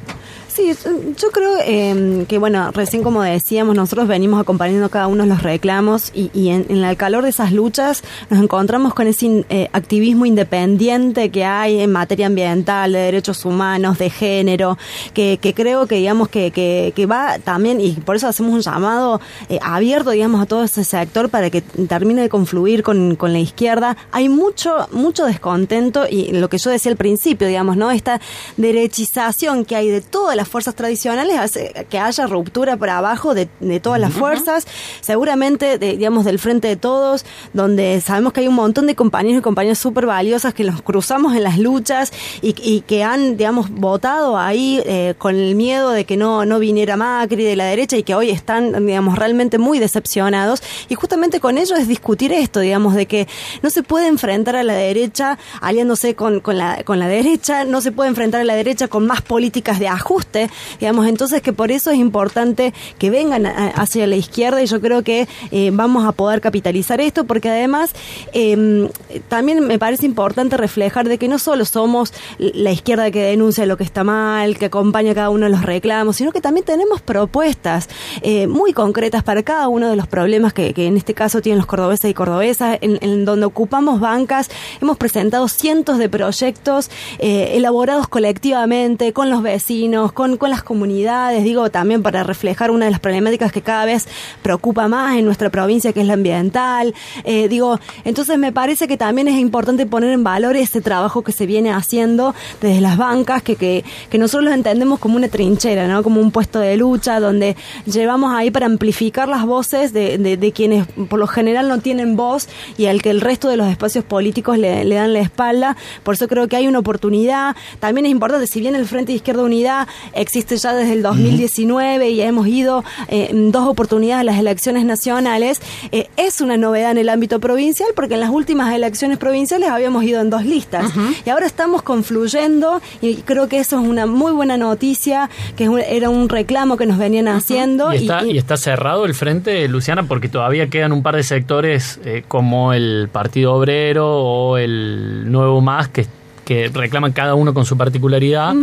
Sí, 0.54 0.72
yo 1.18 1.30
creo 1.32 1.56
eh, 1.64 2.26
que, 2.28 2.38
bueno, 2.38 2.70
recién 2.70 3.02
como 3.02 3.22
decíamos, 3.22 3.74
nosotros 3.74 4.06
venimos 4.06 4.40
acompañando 4.40 4.88
cada 4.88 5.08
uno 5.08 5.26
los 5.26 5.42
reclamos 5.42 6.12
y, 6.14 6.30
en, 6.50 6.66
el 6.70 6.96
calor 6.96 7.24
de 7.24 7.30
esas 7.30 7.50
luchas 7.50 8.04
nos 8.30 8.40
encontramos 8.40 8.94
con 8.94 9.08
ese 9.08 9.26
in- 9.26 9.46
eh, 9.48 9.68
activismo 9.72 10.26
independiente 10.26 11.30
que 11.32 11.44
hay 11.44 11.80
en 11.80 11.90
materia 11.90 12.28
ambiental, 12.28 12.92
de 12.92 13.00
derechos 13.00 13.44
humanos, 13.44 13.98
de 13.98 14.10
género, 14.10 14.78
que, 15.12 15.40
creo 15.56 15.88
que, 15.88 15.96
digamos, 15.96 16.28
que, 16.28 16.52
que, 16.52 16.92
que 16.94 17.06
va 17.06 17.40
también, 17.40 17.80
y 17.80 17.90
por 17.90 18.14
eso 18.14 18.28
hacemos 18.28 18.52
un 18.52 18.60
llamado 18.60 19.20
eh, 19.48 19.58
abierto, 19.60 20.10
digamos, 20.10 20.40
a 20.40 20.46
todo 20.46 20.62
ese 20.62 20.84
sector 20.84 21.30
para 21.30 21.50
que 21.50 21.62
termine 21.62 22.22
de 22.22 22.28
confluir 22.28 22.84
con, 22.84 23.16
con 23.16 23.32
la 23.32 23.40
izquierda. 23.40 23.96
Hay 24.12 24.28
mucho, 24.28 24.86
mucho 24.92 25.24
descontento 25.26 26.04
y 26.08 26.30
lo 26.30 26.48
que 26.48 26.58
yo 26.58 26.70
decía 26.70 26.92
al 26.92 26.96
principio, 26.96 27.48
digamos, 27.48 27.76
¿no? 27.76 27.90
Esta 27.90 28.20
derechización 28.56 29.64
que 29.64 29.74
hay 29.74 29.88
de 29.88 30.00
todas 30.00 30.36
las 30.36 30.43
fuerzas 30.48 30.74
tradicionales 30.74 31.38
hace 31.38 31.86
que 31.88 31.98
haya 31.98 32.26
ruptura 32.26 32.76
por 32.76 32.90
abajo 32.90 33.34
de, 33.34 33.48
de 33.60 33.80
todas 33.80 34.00
las 34.00 34.12
fuerzas, 34.12 34.66
seguramente, 35.00 35.78
de, 35.78 35.96
digamos, 35.96 36.24
del 36.24 36.38
frente 36.38 36.68
de 36.68 36.76
todos, 36.76 37.24
donde 37.52 38.00
sabemos 38.00 38.32
que 38.32 38.40
hay 38.40 38.48
un 38.48 38.54
montón 38.54 38.86
de 38.86 38.94
compañeros 38.94 39.40
y 39.40 39.42
compañeras 39.42 39.78
súper 39.78 40.06
valiosas 40.06 40.54
que 40.54 40.64
los 40.64 40.82
cruzamos 40.82 41.34
en 41.34 41.42
las 41.42 41.58
luchas 41.58 42.12
y, 42.42 42.54
y 42.62 42.82
que 42.82 43.04
han, 43.04 43.36
digamos, 43.36 43.70
votado 43.70 44.38
ahí 44.38 44.82
eh, 44.84 45.14
con 45.18 45.34
el 45.34 45.54
miedo 45.54 45.90
de 45.90 46.04
que 46.04 46.16
no, 46.16 46.44
no 46.44 46.58
viniera 46.58 46.96
Macri 46.96 47.44
de 47.44 47.56
la 47.56 47.64
derecha 47.64 47.96
y 47.96 48.02
que 48.02 48.14
hoy 48.14 48.30
están, 48.30 48.86
digamos, 48.86 49.18
realmente 49.18 49.58
muy 49.58 49.78
decepcionados. 49.78 50.62
Y 50.88 50.94
justamente 50.94 51.40
con 51.40 51.58
ellos 51.58 51.78
es 51.78 51.88
discutir 51.88 52.32
esto, 52.32 52.60
digamos, 52.60 52.94
de 52.94 53.06
que 53.06 53.28
no 53.62 53.70
se 53.70 53.82
puede 53.82 54.08
enfrentar 54.08 54.56
a 54.56 54.62
la 54.62 54.74
derecha 54.74 55.38
aliándose 55.60 56.14
con, 56.14 56.40
con, 56.40 56.58
la, 56.58 56.82
con 56.84 56.98
la 56.98 57.08
derecha, 57.08 57.64
no 57.64 57.80
se 57.80 57.92
puede 57.92 58.08
enfrentar 58.08 58.40
a 58.40 58.44
la 58.44 58.54
derecha 58.54 58.88
con 58.88 59.06
más 59.06 59.22
políticas 59.22 59.78
de 59.78 59.88
ajuste, 59.88 60.33
digamos, 60.80 61.06
entonces 61.06 61.42
que 61.42 61.52
por 61.52 61.70
eso 61.70 61.90
es 61.90 61.98
importante 61.98 62.72
que 62.98 63.10
vengan 63.10 63.46
hacia 63.46 64.06
la 64.06 64.16
izquierda 64.16 64.62
y 64.62 64.66
yo 64.66 64.80
creo 64.80 65.02
que 65.02 65.28
eh, 65.50 65.70
vamos 65.72 66.04
a 66.04 66.12
poder 66.12 66.40
capitalizar 66.40 67.00
esto 67.00 67.24
porque 67.24 67.50
además 67.50 67.90
eh, 68.32 68.88
también 69.28 69.66
me 69.66 69.78
parece 69.78 70.06
importante 70.06 70.56
reflejar 70.56 71.08
de 71.08 71.18
que 71.18 71.28
no 71.28 71.38
solo 71.38 71.64
somos 71.64 72.12
la 72.38 72.70
izquierda 72.70 73.10
que 73.10 73.22
denuncia 73.22 73.66
lo 73.66 73.76
que 73.76 73.84
está 73.84 74.04
mal, 74.04 74.58
que 74.58 74.66
acompaña 74.66 75.14
cada 75.14 75.30
uno 75.30 75.46
de 75.46 75.52
los 75.52 75.62
reclamos, 75.62 76.16
sino 76.16 76.32
que 76.32 76.40
también 76.40 76.64
tenemos 76.64 77.00
propuestas 77.00 77.88
eh, 78.22 78.46
muy 78.46 78.72
concretas 78.72 79.22
para 79.22 79.42
cada 79.42 79.68
uno 79.68 79.88
de 79.88 79.96
los 79.96 80.06
problemas 80.06 80.52
que, 80.52 80.74
que 80.74 80.86
en 80.86 80.96
este 80.96 81.14
caso 81.14 81.40
tienen 81.40 81.58
los 81.58 81.66
cordobeses 81.66 82.10
y 82.10 82.14
cordobesas, 82.14 82.78
en, 82.80 82.98
en 83.00 83.24
donde 83.24 83.46
ocupamos 83.46 84.00
bancas, 84.00 84.50
hemos 84.80 84.96
presentado 84.96 85.48
cientos 85.48 85.98
de 85.98 86.08
proyectos 86.08 86.90
eh, 87.18 87.52
elaborados 87.54 88.08
colectivamente 88.08 89.12
con 89.12 89.30
los 89.30 89.42
vecinos, 89.42 90.12
con, 90.12 90.23
con 90.38 90.50
las 90.50 90.62
comunidades, 90.62 91.44
digo 91.44 91.70
también 91.70 92.02
para 92.02 92.22
reflejar 92.22 92.70
una 92.70 92.86
de 92.86 92.90
las 92.90 93.00
problemáticas 93.00 93.52
que 93.52 93.62
cada 93.62 93.84
vez 93.84 94.08
preocupa 94.42 94.88
más 94.88 95.16
en 95.16 95.24
nuestra 95.24 95.50
provincia, 95.50 95.92
que 95.92 96.00
es 96.00 96.06
la 96.06 96.14
ambiental. 96.14 96.94
Eh, 97.24 97.48
digo, 97.48 97.78
entonces 98.04 98.38
me 98.38 98.52
parece 98.52 98.88
que 98.88 98.96
también 98.96 99.28
es 99.28 99.38
importante 99.38 99.86
poner 99.86 100.10
en 100.10 100.24
valor 100.24 100.56
ese 100.56 100.80
trabajo 100.80 101.22
que 101.22 101.32
se 101.32 101.46
viene 101.46 101.70
haciendo 101.70 102.34
desde 102.60 102.80
las 102.80 102.96
bancas, 102.96 103.42
que, 103.42 103.56
que, 103.56 103.84
que 104.10 104.18
nosotros 104.18 104.44
lo 104.44 104.52
entendemos 104.52 104.98
como 104.98 105.16
una 105.16 105.28
trinchera, 105.28 105.86
¿no? 105.86 106.02
Como 106.02 106.20
un 106.20 106.30
puesto 106.30 106.58
de 106.58 106.76
lucha, 106.76 107.20
donde 107.20 107.56
llevamos 107.84 108.34
ahí 108.34 108.50
para 108.50 108.66
amplificar 108.66 109.28
las 109.28 109.44
voces 109.44 109.92
de, 109.92 110.52
quienes 110.54 110.86
por 111.08 111.18
lo 111.18 111.26
general 111.26 111.68
no 111.68 111.78
tienen 111.78 112.16
voz 112.16 112.48
y 112.76 112.86
al 112.86 113.02
que 113.02 113.10
el 113.10 113.20
resto 113.20 113.48
de 113.48 113.56
los 113.56 113.68
espacios 113.68 114.04
políticos 114.04 114.58
le, 114.58 114.84
le 114.84 114.94
dan 114.94 115.12
la 115.12 115.20
espalda. 115.20 115.76
Por 116.02 116.14
eso 116.14 116.28
creo 116.28 116.48
que 116.48 116.56
hay 116.56 116.68
una 116.68 116.78
oportunidad. 116.78 117.56
También 117.80 118.06
es 118.06 118.12
importante, 118.12 118.46
si 118.46 118.60
bien 118.60 118.74
el 118.74 118.86
Frente 118.86 119.12
de 119.12 119.16
Izquierda 119.16 119.42
Unidad 119.42 119.88
existe 120.14 120.56
ya 120.56 120.74
desde 120.74 120.92
el 120.94 121.02
2019 121.02 122.10
y 122.10 122.20
hemos 122.20 122.46
ido 122.46 122.84
eh, 123.08 123.28
en 123.30 123.52
dos 123.52 123.66
oportunidades 123.66 124.20
a 124.20 124.24
las 124.24 124.38
elecciones 124.38 124.84
nacionales, 124.84 125.60
eh, 125.92 126.08
es 126.16 126.40
una 126.40 126.56
novedad 126.56 126.90
en 126.92 126.98
el 126.98 127.08
ámbito 127.08 127.40
provincial 127.40 127.88
porque 127.94 128.14
en 128.14 128.20
las 128.20 128.30
últimas 128.30 128.74
elecciones 128.74 129.18
provinciales 129.18 129.68
habíamos 129.70 130.04
ido 130.04 130.20
en 130.20 130.30
dos 130.30 130.44
listas. 130.44 130.92
Y 131.26 131.30
ahora 131.30 131.46
estamos 131.46 131.82
confluyendo 131.82 132.80
y 133.00 133.16
creo 133.16 133.48
que 133.48 133.58
eso 133.58 133.80
es 133.80 133.86
una 133.88 134.06
muy 134.06 134.32
buena 134.32 134.56
noticia, 134.56 135.28
que 135.56 135.64
es 135.64 135.70
un- 135.70 135.80
era 135.80 136.08
un 136.10 136.28
reclamo 136.28 136.76
que 136.76 136.86
nos 136.86 136.98
venían 136.98 137.28
haciendo. 137.28 137.92
Y 137.92 137.96
está, 137.98 138.24
y- 138.24 138.32
y 138.32 138.38
está 138.38 138.56
cerrado 138.56 139.04
el 139.04 139.14
frente, 139.14 139.66
Luciana, 139.68 140.04
porque 140.04 140.28
todavía 140.28 140.68
quedan 140.68 140.92
un 140.92 141.02
par 141.02 141.16
de 141.16 141.22
sectores 141.22 141.98
eh, 142.04 142.24
como 142.28 142.72
el 142.72 143.08
Partido 143.12 143.54
Obrero 143.54 144.06
o 144.22 144.56
el 144.58 145.30
Nuevo 145.30 145.60
Más 145.60 145.88
que, 145.88 146.06
que 146.44 146.68
reclaman 146.68 147.12
cada 147.12 147.34
uno 147.34 147.54
con 147.54 147.64
su 147.64 147.76
particularidad, 147.76 148.54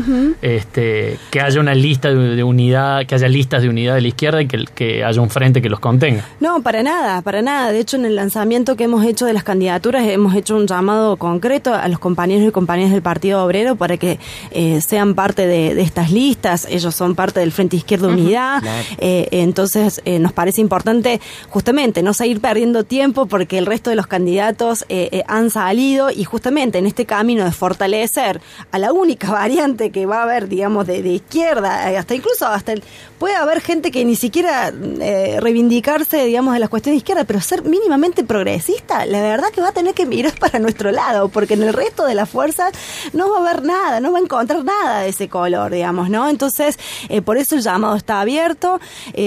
este, 0.42 1.18
que 1.30 1.42
haya 1.42 1.60
una 1.60 1.74
lista 1.74 2.10
de, 2.10 2.36
de 2.36 2.44
unidad, 2.44 3.06
que 3.06 3.16
haya 3.16 3.28
listas 3.28 3.62
de 3.62 3.70
unidad 3.70 3.96
de 3.96 4.02
la 4.02 4.08
izquierda 4.08 4.42
y 4.42 4.48
que, 4.48 4.66
que 4.74 5.04
haya 5.04 5.22
un 5.22 5.30
frente 5.30 5.62
que 5.62 5.70
los 5.70 5.80
contenga. 5.80 6.26
No, 6.40 6.62
para 6.62 6.84
nada, 6.84 7.22
para 7.22 7.42
nada. 7.42 7.72
De 7.72 7.80
hecho, 7.80 7.98
en 7.98 8.06
el 8.06 8.16
lanzamiento 8.16 8.76
que 8.76 8.86
hemos 8.86 9.06
hecho 9.06 9.26
de 9.26 9.34
las 9.34 9.44
candidaturas, 9.44 10.08
hemos 10.08 10.36
hecho 10.36 10.56
un 10.56 10.68
llamado 10.68 11.18
concreto 11.18 11.74
a 11.74 11.88
los 11.88 12.00
compañeros 12.00 12.48
y 12.48 12.52
compañeras 12.52 12.92
del 12.92 13.02
Partido 13.02 13.44
Obrero 13.44 13.76
para 13.76 13.98
que 13.98 14.20
eh, 14.52 14.82
sean 14.82 15.16
parte 15.16 15.48
de, 15.48 15.76
de 15.76 15.82
estas 15.82 16.12
listas. 16.12 16.68
Ellos 16.70 16.96
son 16.96 17.16
parte 17.16 17.40
del 17.40 17.52
Frente 17.52 17.76
Izquierda 17.76 18.08
Unidad. 18.08 18.62
claro. 18.62 18.84
Eh, 18.98 19.28
entonces, 19.32 20.02
eh, 20.06 20.20
nos 20.20 20.34
parece 20.34 20.62
importante 20.62 21.20
justamente 21.50 22.04
no 22.04 22.14
seguir 22.14 22.42
perdiendo 22.42 22.84
tiempo 22.84 23.26
porque 23.26 23.58
el 23.58 23.66
resto 23.66 23.90
de 23.90 23.96
los 23.96 24.08
candidatos 24.08 24.86
eh, 24.90 25.10
eh, 25.12 25.24
han 25.28 25.50
salido 25.50 26.12
y 26.12 26.24
justamente 26.24 26.78
en 26.78 26.86
este 26.86 27.06
camino 27.06 27.44
de 27.46 27.52
fortalecer 27.72 28.42
a 28.72 28.78
la 28.78 28.92
única 28.92 29.32
variante 29.42 29.92
que 29.92 30.06
va 30.06 30.20
a 30.20 30.24
haber, 30.24 30.50
digamos, 30.50 30.86
de, 30.88 31.00
izquierda, 31.00 31.92
eh, 31.92 31.98
hasta 31.98 32.16
incluso 32.16 32.46
hasta 32.46 32.74
el, 32.74 32.84
puede 33.18 33.36
haber 33.36 33.62
gente 33.62 33.92
que 33.92 34.04
ni 34.04 34.16
siquiera 34.16 34.74
eh, 34.74 35.38
reivindicarse, 35.40 36.26
digamos, 36.26 36.54
de 36.54 36.60
las 36.60 36.70
cuestiones 36.70 36.96
de 36.96 36.98
izquierda, 36.98 37.24
pero 37.24 37.40
ser 37.40 37.64
mínimamente 37.64 38.26
progresista, 38.26 39.06
la 39.06 39.22
verdad 39.22 39.50
que 39.54 39.62
va 39.62 39.70
a 39.70 39.72
tener 39.72 39.94
que 39.94 40.06
mirar 40.06 40.34
para 40.40 40.60
nuestro 40.60 40.92
lado, 40.92 41.30
porque 41.30 41.54
en 41.54 41.64
el 41.64 41.74
resto 41.74 42.06
de 42.06 42.14
las 42.14 42.30
fuerzas 42.30 42.74
no 43.14 43.30
va 43.30 43.38
a 43.38 43.50
haber 43.50 43.64
nada, 43.64 44.00
no 44.02 44.12
va 44.12 44.18
a 44.18 44.22
encontrar 44.22 44.66
nada 44.66 45.02
de 45.02 45.10
ese 45.10 45.30
color, 45.30 45.72
digamos, 45.72 46.10
¿no? 46.10 46.28
Entonces, 46.28 46.78
eh, 47.08 47.22
por 47.22 47.38
eso 47.38 47.56
el 47.56 47.62
llamado 47.62 47.96
está 47.96 48.20
abierto. 48.20 48.80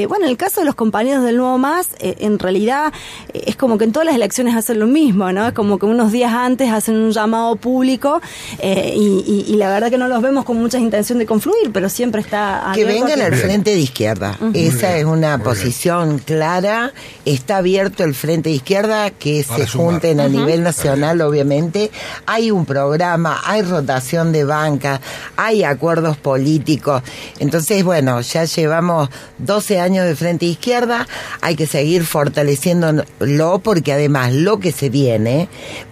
Bueno, 0.09 0.25
en 0.25 0.31
el 0.31 0.37
caso 0.37 0.61
de 0.61 0.67
los 0.67 0.75
compañeros 0.75 1.25
del 1.25 1.37
Nuevo 1.37 1.57
Más, 1.59 1.89
en 2.01 2.39
realidad 2.39 2.93
es 3.33 3.57
como 3.57 3.79
que 3.79 3.85
en 3.85 3.93
todas 3.93 4.07
las 4.07 4.15
elecciones 4.15 4.55
hacen 4.55 4.79
lo 4.81 4.87
mismo, 4.87 5.33
¿no? 5.33 5.47
Es 5.47 5.55
como 5.55 5.79
que 5.79 5.87
unos 5.87 6.13
días 6.13 6.33
antes 6.33 6.71
hacen 6.71 6.97
un 6.97 7.13
llamado 7.13 7.57
público 7.57 8.21
eh, 8.59 8.93
y, 8.97 9.25
y- 9.27 9.45
y 9.55 9.57
la 9.57 9.69
verdad 9.71 9.91
que 9.91 9.99
no 9.99 10.09
los 10.09 10.23
vemos 10.23 10.45
con 10.45 10.57
mucha 10.59 10.79
intención 10.79 11.19
de 11.19 11.27
confluir, 11.27 11.71
pero 11.73 11.89
siempre 11.89 12.21
está 12.21 12.73
Que 12.75 12.85
vengan 12.85 13.19
que- 13.19 13.25
al 13.25 13.35
frente 13.35 13.71
de 13.75 13.81
izquierda. 13.81 14.39
Esa 14.55 14.97
es 14.97 15.05
una 15.05 15.39
posición 15.43 16.19
clara. 16.19 16.93
Está 17.25 17.59
abierto 17.59 18.05
el 18.05 18.15
frente 18.15 18.49
de 18.51 18.57
izquierda, 18.57 19.11
que 19.11 19.45
Para 19.47 19.65
se 19.65 19.71
sumar. 19.71 19.87
junten 19.93 20.21
a 20.21 20.29
nivel 20.29 20.63
nacional, 20.63 21.21
obviamente. 21.21 21.91
Hay 22.27 22.51
un 22.51 22.67
programa, 22.67 23.41
hay 23.45 23.63
rotación 23.63 24.33
de 24.33 24.45
banca, 24.45 25.01
hay 25.37 25.65
acuerdos 25.65 26.17
políticos. 26.17 27.03
Entonces, 27.39 27.83
bueno, 27.85 28.21
ya 28.21 28.45
llevamos 28.45 29.09
12 29.39 29.81
años 29.81 30.07
de 30.07 30.15
frente 30.17 30.47
de 30.47 30.53
izquierda. 30.53 31.07
Hay 31.41 31.57
que 31.57 31.67
seguir 31.67 32.05
fortaleciéndolo 32.05 33.59
porque 33.63 33.93
además 33.93 34.33
lo 34.33 34.59
que 34.61 34.73
se 34.73 34.91
viene 34.91 35.49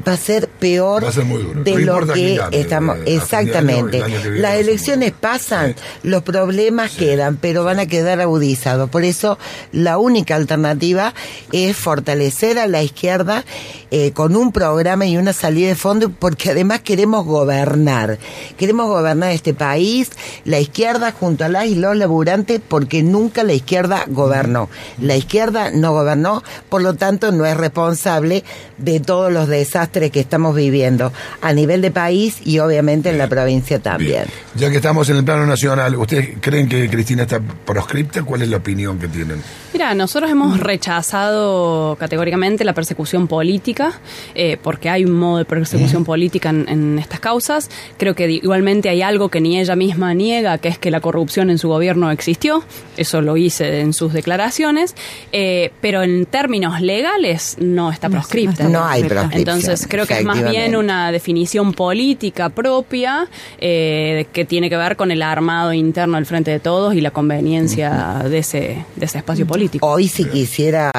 va 0.07 0.13
a 0.13 0.17
ser 0.17 0.49
peor 0.49 1.05
Va 1.05 1.09
a 1.09 1.13
ser 1.13 1.25
muy 1.25 1.43
duro. 1.43 1.63
de 1.63 1.73
No 1.85 2.01
lo 2.01 2.13
quién 2.13 2.32
que 2.51 2.61
estamos 2.61 2.97
eh, 2.97 3.01
año, 3.01 3.17
exactamente. 3.17 4.03
año 4.03 4.19
Las 4.31 4.57
elecciones 4.57 5.13
pasan, 5.13 5.75
los 6.03 6.23
problemas 6.23 6.91
quedan, 6.93 7.37
pero 7.37 7.65
van 7.65 7.79
a 7.79 7.87
quedar 7.87 8.21
agudizados. 8.21 8.91
Por 8.91 9.05
eso 9.05 9.39
la 9.73 9.99
única 9.99 10.37
alternativa 10.37 11.15
es 11.53 11.77
fortalecer 11.77 12.59
a 12.59 12.67
la 12.67 12.83
izquierda 12.83 13.45
eh, 13.91 14.13
con 14.13 14.37
un 14.37 14.53
programa 14.53 15.05
y 15.05 15.17
una 15.17 15.33
salida 15.33 15.69
de 15.69 15.75
fondo, 15.75 16.11
porque 16.11 16.51
además 16.51 16.81
queremos 16.81 17.27
gobernar. 17.27 18.19
Queremos 18.57 18.89
gobernar 18.89 19.33
este 19.33 19.55
país, 19.55 20.11
la 20.45 20.61
izquierda 20.61 21.13
junto 21.13 21.45
a 21.45 21.49
las 21.49 21.67
y 21.67 21.75
los 21.75 21.97
laburantes, 21.97 22.61
porque 22.67 23.03
nunca 23.03 23.43
la 23.43 23.53
izquierda 23.53 24.05
gobernó. 24.09 24.69
La 24.99 25.17
izquierda 25.17 25.71
no 25.71 25.93
gobernó, 25.93 26.43
por 26.69 26.83
lo 26.83 26.95
tanto 26.95 27.33
no 27.33 27.45
es 27.45 27.57
responsable 27.57 28.45
de 28.79 29.01
todos 29.01 29.33
los 29.33 29.49
desastres 29.49 30.11
que 30.11 30.21
estamos 30.21 30.55
viviendo 30.55 31.13
a 31.41 31.53
nivel 31.53 31.83
de 31.83 31.91
país 31.91 32.22
y 32.45 32.59
obviamente 32.59 33.09
en 33.11 33.19
la 33.19 33.29
provincia 33.29 33.79
también. 33.79 34.25
Bien. 34.25 34.25
Ya 34.55 34.71
que 34.71 34.77
estamos 34.77 35.09
en 35.09 35.17
el 35.17 35.25
plano 35.25 35.47
nacional, 35.47 35.97
¿ustedes 35.97 36.31
creen 36.41 36.69
que 36.69 36.89
Cristina 36.89 37.23
está 37.23 37.41
proscripta? 37.41 38.23
¿Cuál 38.23 38.43
es 38.43 38.49
la 38.49 38.59
opinión 38.59 38.99
que 38.99 39.09
tienen? 39.09 39.43
Mira, 39.73 39.95
nosotros 39.95 40.31
hemos 40.31 40.61
rechazado 40.61 41.97
categóricamente 41.99 42.65
la 42.65 42.75
persecución 42.75 43.27
política, 43.27 43.93
eh, 44.35 44.57
porque 44.63 44.89
hay 44.91 45.05
un 45.05 45.13
modo 45.13 45.39
de 45.39 45.45
persecución 45.45 46.05
política 46.05 46.51
en, 46.51 46.69
en 46.69 46.99
estas 46.99 47.21
causas. 47.21 47.71
Creo 47.99 48.15
que 48.15 48.31
igualmente 48.31 48.89
hay 48.89 49.03
algo 49.03 49.29
que 49.29 49.41
ni 49.41 49.59
ella 49.59 49.77
misma 49.77 50.15
niega, 50.15 50.59
que 50.59 50.69
es 50.69 50.79
que 50.79 50.91
la 50.91 51.01
corrupción 51.01 51.51
en 51.51 51.59
su 51.59 51.69
gobierno 51.69 52.11
existió. 52.11 52.63
Eso 52.97 53.21
lo 53.23 53.37
hice 53.37 53.81
en 53.81 53.93
sus 53.93 54.13
declaraciones. 54.13 54.95
Eh, 55.33 55.73
pero 55.81 56.03
en 56.03 56.27
términos 56.27 56.81
legales 56.81 57.57
no 57.61 57.91
está 57.91 58.09
proscripta. 58.09 58.65
no 58.65 58.69
está 58.69 58.79
No 58.79 58.85
hay 58.87 59.01
proscripta. 59.05 59.29
proscripción. 59.29 59.57
Entonces 59.59 59.87
creo 59.89 60.07
que 60.07 60.15
es 60.19 60.25
más 60.25 60.49
bien 60.51 60.77
una 60.77 61.11
definición 61.13 61.73
política 61.73 62.12
propia 62.55 63.27
eh, 63.59 64.27
que 64.33 64.45
tiene 64.45 64.69
que 64.71 64.77
ver 64.77 64.97
con 64.97 65.11
el 65.11 65.23
armado 65.23 65.73
interno 65.73 66.17
del 66.17 66.27
frente 66.27 66.51
de 66.51 66.61
todos 66.61 66.95
y 66.95 67.01
la 67.01 67.11
conveniencia 67.11 68.23
de 68.29 68.39
ese 68.39 68.85
de 68.97 69.05
ese 69.07 69.19
espacio 69.19 69.47
político. 69.47 69.87
Hoy 69.87 70.09
si 70.09 70.25
quisiera 70.25 70.91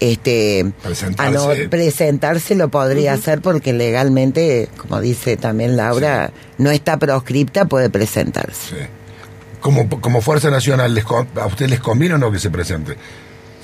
este 0.00 0.66
Presentarse. 0.82 1.36
ano- 1.36 1.70
presentarse 1.70 2.54
lo 2.54 2.68
podría 2.68 3.12
hacer 3.14 3.40
porque 3.40 3.72
legalmente, 3.72 4.68
como 4.76 5.00
dice 5.00 5.36
también 5.36 5.76
Laura, 5.76 6.30
no 6.58 6.70
está 6.70 6.96
proscripta, 6.98 7.64
puede 7.66 7.90
presentarse. 7.90 8.68
Sí. 8.76 8.82
Como, 9.60 9.88
como 9.88 10.20
Fuerza 10.20 10.50
Nacional, 10.50 10.94
¿les 10.94 11.04
con- 11.04 11.26
¿a 11.40 11.46
ustedes 11.46 11.70
les 11.70 11.80
conviene 11.80 12.14
o 12.14 12.18
no 12.18 12.30
que 12.30 12.38
se 12.38 12.50
presente? 12.50 12.96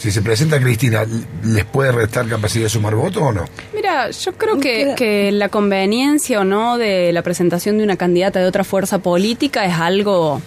Si 0.02 0.10
se 0.10 0.20
presenta 0.20 0.58
Cristina, 0.60 1.06
¿les 1.44 1.64
puede 1.64 1.92
restar 1.92 2.26
capacidad 2.26 2.64
de 2.64 2.70
sumar 2.70 2.96
votos 2.96 3.22
o 3.22 3.30
no? 3.32 3.44
Mira, 3.72 4.10
yo 4.10 4.32
creo 4.32 4.58
que, 4.58 4.82
Creo- 4.82 4.94
que 4.96 5.30
la 5.30 5.48
conveniencia 5.48 6.40
o 6.40 6.44
no 6.44 6.76
de 6.76 7.12
la 7.12 7.22
presentación 7.22 7.78
de 7.78 7.84
una 7.84 7.96
candidata 7.96 8.40
de 8.40 8.46
otra 8.46 8.64
fuerza 8.64 8.98
política 8.98 9.64
es 9.64 9.74
algo 9.74 10.42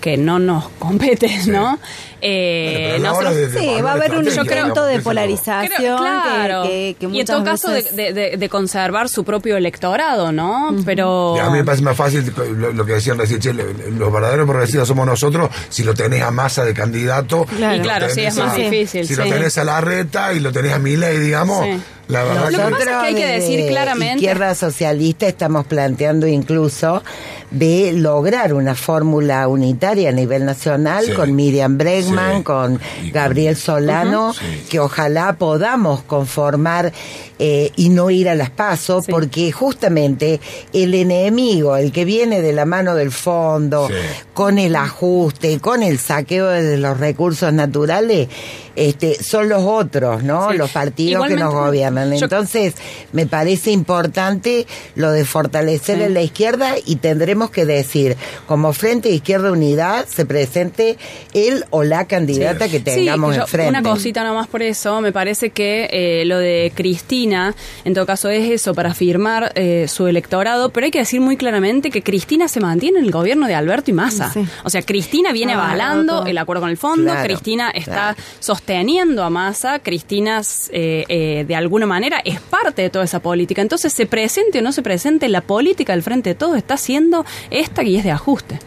que 0.00 0.16
no 0.16 0.38
nos 0.38 0.68
compete, 0.78 1.30
¿no? 1.46 1.78
Eh, 2.26 2.70
Bueno, 2.70 2.84
pero 2.84 2.94
a 2.94 2.98
la 2.98 3.12
hora 3.18 3.30
nosotros- 3.30 3.52
de- 3.52 3.60
Sí, 3.60 3.82
va 3.82 3.90
a 3.90 3.94
haber 3.94 4.10
un 4.12 4.24
yo 4.24 4.30
creo- 4.30 4.40
intento 4.42 4.86
digamos, 4.86 4.88
de 4.88 5.00
polarización 5.00 5.72
Creo- 5.76 5.96
claro. 5.98 6.62
que, 6.62 6.96
que, 6.98 7.06
que 7.06 7.16
y 7.16 7.20
en 7.20 7.26
todo 7.26 7.44
caso 7.44 7.68
de, 7.68 7.74
veces- 7.76 7.96
de- 7.96 8.12
de- 8.14 8.36
de 8.38 8.48
conservar 8.48 9.08
su 9.10 9.24
propio 9.24 9.56
electorado, 9.58 10.32
¿no? 10.32 10.74
Pero 10.86 11.38
a 11.40 11.50
mí 11.50 11.58
me 11.58 11.64
parece 11.64 11.82
más 11.82 11.96
fácil 11.96 12.32
lo, 12.56 12.72
lo 12.72 12.86
que 12.86 12.94
decían 12.94 13.18
recién, 13.18 13.40
che, 13.40 13.52
lo- 13.52 13.64
los 13.64 14.12
verdaderos 14.12 14.46
progresistas 14.46 14.88
somos 14.88 15.06
nosotros 15.06 15.50
si 15.68 15.82
lo 15.84 15.94
tenés 15.94 16.22
a 16.22 16.30
masa 16.30 16.64
de 16.64 16.72
candidato. 16.72 17.44
Claro. 17.44 17.76
Y 17.76 17.80
claro, 17.80 18.08
sí, 18.08 18.22
es 18.22 18.36
más 18.36 18.52
a- 18.52 18.56
difícil, 18.56 19.06
Si 19.06 19.14
lo 19.16 19.24
sí. 19.24 19.30
tenés 19.30 19.58
a 19.58 19.64
la 19.64 19.80
reta 19.82 20.32
y 20.32 20.40
lo 20.40 20.50
tenés 20.52 20.72
a 20.72 20.78
Milei, 20.78 21.18
digamos, 21.18 21.64
Sí. 21.64 21.78
La 22.08 22.22
verdad 22.24 22.50
Lo 22.50 22.58
que 22.58 22.64
que... 22.64 22.70
pasa 22.70 22.78
es 22.78 22.86
que 22.86 23.06
hay 23.06 23.14
que 23.14 23.26
decir 23.40 23.66
claramente- 23.68 24.16
Izquierda 24.16 24.54
Socialista 24.54 25.26
estamos 25.26 25.66
planteando 25.66 26.26
incluso 26.26 27.02
de 27.50 27.92
lograr 27.92 28.52
una 28.52 28.74
fórmula 28.74 29.46
unitaria 29.48 30.08
a 30.08 30.12
nivel 30.12 30.44
nacional 30.44 31.04
Sí. 31.06 31.12
con 31.12 31.34
Miriam 31.36 31.78
Bregman, 31.78 32.38
Sí. 32.38 32.42
con 32.42 32.80
Gabriel 33.12 33.56
Solano. 33.56 34.32
Sí. 34.34 34.40
que 34.68 34.80
ojalá 34.80 35.36
podamos 35.38 36.02
conformar 36.02 36.92
eh, 37.38 37.72
y 37.76 37.88
no 37.88 38.10
ir 38.10 38.28
a 38.28 38.34
las 38.36 38.50
pasos, 38.50 39.06
Sí. 39.06 39.10
porque 39.12 39.50
justamente 39.52 40.40
el 40.72 40.94
enemigo, 40.94 41.76
el 41.76 41.90
que 41.90 42.04
viene 42.04 42.40
de 42.42 42.52
la 42.52 42.64
mano 42.64 42.94
del 42.94 43.10
fondo, 43.10 43.88
Sí. 43.88 43.94
con 44.34 44.58
el 44.58 44.76
ajuste, 44.76 45.58
con 45.60 45.82
el 45.82 45.98
saqueo 45.98 46.46
de 46.48 46.76
los 46.76 46.98
recursos 46.98 47.52
naturales, 47.52 48.28
este, 48.76 49.22
son 49.22 49.48
los 49.48 49.62
otros, 49.62 50.22
¿no? 50.22 50.50
Sí. 50.50 50.56
Los 50.58 50.70
partidos 50.70 51.26
que 51.26 51.36
nos 51.36 51.52
gobiernan. 51.52 52.12
yo- 52.16 52.24
Entonces, 52.24 52.74
me 53.12 53.26
parece 53.26 53.70
importante 53.70 54.66
lo 54.96 55.10
de 55.12 55.24
fortalecer 55.24 55.98
Sí. 55.98 56.02
en 56.04 56.14
la 56.14 56.22
izquierda 56.22 56.74
y 56.84 56.96
tendremos 56.96 57.50
que 57.50 57.64
decir, 57.64 58.16
como 58.46 58.72
Frente 58.72 59.08
de 59.08 59.14
Izquierda 59.16 59.52
Unidad, 59.52 60.06
se 60.06 60.26
presente 60.26 60.98
él 61.32 61.64
o 61.70 61.82
la 61.84 62.06
candidata 62.06 62.68
que 62.68 62.80
tengamos 62.80 63.36
yo- 63.36 63.42
enfrente. 63.42 63.68
Una 63.70 63.82
cosita 63.82 64.24
nomás 64.24 64.46
por 64.48 64.62
eso, 64.62 65.00
me 65.00 65.12
parece 65.12 65.50
que 65.50 65.88
eh, 65.92 66.24
lo 66.26 66.38
de 66.38 66.72
Cristina, 66.74 67.54
en 67.84 67.94
todo 67.94 68.06
caso 68.06 68.28
es 68.30 68.50
eso, 68.50 68.74
para 68.74 68.94
firmar 68.94 69.52
eh, 69.54 69.86
su 69.88 70.06
electorado, 70.06 70.70
pero 70.70 70.84
hay 70.86 70.90
que 70.90 70.98
decir 70.98 71.20
muy 71.20 71.36
claramente 71.36 71.90
que 71.90 72.02
Cristina 72.02 72.48
se 72.48 72.60
mantiene 72.60 72.98
en 72.98 73.04
el 73.04 73.10
gobierno 73.10 73.46
de 73.46 73.54
Alberto 73.54 73.90
y 73.90 73.94
Massa. 73.94 74.30
Sí. 74.32 74.44
O 74.64 74.70
sea, 74.70 74.82
Cristina 74.82 75.32
viene 75.32 75.52
avalando 75.54 76.26
el 76.26 76.36
acuerdo 76.38 76.62
con 76.62 76.70
el 76.70 76.76
fondo, 76.76 77.10
Claro, 77.12 77.24
Cristina 77.24 77.70
está 77.70 77.92
claro. 77.92 78.16
sosteniendo 78.40 78.63
a 78.66 79.30
Massa, 79.30 79.78
Cristina 79.78 80.40
eh, 80.70 81.04
eh, 81.08 81.44
de 81.46 81.54
alguna 81.54 81.86
manera 81.86 82.20
es 82.24 82.40
parte 82.40 82.82
de 82.82 82.90
toda 82.90 83.04
esa 83.04 83.20
política. 83.20 83.62
Entonces, 83.62 83.92
se 83.92 84.06
presente 84.06 84.58
o 84.58 84.62
no 84.62 84.72
se 84.72 84.82
presente, 84.82 85.28
la 85.28 85.42
política 85.42 85.92
del 85.92 86.02
frente 86.02 86.30
de 86.30 86.34
todos 86.34 86.56
está 86.56 86.76
siendo 86.76 87.24
esta 87.50 87.82
y 87.82 87.96
es 87.96 88.04
de 88.04 88.10
ajuste. 88.10 88.58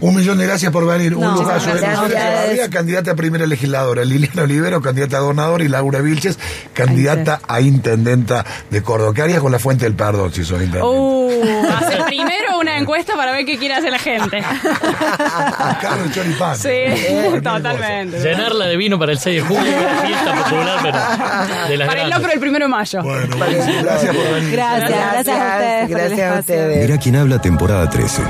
Un 0.00 0.14
millón 0.14 0.38
de 0.38 0.46
gracias 0.46 0.72
por 0.72 0.86
venir. 0.86 1.12
No, 1.12 1.18
un 1.18 1.34
lugar 1.34 1.60
muchas 1.60 1.80
gracias. 1.80 2.10
Echevarría, 2.10 2.70
candidata 2.70 3.10
a 3.12 3.14
primera 3.14 3.46
legisladora. 3.46 4.04
Liliana 4.04 4.42
Olivero, 4.42 4.80
candidata 4.80 5.18
a 5.18 5.20
gobernadora. 5.20 5.64
Y 5.64 5.68
Laura 5.68 6.00
Vilches, 6.00 6.38
candidata 6.72 7.40
a 7.46 7.60
intendenta 7.60 8.44
de 8.70 8.82
Córdoba. 8.82 9.12
¿Qué 9.14 9.22
harías 9.22 9.40
con 9.40 9.52
la 9.52 9.58
fuente 9.58 9.84
del 9.84 9.94
perdón 9.94 10.32
si 10.32 10.44
sos 10.44 10.62
intendente? 10.62 10.86
Uh, 10.86 11.66
hacer 11.76 12.04
primero 12.04 12.58
una 12.60 12.78
encuesta 12.78 13.14
para 13.16 13.32
ver 13.32 13.44
qué 13.44 13.58
quiere 13.58 13.74
hacer 13.74 13.92
la 13.92 13.98
gente. 13.98 14.42
En 16.06 16.12
Choripán. 16.12 16.56
Sí, 16.56 16.68
totalmente. 17.42 18.20
Llenarla 18.20 18.66
de 18.66 18.76
vino 18.76 18.98
para 18.98 19.12
el 19.12 19.18
6 19.18 19.36
de 19.36 19.48
julio, 19.48 19.72
fiesta 20.06 20.34
popular, 20.34 20.78
pero 20.82 21.68
de 21.68 21.76
las 21.76 21.88
Para 21.88 22.02
el 22.02 22.10
locro 22.10 22.32
el 22.32 22.40
primero 22.40 22.64
de 22.66 22.68
mayo. 22.68 23.02
Bueno, 23.02 23.36
gracias 23.36 24.16
por 24.16 24.34
venir. 24.34 24.50
Gracias, 24.52 24.90
gracias, 24.90 25.28
a 25.28 25.54
ustedes. 25.54 25.88
Gracias 25.88 26.36
a 26.36 26.40
ustedes. 26.40 26.88
Mira 26.88 26.98
quién 26.98 27.16
habla 27.16 27.40
temporada 27.40 27.88
13. 27.88 28.22